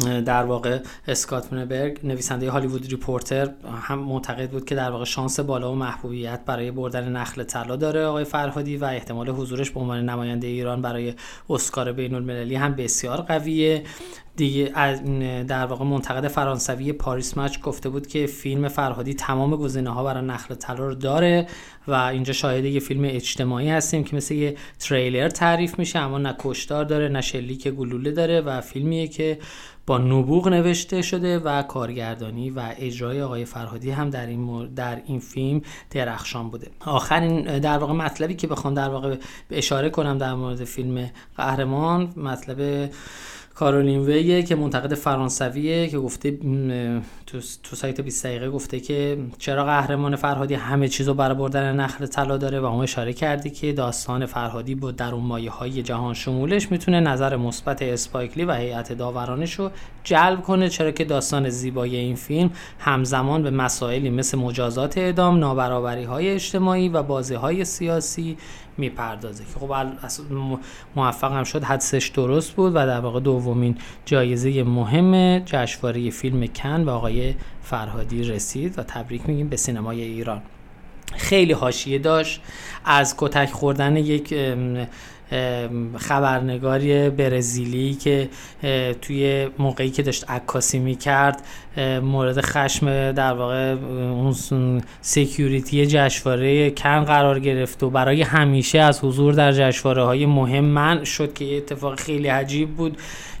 در 0.00 0.44
واقع 0.44 0.78
اسکات 1.08 1.52
فاینبرگ 1.52 2.00
نویسنده 2.04 2.50
Hollywood 2.50 2.86
Reporter 2.86 3.50
هم 3.82 3.98
معتقد 3.98 4.50
بود 4.50 4.64
که 4.64 4.74
در 4.74 4.90
واقع 4.90 5.04
شانس 5.04 5.40
بالا 5.40 5.72
و 5.72 5.74
محبوبیت 5.74 6.40
برای 6.46 6.70
بردن 6.70 7.12
نخل 7.12 7.42
طلا 7.42 7.76
داره 7.76 8.04
آقای 8.04 8.24
فرهادی 8.24 8.76
و 8.76 8.84
احتمال 8.84 9.28
حضورش 9.28 9.70
به 9.70 9.80
عنوان 9.80 10.08
نماینده 10.08 10.46
ایران 10.46 10.82
برای 10.82 11.14
اسکار 11.50 11.92
بین 11.92 12.14
المللی 12.14 12.54
هم 12.54 12.74
بسیار 12.74 13.20
قویه. 13.20 13.82
دیگه 14.40 14.72
در 15.42 15.66
واقع 15.66 15.84
منتقد 15.84 16.28
فرانسوی 16.28 16.92
Paris 16.92 17.38
Match 17.38 17.60
گفته 17.60 17.88
بود 17.88 18.06
که 18.06 18.26
فیلم 18.26 18.68
فرهادی 18.68 19.14
تمام 19.14 19.56
گزینه 19.56 19.90
ها 19.90 20.04
برای 20.04 20.24
نخل 20.24 20.54
طلا 20.54 20.86
رو 20.86 20.94
داره 20.94 21.46
و 21.88 21.94
اینجا 21.94 22.32
شاهد 22.32 22.64
یه 22.64 22.80
فیلم 22.80 23.04
اجتماعی 23.04 23.68
هستیم 23.68 24.04
که 24.04 24.16
مثل 24.16 24.34
یه 24.34 24.56
تریلر 24.78 25.28
تعریف 25.28 25.78
میشه 25.78 25.98
اما 25.98 26.18
نه 26.18 26.36
کشتار 26.38 26.84
داره 26.84 27.08
نه 27.08 27.20
شلیک 27.20 27.68
گلوله 27.68 28.10
داره 28.10 28.40
و 28.40 28.60
فیلمیه 28.60 29.08
که 29.08 29.38
با 29.86 29.98
نبوغ 29.98 30.48
نوشته 30.48 31.02
شده 31.02 31.38
و 31.38 31.62
کارگردانی 31.62 32.50
و 32.50 32.74
اجرای 32.78 33.22
آقای 33.22 33.44
فرهادی 33.44 33.90
هم 33.90 34.10
در 34.10 34.26
این, 34.26 34.74
در 34.74 35.02
این 35.06 35.20
فیلم 35.20 35.62
درخشان 35.90 36.50
بوده. 36.50 36.70
آخرین 36.80 37.58
در 37.58 37.78
واقع 37.78 37.92
مطلبی 37.92 38.34
که 38.34 38.46
بخوام 38.46 38.74
در 38.74 38.88
واقع 38.88 39.16
اشاره 39.50 39.90
کنم 39.90 40.18
در 40.18 40.34
مورد 40.34 40.64
فیلم 40.64 41.10
قهرمان 41.36 42.12
مطلب 42.16 42.90
کارولین 43.60 44.00
ویه 44.00 44.42
که 44.42 44.54
منتقد 44.54 44.94
فرانسویه 44.94 45.88
که 45.88 45.98
گفته 45.98 46.30
تو, 47.26 47.38
تو 47.62 47.76
سایت 47.76 48.00
20 48.00 48.26
دقیقه 48.26 48.50
گفته 48.50 48.80
که 48.80 49.18
چرا 49.38 49.64
قهرمان 49.64 50.16
فرهادی 50.16 50.54
همه 50.54 50.88
چیزو 50.88 51.14
برای 51.14 51.34
بردن 51.34 51.76
نخل 51.76 52.06
طلا 52.06 52.36
داره 52.36 52.60
و 52.60 52.64
اون 52.64 52.82
اشاره 52.82 53.12
کردی 53.12 53.50
که 53.50 53.72
داستان 53.72 54.26
فرهادی 54.26 54.74
با 54.74 54.90
درون 54.90 55.22
مایه 55.22 55.50
های 55.50 55.82
جهان 55.82 56.14
شمولش 56.14 56.70
می‌تونه 56.70 57.00
نظر 57.00 57.36
مثبت 57.36 57.82
اسپایکلی 57.82 58.44
و 58.44 58.52
هیئت 58.52 58.92
داورانش 58.92 59.54
رو 59.54 59.70
جلب 60.04 60.42
کنه 60.42 60.68
چرا 60.68 60.90
که 60.90 61.04
داستان 61.04 61.48
زیبای 61.48 61.96
این 61.96 62.16
فیلم 62.16 62.50
همزمان 62.78 63.42
به 63.42 63.50
مسائلی 63.50 64.10
مثل 64.10 64.38
مجازات 64.38 64.98
اعدام، 64.98 65.38
نابرابری 65.38 66.04
های 66.04 66.30
اجتماعی 66.30 66.88
و 66.88 67.02
بازی 67.02 67.34
های 67.34 67.64
سیاسی 67.64 68.36
می‌پردازه 68.80 69.44
که 69.44 69.60
خب 69.60 69.74
موفق 70.96 71.32
هم 71.32 71.44
شد 71.44 71.64
حدسش 71.64 72.08
درست 72.08 72.52
بود 72.52 72.72
و 72.74 72.86
در 72.86 73.00
واقع 73.00 73.20
دومین 73.20 73.78
جایزه 74.04 74.62
مهم 74.62 75.38
جشنواره 75.38 76.10
فیلم 76.10 76.46
کن 76.46 76.84
به 76.84 76.90
آقای 76.90 77.34
فرهادی 77.62 78.24
رسید 78.24 78.78
و 78.78 78.82
تبریک 78.82 79.28
میگیم 79.28 79.48
به 79.48 79.56
سینمای 79.56 80.02
ایران. 80.02 80.42
خیلی 81.16 81.52
حاشیه 81.52 81.98
داشت. 81.98 82.40
از 82.84 83.14
کتک 83.18 83.50
خوردن 83.50 83.96
یک 83.96 84.34
خبرنگاری 85.96 87.10
برزیلی 87.10 87.94
که 87.94 88.28
توی 89.02 89.48
موقعی 89.58 89.90
که 89.90 90.02
داشت 90.02 90.30
عکاسی 90.30 90.78
می‌کرد 90.78 91.42
مورد 92.02 92.40
خشم 92.40 93.12
در 93.12 93.32
واقع 93.32 93.76
اون 93.92 94.82
سکیوریتی 95.00 95.86
جشنواره 95.86 96.70
کن 96.70 97.04
قرار 97.04 97.40
گرفت 97.40 97.82
و 97.82 97.90
برای 97.90 98.22
همیشه 98.22 98.78
از 98.78 99.04
حضور 99.04 99.32
در 99.32 99.52
جشنواره 99.52 100.04
های 100.04 100.26
مهم 100.26 100.64
من 100.64 101.04
شد 101.04 101.34
که 101.34 101.56
اتفاق 101.56 102.00
خیلی 102.00 102.28
عجیب 102.28 102.70
بود. 102.70 102.96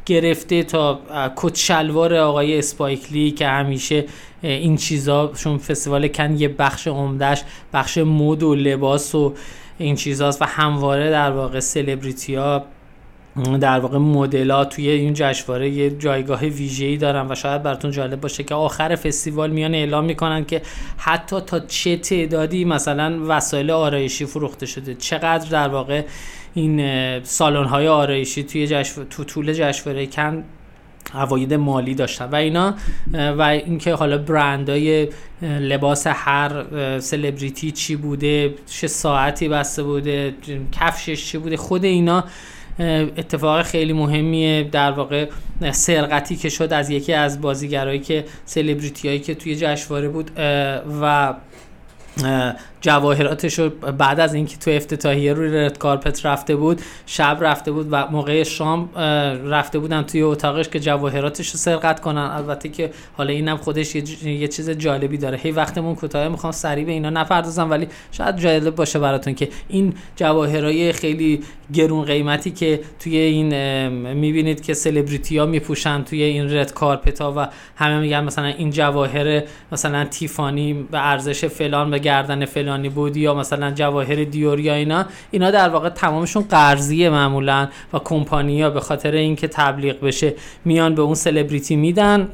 گرفته 0.06 0.62
تا 0.62 1.00
کت 1.36 1.56
شلوار 1.56 2.14
آقای 2.14 2.58
اسپایکلی 2.58 3.30
که 3.30 3.48
همیشه 3.48 4.04
این 4.42 4.76
چیزا 4.76 5.32
چون 5.36 5.58
فستیوال 5.58 6.08
کن 6.08 6.36
یه 6.36 6.48
بخش 6.48 6.86
عمدهش 6.88 7.42
بخش 7.72 7.98
مود 7.98 8.42
و 8.42 8.54
لباس 8.54 9.14
و 9.14 9.34
این 9.80 9.96
چیزاست 9.96 10.42
و 10.42 10.44
همواره 10.44 11.10
در 11.10 11.30
واقع 11.30 11.60
سلبریتی 11.60 12.34
ها 12.34 12.64
در 13.60 13.80
واقع 13.80 13.98
مدل 13.98 14.64
توی 14.64 14.90
این 14.90 15.14
جشنواره 15.14 15.70
یه 15.70 15.90
جایگاه 15.90 16.40
ویژه‌ای 16.40 16.96
دارن 16.96 17.26
و 17.30 17.34
شاید 17.34 17.62
براتون 17.62 17.90
جالب 17.90 18.20
باشه 18.20 18.42
که 18.42 18.54
آخر 18.54 18.96
فستیوال 18.96 19.50
میان 19.50 19.74
اعلام 19.74 20.04
می‌کنن 20.04 20.44
که 20.44 20.62
حتی 20.96 21.40
تا 21.40 21.60
چه 21.60 21.96
تعدادی 21.96 22.64
مثلا 22.64 23.18
وسایل 23.28 23.70
آرایشی 23.70 24.26
فروخته 24.26 24.66
شده 24.66 24.94
چقدر 24.94 25.48
در 25.50 25.68
واقع 25.68 26.02
این 26.54 27.24
سالن 27.24 27.64
های 27.64 27.88
آرایشی 27.88 28.42
توی 28.42 28.66
جشن 28.66 29.04
تو 29.04 29.24
طول 29.24 29.52
جشنواره 29.52 30.06
کن 30.06 30.44
عواید 31.14 31.54
مالی 31.54 31.94
داشتن. 31.94 32.24
و 32.24 32.34
اینا 32.34 32.74
و 33.12 33.42
اینکه 33.42 33.94
حالا 33.94 34.18
برندای 34.18 35.08
لباس 35.42 36.06
هر 36.06 36.64
سلبریتی 37.00 37.70
چی 37.70 37.96
بوده 37.96 38.54
چه 38.66 38.86
ساعتی 38.86 39.48
بسته 39.48 39.82
بوده 39.82 40.34
کفشش 40.72 41.26
چی 41.30 41.38
بوده 41.38 41.56
خود 41.56 41.84
اینا 41.84 42.24
اتفاق 43.16 43.62
خیلی 43.62 43.92
مهمیه. 43.92 44.68
در 44.72 44.90
واقع 44.90 45.28
سرقتی 45.72 46.36
که 46.36 46.48
شد 46.48 46.72
از 46.72 46.90
یکی 46.90 47.12
از 47.12 47.40
بازیگرایی 47.40 48.00
که 48.00 48.24
سلبریتی 48.44 49.08
هایی 49.08 49.20
که 49.20 49.34
توی 49.34 49.56
جشنواره 49.56 50.08
بود 50.08 50.30
و 51.02 51.34
جواهراتش 52.80 53.58
رو 53.58 53.68
بعد 53.98 54.20
از 54.20 54.34
اینکه 54.34 54.56
تو 54.56 54.70
افتتاحیه 54.70 55.32
روی 55.32 55.56
رد 55.56 55.78
کارپت 55.78 56.26
رفته 56.26 56.56
بود 56.56 56.80
شب 57.06 57.38
رفته 57.40 57.72
بود 57.72 57.88
و 57.90 58.06
موقع 58.06 58.42
شام 58.42 58.90
رفته 59.44 59.78
بودن 59.78 60.02
توی 60.02 60.22
اتاقش 60.22 60.68
که 60.68 60.80
جواهراتش 60.80 61.50
رو 61.50 61.58
سرقت 61.58 62.00
کنن. 62.00 62.30
البته 62.36 62.68
که 62.68 62.90
حالا 63.16 63.32
اینم 63.32 63.56
خودش 63.56 63.94
یه, 63.94 64.48
چیز 64.48 64.70
جالبی 64.70 65.18
داره. 65.18 65.38
هی 65.38 65.50
وقتمون 65.50 65.94
کوتاه 65.94 66.28
می‌خوام 66.28 66.52
سریع 66.52 66.84
به 66.84 66.92
اینا 66.92 67.10
نپردازم 67.10 67.70
ولی 67.70 67.88
شاید 68.12 68.36
جالب 68.36 68.74
باشه 68.74 68.98
براتون 68.98 69.34
که 69.34 69.48
این 69.68 69.94
جواهرای 70.16 70.92
خیلی 70.92 71.40
گرون 71.72 72.04
قیمتی 72.04 72.50
که 72.50 72.80
توی 73.00 73.16
این 73.16 73.48
می‌بینید 74.12 74.62
که 74.62 74.74
سلبریتی 74.74 75.38
ها 75.38 75.46
میپوشن 75.46 76.02
توی 76.02 76.22
این 76.22 76.56
رد 76.56 76.72
کارپت 76.72 77.20
و 77.20 77.46
همه 77.76 78.00
میگن 78.00 78.24
مثلا 78.24 78.46
این 78.46 78.70
جواهر 78.70 79.42
مثلا 79.72 80.04
تیفانی 80.04 80.72
به 80.72 81.06
ارزش 81.06 81.44
فلان 81.44 81.90
به 81.90 81.98
گردن 81.98 82.44
فلان 82.44 82.69
فلانی 82.70 82.88
بود 82.88 83.16
یا 83.16 83.34
مثلا 83.34 83.70
جواهر 83.70 84.24
دیور 84.24 84.60
یا 84.60 84.74
اینا 84.74 85.04
اینا 85.30 85.50
در 85.50 85.68
واقع 85.68 85.88
تمامشون 85.88 86.42
قرضیه 86.42 87.10
معمولا 87.10 87.68
و 87.92 87.98
کمپانیا 87.98 88.70
به 88.70 88.80
خاطر 88.80 89.12
اینکه 89.12 89.48
تبلیغ 89.48 90.00
بشه 90.00 90.34
میان 90.64 90.94
به 90.94 91.02
اون 91.02 91.14
سلبریتی 91.14 91.76
میدن 91.76 92.28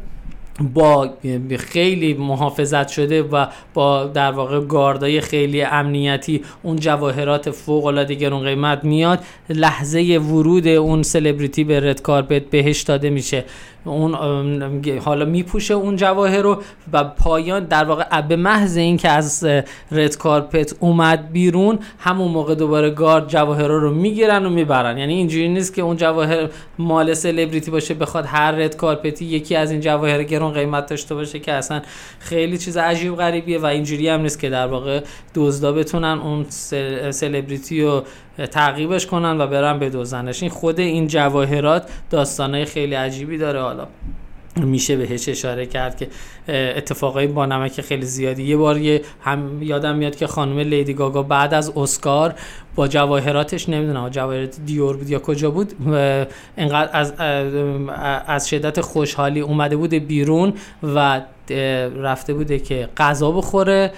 با 0.75 1.11
خیلی 1.59 2.15
محافظت 2.15 2.89
شده 2.89 3.23
و 3.23 3.47
با 3.75 4.05
در 4.05 4.33
واقع 4.33 4.61
گاردای 4.61 5.21
خیلی 5.21 5.63
امنیتی 5.63 6.43
اون 6.63 6.77
جواهرات 6.77 7.51
فوق 7.51 7.85
العاده 7.85 8.15
گرون 8.15 8.45
قیمت 8.45 8.85
میاد 8.85 9.19
لحظه 9.49 10.21
ورود 10.31 10.69
اون 10.69 11.03
سلبریتی 11.03 11.65
به 11.65 11.81
رد 11.81 12.03
کارپت 12.03 12.43
بهش 12.43 12.83
داده 12.83 13.11
میشه. 13.11 13.45
اون 13.89 14.15
حالا 15.05 15.25
میپوشه 15.25 15.75
اون 15.75 15.97
جواهر 15.97 16.43
رو 16.43 16.63
و 16.93 17.05
پایان 17.05 17.65
در 17.65 17.85
واقع 17.85 18.21
به 18.21 18.37
محض 18.37 18.77
اینکه 18.77 19.09
از 19.09 19.47
رد 19.93 20.17
کارپت 20.17 20.75
اومد 20.81 21.33
بیرون 21.33 21.79
همون 21.99 22.31
موقع 22.31 22.55
دوباره 22.55 22.91
گارد 22.91 23.29
جواهر 23.29 23.69
رو 23.69 23.95
می‌گیرن 23.95 24.47
و 24.47 24.51
می‌برن. 24.51 24.99
یعنی 24.99 25.15
اینجوری 25.15 25.49
نیست 25.49 25.75
که 25.75 25.83
اون 25.83 25.97
جواهر 25.97 26.49
مال 26.79 27.15
سلبریتی 27.15 27.71
باشه 27.71 27.95
بخواد 27.95 28.25
هر 28.27 28.53
رد 28.53 28.77
کارپتی 28.77 29.25
یکی 29.25 29.57
از 29.57 29.71
این 29.71 29.81
جواهر 29.81 30.23
گرون 30.23 30.53
قیمت 30.53 30.87
داشته 30.87 31.15
باشه 31.15 31.39
که 31.39 31.53
اصلا 31.53 31.83
خیلی 32.19 32.59
چیز 32.59 32.77
عجیب 32.77 33.17
غریبیه 33.17 33.59
و 33.59 33.67
اینجوری 33.67 34.09
هم 34.09 34.21
نیست 34.21 34.41
که 34.41 34.51
در 34.51 34.67
واقع 34.67 35.01
دزدا 35.35 35.73
بتونن 35.73 36.19
اون 36.19 36.47
سلبریتی 37.11 37.83
رو 37.83 38.03
تعقیبش 38.51 39.07
کنن 39.07 39.41
و 39.41 39.47
برن 39.47 39.79
بدوزنش 39.79 40.43
این 40.43 40.51
خود 40.51 40.81
این 40.81 41.07
جواهرات 41.07 41.91
داستانهای 42.11 42.65
خیلی 42.65 42.95
عجیبی 42.95 43.39
داره. 43.39 43.61
حالا 43.61 43.87
میشه 44.57 44.97
بهش 44.97 45.29
اشاره 45.29 45.67
کرد 45.67 45.97
که 45.97 46.09
اتفاقای 46.49 47.27
با 47.27 47.47
نمک 47.47 47.81
خیلی 47.81 48.07
زیادی. 48.07 48.43
یه 48.43 48.57
بار 48.57 48.79
یه 48.79 49.03
هم 49.21 49.63
یادم 49.63 49.97
میاد 49.97 50.17
که 50.17 50.27
خانم 50.27 50.59
لیدی 50.59 50.95
گاگا 50.95 51.23
بعد 51.23 51.55
از 51.55 51.73
اسکار 51.77 52.35
با 52.75 52.89
جواهراتش 52.89 53.69
نمی‌دونم 53.69 54.09
جواهرات 54.09 54.57
دیور 54.67 54.97
بود 54.97 55.11
یا 55.11 55.19
کجا 55.19 55.51
بود 55.51 55.73
انقدر 56.57 56.91
از 56.93 57.15
از 58.27 58.49
شدت 58.49 58.81
خوشحالی 58.81 59.41
اومده 59.41 59.77
بوده 59.77 60.01
بیرون 60.01 60.53
و 60.95 61.21
رفته 61.97 62.35
بوده 62.35 62.59
که 62.59 62.89
غذا 62.97 63.31
بخوره. 63.31 63.93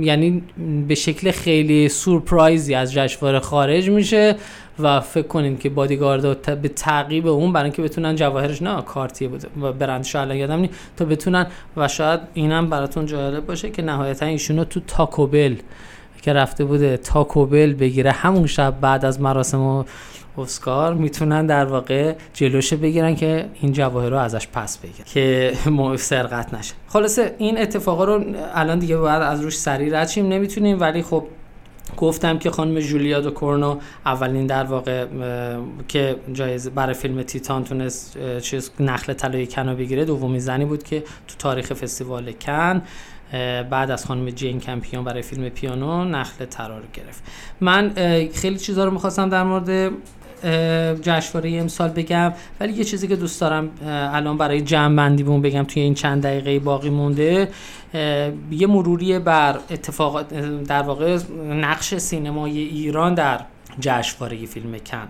یعنی 0.00 0.42
به 0.88 0.94
شکل 0.94 1.30
خیلی 1.30 1.88
سورپرایزی 1.88 2.74
از 2.74 2.92
جشنواره 2.92 3.40
خارج 3.40 3.90
میشه 3.90 4.36
و 4.78 5.00
فکر 5.00 5.26
کنین 5.26 5.58
که 5.58 5.70
بادیگارد 5.70 6.62
به 6.62 6.68
تعقیب 6.68 7.26
اون 7.26 7.52
برای 7.52 7.64
اینکه 7.64 7.82
بتونن 7.82 8.16
جواهرش 8.16 8.62
نه 8.62 8.82
کارتیه 8.82 9.28
بوده 9.28 9.48
و 9.62 9.72
برندش 9.72 10.16
الان 10.16 10.36
یادم 10.36 10.60
نی 10.60 10.70
تا 10.96 11.04
بتونن 11.04 11.46
و 11.76 11.88
شاید 11.88 12.20
اینم 12.34 12.70
براتون 12.70 13.06
جالب 13.06 13.46
باشه 13.46 13.70
که 13.70 13.82
نهایتا 13.82 14.26
ایشونو 14.26 14.64
تو 14.64 14.80
تاکوبل 14.80 15.56
که 16.22 16.32
رفته 16.32 16.64
بوده 16.64 16.96
تاکوبل 16.96 17.72
بگیره 17.72 18.10
همون 18.10 18.46
شب 18.46 18.80
بعد 18.80 19.04
از 19.04 19.20
مراسم 19.20 19.84
اسکار 20.38 20.94
می‌تونن 20.94 21.46
در 21.46 21.64
واقع 21.64 22.14
جلوش 22.34 22.74
بگیرن 22.74 23.14
که 23.14 23.48
این 23.60 23.72
جواهر 23.72 24.10
رو 24.10 24.16
ازش 24.16 24.48
پس 24.52 24.78
بگیرن. 24.78 25.04
که 25.06 25.52
سرقت 25.96 26.54
نشه. 26.54 26.74
خلاصه 26.88 27.34
این 27.38 27.60
اتفاقا 27.60 28.04
رو 28.04 28.24
الان 28.54 28.78
دیگه 28.78 28.96
باید 28.96 29.22
از 29.22 29.40
روش 29.40 29.58
سریع 29.58 30.00
رد 30.00 30.18
نمی‌تونیم. 30.18 30.80
ولی 30.80 31.02
خب 31.02 31.26
گفتم 31.96 32.38
که 32.38 32.50
خانم 32.50 32.80
جولیا 32.80 33.20
دو 33.20 33.30
کورنو 33.30 33.78
اولین 34.06 34.46
در 34.46 34.64
واقع 34.64 35.06
که 35.88 36.16
جایزه 36.32 36.70
برای 36.70 36.94
فیلم 36.94 37.22
تیتان 37.22 37.64
تونست 37.64 38.38
چیز 38.40 38.70
نخل 38.80 39.12
طلای 39.12 39.46
کن 39.46 39.74
بگیره 39.74 40.04
دومین 40.04 40.40
زنی 40.40 40.64
بود 40.64 40.82
که 40.82 41.00
تو 41.00 41.34
تاریخ 41.38 41.72
فستیوال 41.72 42.32
کن 42.32 42.82
بعد 43.70 43.90
از 43.90 44.06
خانم 44.06 44.30
جین 44.30 44.60
کمپیون 44.60 45.04
برای 45.04 45.22
فیلم 45.22 45.48
پیانو 45.48 46.04
نخل 46.04 46.44
رو 46.58 46.74
گرفت. 46.92 47.22
من 47.60 47.92
خیلی 48.34 48.58
چیزا 48.58 48.84
رو 48.84 48.90
می‌خواستم 48.90 49.28
در 49.28 49.42
مورد 49.42 49.92
جشنواره 51.02 51.50
امسال 51.50 51.88
بگم. 51.88 52.32
ولی 52.60 52.72
یه 52.72 52.84
چیزی 52.84 53.08
که 53.08 53.16
دوست 53.16 53.40
دارم 53.40 53.70
الان 53.86 54.36
برای 54.36 54.60
جمع 54.60 54.96
بندی 54.96 55.22
بون 55.22 55.42
بگم 55.42 55.62
توی 55.62 55.82
این 55.82 55.94
چند 55.94 56.22
دقیقه 56.22 56.58
باقی 56.58 56.90
مونده. 56.90 57.48
یه 58.50 58.66
مروری 58.66 59.18
بر 59.18 59.58
اتفاقات 59.70 60.34
در 60.64 60.82
واقع 60.82 61.18
نقش 61.50 61.94
سینمای 61.94 62.58
ایران 62.58 63.14
در 63.14 63.40
جشنواره 63.80 64.46
فیلم 64.46 64.78
کن. 64.78 65.08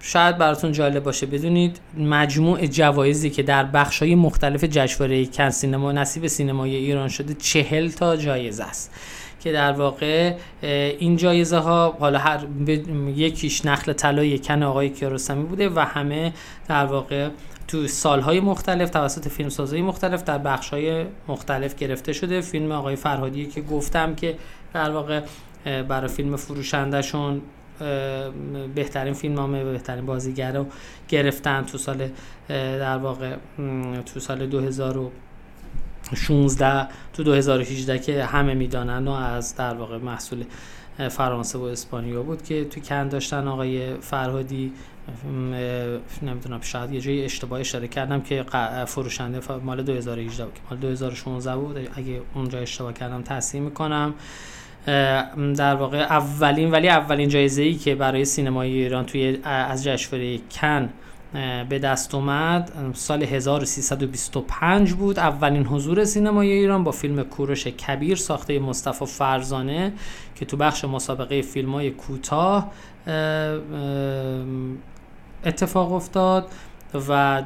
شاید 0.00 0.38
براتون 0.38 0.72
جالب 0.72 1.02
باشه. 1.02 1.26
بدونید 1.26 1.80
مجموع 1.98 2.66
جوایزی 2.66 3.30
که 3.30 3.42
در 3.42 3.64
بخش‌های 3.64 4.14
مختلف 4.14 4.64
جشنواره 4.64 5.26
کن 5.26 5.50
سینما 5.50 5.92
نصیب 5.92 6.26
سینمای 6.26 6.76
ایران 6.76 7.08
شده 7.08 7.34
چهل 7.34 7.88
تا 7.88 8.16
جایزه 8.16 8.64
است. 8.64 8.90
که 9.40 9.52
در 9.52 9.72
واقع 9.72 10.36
این 10.98 11.16
جایزه 11.16 11.58
ها 11.58 11.96
حالا 12.00 12.18
هر 12.18 12.46
یکیش 13.16 13.66
نخل 13.66 13.92
طلای 13.92 14.38
کن 14.38 14.62
آقای 14.62 14.88
کیارستمی 14.88 15.44
بوده 15.44 15.68
و 15.68 15.80
همه 15.80 16.32
در 16.68 16.86
واقع 16.86 17.28
تو 17.68 17.86
سالهای 17.86 18.40
مختلف 18.40 18.90
توسط 18.90 19.28
فیلمسازهای 19.28 19.82
مختلف 19.82 20.24
در 20.24 20.38
بخشهای 20.38 21.04
مختلف 21.28 21.74
گرفته 21.74 22.12
شده. 22.12 22.40
فیلم 22.40 22.72
آقای 22.72 22.96
فرهادی 22.96 23.46
که 23.46 23.60
گفتم 23.60 24.14
که 24.14 24.34
در 24.74 24.90
واقع 24.90 25.20
برای 25.64 26.08
فیلم 26.08 26.36
فروشندهشون 26.36 27.42
بهترین 28.74 29.12
فیلم 29.14 29.38
و 29.38 29.64
بهترین 29.64 30.06
بازیگر 30.06 30.52
رو 30.52 30.66
گرفتن 31.08 31.64
تو 31.64 31.78
سال 31.78 32.08
در 32.48 32.98
واقع 32.98 33.36
تو 34.14 34.20
سال 34.20 34.46
2016 36.10 36.88
تو 37.12 37.22
2018 37.22 37.98
که 37.98 38.24
همه 38.24 38.54
می‌دانن 38.54 39.08
و 39.08 39.10
از 39.10 39.56
در 39.56 39.74
واقع 39.74 39.98
محصول 39.98 40.44
فرانسه 41.10 41.58
و 41.58 41.62
اسپانیا 41.62 42.22
بود 42.22 42.42
که 42.42 42.64
تو 42.64 42.80
کن 42.80 43.08
داشتن 43.08 43.48
آقای 43.48 43.94
فرهادی 43.94 44.72
نمی‌دونم 46.22 46.60
شاید 46.60 46.92
یه 46.92 47.00
جایی 47.00 47.24
اشتباه 47.24 47.60
اشاره 47.60 47.88
کردم 47.88 48.20
که 48.20 48.44
فروشنده 48.86 49.40
مال 49.64 49.82
2018 49.82 50.44
بود 50.44 50.58
مال 50.70 50.80
2016 50.80 51.56
بود. 51.56 51.76
اگه 51.94 52.20
اونجا 52.34 52.58
اشتباه 52.58 52.92
کردم 52.92 53.22
تصحیح 53.22 53.62
می‌کنم. 53.62 54.14
در 55.56 55.74
واقع 55.74 55.98
اولین 55.98 56.70
ولی 56.70 56.88
اولین 56.88 57.28
جایزه 57.28 57.62
ای 57.62 57.74
که 57.74 57.94
برای 57.94 58.24
سینمای 58.24 58.72
ایران 58.72 59.06
توی 59.06 59.38
از 59.44 59.84
جشنواره 59.84 60.38
کن 60.50 60.88
به 61.68 61.78
دست 61.78 62.14
اومد. 62.14 62.92
سال 62.94 63.22
1325 63.22 64.92
بود. 64.92 65.18
اولین 65.18 65.66
حضور 65.66 66.04
سینمای 66.04 66.52
ایران 66.52 66.84
با 66.84 66.90
فیلم 66.90 67.22
کوروش 67.22 67.66
کبیر 67.66 68.16
ساخته 68.16 68.58
مصطفی 68.58 69.06
فرزانه 69.06 69.92
که 70.34 70.44
تو 70.44 70.56
بخش 70.56 70.84
مسابقه 70.84 71.42
فیلم 71.42 71.72
های 71.72 71.90
کوتاه 71.90 72.70
اتفاق 75.44 75.92
افتاد. 75.92 76.46
و 76.94 77.42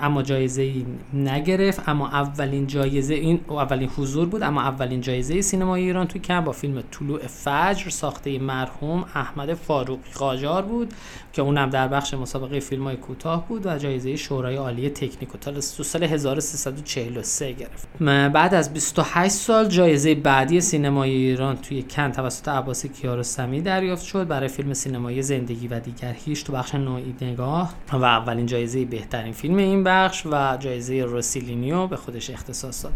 اما 0.00 0.22
جایزه 0.22 0.62
ای 0.62 0.86
نگرفت 1.14 1.88
اما 1.88 2.08
اولین 2.08 2.66
جایزه 2.66 3.14
این 3.14 3.40
اولین 3.48 3.90
حضور 3.96 4.28
بود 4.28 4.42
اما 4.42 4.62
اولین 4.62 5.00
جایزه 5.00 5.40
سینمای 5.40 5.82
ایران 5.82 6.06
تو 6.06 6.18
کم 6.18 6.40
با 6.40 6.52
فیلم 6.52 6.82
طلوع 6.90 7.26
فجر 7.26 7.90
ساخته 7.90 8.38
مرحوم 8.38 9.04
احمد 9.14 9.54
فاروقی 9.54 10.10
قاجار 10.18 10.62
بود 10.62 10.94
که 11.32 11.42
اونم 11.42 11.70
در 11.70 11.88
بخش 11.88 12.14
مسابقه 12.14 12.60
فیلم 12.60 12.84
های 12.84 12.96
کوتاه 12.96 13.48
بود 13.48 13.66
و 13.66 13.78
جایزه 13.78 14.16
شورای 14.16 14.56
عالی 14.56 14.90
تکنیک 14.90 15.34
و 15.34 15.38
تو 15.38 15.60
سال 15.60 16.02
1343 16.04 17.52
گرفت. 17.52 17.88
بعد 18.32 18.54
از 18.54 18.72
28 18.72 19.34
سال 19.34 19.68
جایزه 19.68 20.14
بعدی 20.14 20.60
سینمای 20.60 21.10
ایران 21.10 21.56
توی 21.56 21.82
کن 21.82 22.12
توسط 22.12 22.48
عباس 22.48 22.86
کیارستمی 22.86 23.60
دریافت 23.60 24.04
شد. 24.04 24.28
برای 24.28 24.48
فیلم 24.48 24.74
سینمایی 24.74 25.22
زندگی 25.22 25.68
و 25.68 25.80
دیگر 25.80 26.16
هیچ 26.24 26.44
تو 26.44 26.52
بخش 26.52 26.74
نوعی 26.74 27.14
نگاه 27.20 27.74
و 27.92 28.04
اولین 28.04 28.46
جایزه 28.46 28.75
بهترین 28.84 29.32
فیلم 29.32 29.56
این 29.56 29.84
بخش 29.84 30.26
و 30.26 30.56
جایزه 30.60 31.04
روسیلینیو 31.04 31.86
به 31.86 31.96
خودش 31.96 32.30
اختصاص 32.30 32.84
داد. 32.84 32.92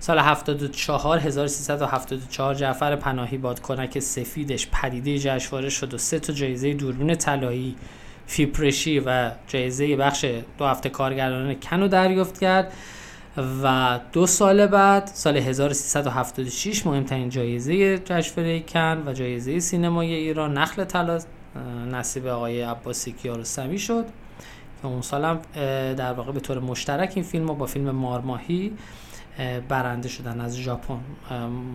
سال 0.00 0.18
74 0.18 1.18
1374 1.18 2.54
جعفر 2.54 2.96
پناهی 2.96 3.38
بادکنک 3.38 3.98
سفیدش 3.98 4.68
پدیده 4.72 5.18
جشنواره 5.18 5.68
شد 5.68 5.94
و 5.94 5.98
سه 5.98 6.18
تا 6.18 6.32
جایزه 6.32 6.74
دوربین 6.74 7.14
طلایی 7.14 7.76
فیپرشی 8.26 9.02
و 9.06 9.30
جایزه 9.48 9.96
بخش 9.96 10.24
دو 10.58 10.64
هفته 10.64 10.88
کارگردان 10.88 11.54
کنو 11.54 11.88
دریافت 11.88 12.40
کرد 12.40 12.72
و 13.62 13.98
دو 14.12 14.26
سال 14.26 14.66
بعد 14.66 15.06
سال 15.06 15.36
1376 15.36 16.86
مهمترین 16.86 17.28
جایزه 17.28 17.98
جشنواره 17.98 18.60
کن 18.60 19.02
و 19.06 19.12
جایزه 19.12 19.60
سینمای 19.60 20.14
ایران 20.14 20.58
نخل 20.58 20.84
طلا 20.84 21.18
نصیب 21.92 22.26
آقای 22.26 22.62
عباسی 22.62 23.12
کیارستمی 23.12 23.78
شد. 23.78 24.04
اون 24.82 25.02
سالم 25.02 25.38
در 25.96 26.12
واقع 26.12 26.32
به 26.32 26.40
طور 26.40 26.58
مشترک 26.58 27.12
این 27.14 27.24
فیلم 27.24 27.48
رو 27.48 27.54
با 27.54 27.66
فیلم 27.66 27.90
مارماهی 27.90 28.72
برنده 29.68 30.08
شدن 30.08 30.40
از 30.40 30.56
ژاپن 30.58 31.00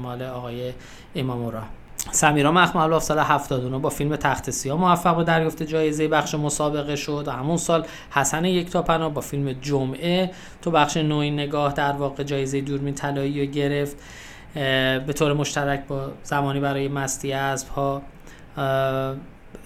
مال 0.01 0.21
آقای 0.21 0.73
امامورا 1.15 1.63
سمیرا 2.11 2.51
مخمل 2.51 2.99
سال 2.99 3.19
79 3.19 3.77
با 3.77 3.89
فیلم 3.89 4.15
تخت 4.15 4.49
سیاه 4.49 4.79
موفق 4.79 5.17
به 5.17 5.23
دریافت 5.23 5.63
جایزه 5.63 6.07
بخش 6.07 6.35
مسابقه 6.35 6.95
شد. 6.95 7.23
و 7.27 7.31
همون 7.31 7.57
سال 7.57 7.85
حسن 8.11 8.45
یکتاپنا 8.45 9.09
با 9.09 9.21
فیلم 9.21 9.53
جمعه 9.53 10.31
تو 10.61 10.71
بخش 10.71 10.97
نوعی 10.97 11.31
نگاه 11.31 11.73
در 11.73 11.91
واقع 11.91 12.23
جایزه 12.23 12.61
دوربین 12.61 12.93
طلایی 12.93 13.45
رو 13.45 13.51
گرفت. 13.51 13.97
به 15.05 15.13
طور 15.15 15.33
مشترک 15.33 15.87
با 15.87 16.11
زمانی 16.23 16.59
برای 16.59 16.87
مستی 16.87 17.33
اسب 17.33 17.67
ها 17.67 18.01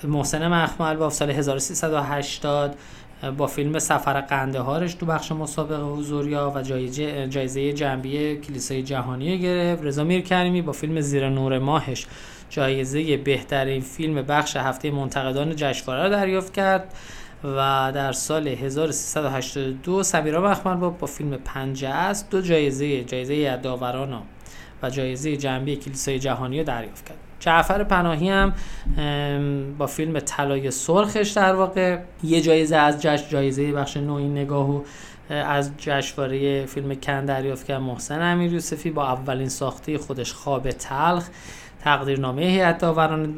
محسن 0.03 0.47
مخمل 0.47 0.95
با 0.95 1.09
سال 1.09 1.29
1380 1.29 2.75
با 3.37 3.47
فیلم 3.47 3.79
سفر 3.79 4.21
قندهارش 4.21 4.93
تو 4.93 5.05
بخش 5.05 5.31
مسابقه 5.31 5.83
حضوریا 5.83 6.51
و 6.55 6.61
جایزه 6.61 7.27
جایزه 7.27 7.73
جنبی 7.73 8.37
کلیسای 8.37 8.83
جهانی 8.83 9.39
گرفت. 9.39 9.83
رضا 9.83 10.03
میرکریمی 10.03 10.61
با 10.61 10.71
فیلم 10.71 11.01
زیر 11.01 11.29
نور 11.29 11.59
ماهش 11.59 12.07
جایزه 12.49 13.17
بهترین 13.17 13.81
فیلم 13.81 14.21
بخش 14.21 14.55
هفته 14.57 14.91
منتقدان 14.91 15.55
جشنواره 15.55 16.03
را 16.03 16.09
دریافت 16.09 16.53
کرد 16.53 16.93
و 17.43 17.91
در 17.95 18.11
سال 18.11 18.47
1382 18.47 20.03
سمیرا 20.03 20.51
مخمل 20.51 20.75
با, 20.75 20.89
با 20.89 21.07
فیلم 21.07 21.37
پنجه 21.37 21.89
است 21.89 22.29
دو 22.29 22.41
جایزه 22.41 23.03
جایزه 23.03 23.35
یداوران 23.35 24.21
و 24.83 24.89
جایزه 24.89 25.37
جنبی 25.37 25.75
کلیسای 25.75 26.19
جهانی 26.19 26.63
دریافت 26.63 27.05
کرد. 27.05 27.28
جعفر 27.39 27.83
پناهی 27.83 28.29
هم 28.29 28.53
با 29.77 29.87
فیلم 29.87 30.19
طلای 30.19 30.71
سرخش 30.71 31.29
در 31.29 31.55
واقع. 31.55 31.99
یه 32.23 32.41
جایزه 32.41 32.75
از 32.75 33.01
جشن 33.01 33.29
جایزه 33.29 33.71
بخش 33.71 33.97
نوعی 33.97 34.27
نگاه 34.27 34.69
و 34.69 34.81
از 35.29 35.71
جشنواره 35.77 36.65
فیلم 36.65 36.95
کن 36.95 37.25
دریافت 37.25 37.67
کرد 37.67 37.81
محسن 37.81 38.21
امیر 38.21 38.53
یوسفی 38.53 38.91
با 38.91 39.07
اولین 39.07 39.49
ساخته 39.49 39.97
خودش 39.97 40.33
خواب 40.33 40.71
تلخ. 40.71 41.29
تقدیرنامه 41.83 42.41
هیئت 42.41 42.77
داوران 42.77 43.35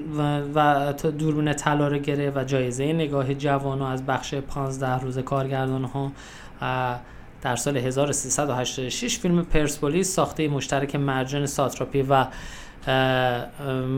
و 0.55 0.93
دوربین 0.93 1.53
طلا 1.53 1.87
رو 1.87 1.97
گرفت 1.97 2.37
و 2.37 2.43
جایزه 2.43 2.93
نگاه 2.93 3.33
جوانو 3.33 3.85
از 3.85 4.05
بخش 4.05 4.33
15 4.33 4.99
روز 4.99 5.19
کارگردان 5.19 5.83
ها 5.83 6.11
در 7.41 7.55
سال 7.55 7.77
1386 7.77 9.17
فیلم 9.17 9.45
پرسپولیس 9.45 10.15
ساخته 10.15 10.47
مشترک 10.47 10.95
مرجان 10.95 11.45
ساتراپی 11.45 12.01
و 12.01 12.25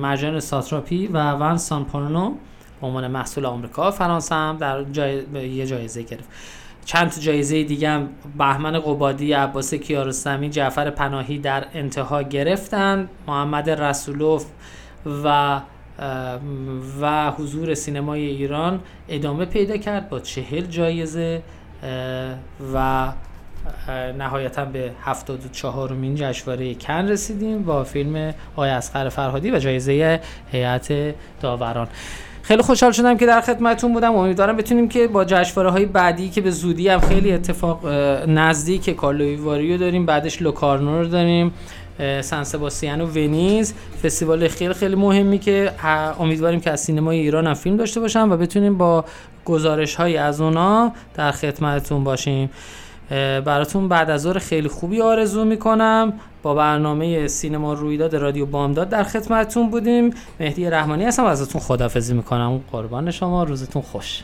مرجان 0.01 0.39
ساتراپی 0.39 1.07
و 1.07 1.31
ون 1.31 1.57
سانپانو 1.57 2.29
به 2.81 2.87
عنوان 2.87 3.07
محصول 3.07 3.45
آمریکا 3.45 3.91
فرانسه 3.91 4.35
هم 4.35 4.57
در 4.57 4.83
جای... 4.83 5.23
یه 5.33 5.65
جایزه 5.65 6.01
گرفت. 6.01 6.29
چند 6.85 7.09
تا 7.09 7.21
جایزه 7.21 7.63
دیگه 7.63 7.89
هم 7.89 8.09
بهمن 8.37 8.79
قبادی 8.79 9.33
عباس 9.33 9.73
کیارستمی 9.73 10.49
جعفر 10.49 10.89
پناهی 10.89 11.37
در 11.37 11.65
انتها 11.73 12.21
گرفتن. 12.21 13.09
محمد 13.27 13.69
رسولوف 13.69 14.45
و 15.23 15.61
و 17.01 17.31
حضور 17.31 17.73
سینمای 17.73 18.25
ایران 18.25 18.79
ادامه 19.09 19.45
پیدا 19.45 19.77
کرد 19.77 20.09
با 20.09 20.19
چهل 20.19 20.65
جایزه 20.65 21.41
و 22.73 23.07
نهایتا 24.17 24.65
به 24.65 24.91
74 25.03 25.91
مین 25.91 26.15
جشنواره 26.15 26.75
کن 26.75 27.07
رسیدیم 27.07 27.63
با 27.63 27.83
فیلم 27.83 28.33
آقای 28.53 28.69
اسقر 28.69 29.09
فرهادی 29.09 29.51
و 29.51 29.59
جایزه 29.59 30.19
هیئت 30.51 30.93
داوران. 31.41 31.87
خیلی 32.41 32.61
خوشحال 32.61 32.91
شدم 32.91 33.17
که 33.17 33.25
در 33.25 33.41
خدمتتون 33.41 33.93
بودم. 33.93 34.15
امیدوارم 34.15 34.57
بتونیم 34.57 34.89
که 34.89 35.07
با 35.07 35.25
جشنواره 35.25 35.69
های 35.69 35.85
بعدی 35.85 36.29
که 36.29 36.41
به 36.41 36.51
زودی 36.51 36.89
هم 36.89 36.99
خیلی 36.99 37.31
اتفاق 37.31 37.87
نزدیک 38.27 38.89
کارلوی 38.89 39.77
داریم 39.77 40.05
بعدش 40.05 40.41
لوکارنو 40.41 41.01
رو 41.01 41.07
داریم 41.07 41.53
سان 42.21 42.43
سباستیان 42.43 43.01
و 43.01 43.05
ونیز. 43.05 43.73
فستیوال 44.03 44.47
خیلی 44.47 44.73
خیلی 44.73 44.95
مهمی 44.95 45.39
که 45.39 45.71
امیدواریم 46.19 46.59
که 46.59 46.71
از 46.71 46.79
سینمای 46.79 47.19
ایران 47.19 47.47
هم 47.47 47.53
فیلم 47.53 47.77
داشته 47.77 47.99
باشم 47.99 48.31
و 48.31 48.37
بتونیم 48.37 48.77
با 48.77 49.05
گزارش 49.45 49.95
های 49.95 50.17
از 50.17 50.41
اونا 50.41 50.91
در 51.15 51.31
خدمتتون 51.31 52.03
باشیم. 52.03 52.49
براتون 53.45 53.87
بعد 53.87 54.09
از 54.09 54.21
ظهر 54.21 54.39
خیلی 54.39 54.67
خوبی 54.67 55.01
آرزو 55.01 55.45
می‌کنم. 55.45 56.13
با 56.43 56.53
برنامه 56.53 57.27
سینما 57.27 57.73
رویداد 57.73 58.15
رادیو 58.15 58.45
بامداد 58.45 58.89
در 58.89 59.03
خدمتتون 59.03 59.69
بودیم. 59.69 60.13
مهدی 60.39 60.69
رحمانی 60.69 61.03
هستم. 61.03 61.25
ازتون 61.25 61.61
خدافزی 61.61 62.13
می‌کنم. 62.13 62.61
قربان 62.71 63.11
شما. 63.11 63.43
روزتون 63.43 63.81
خوش. 63.81 64.23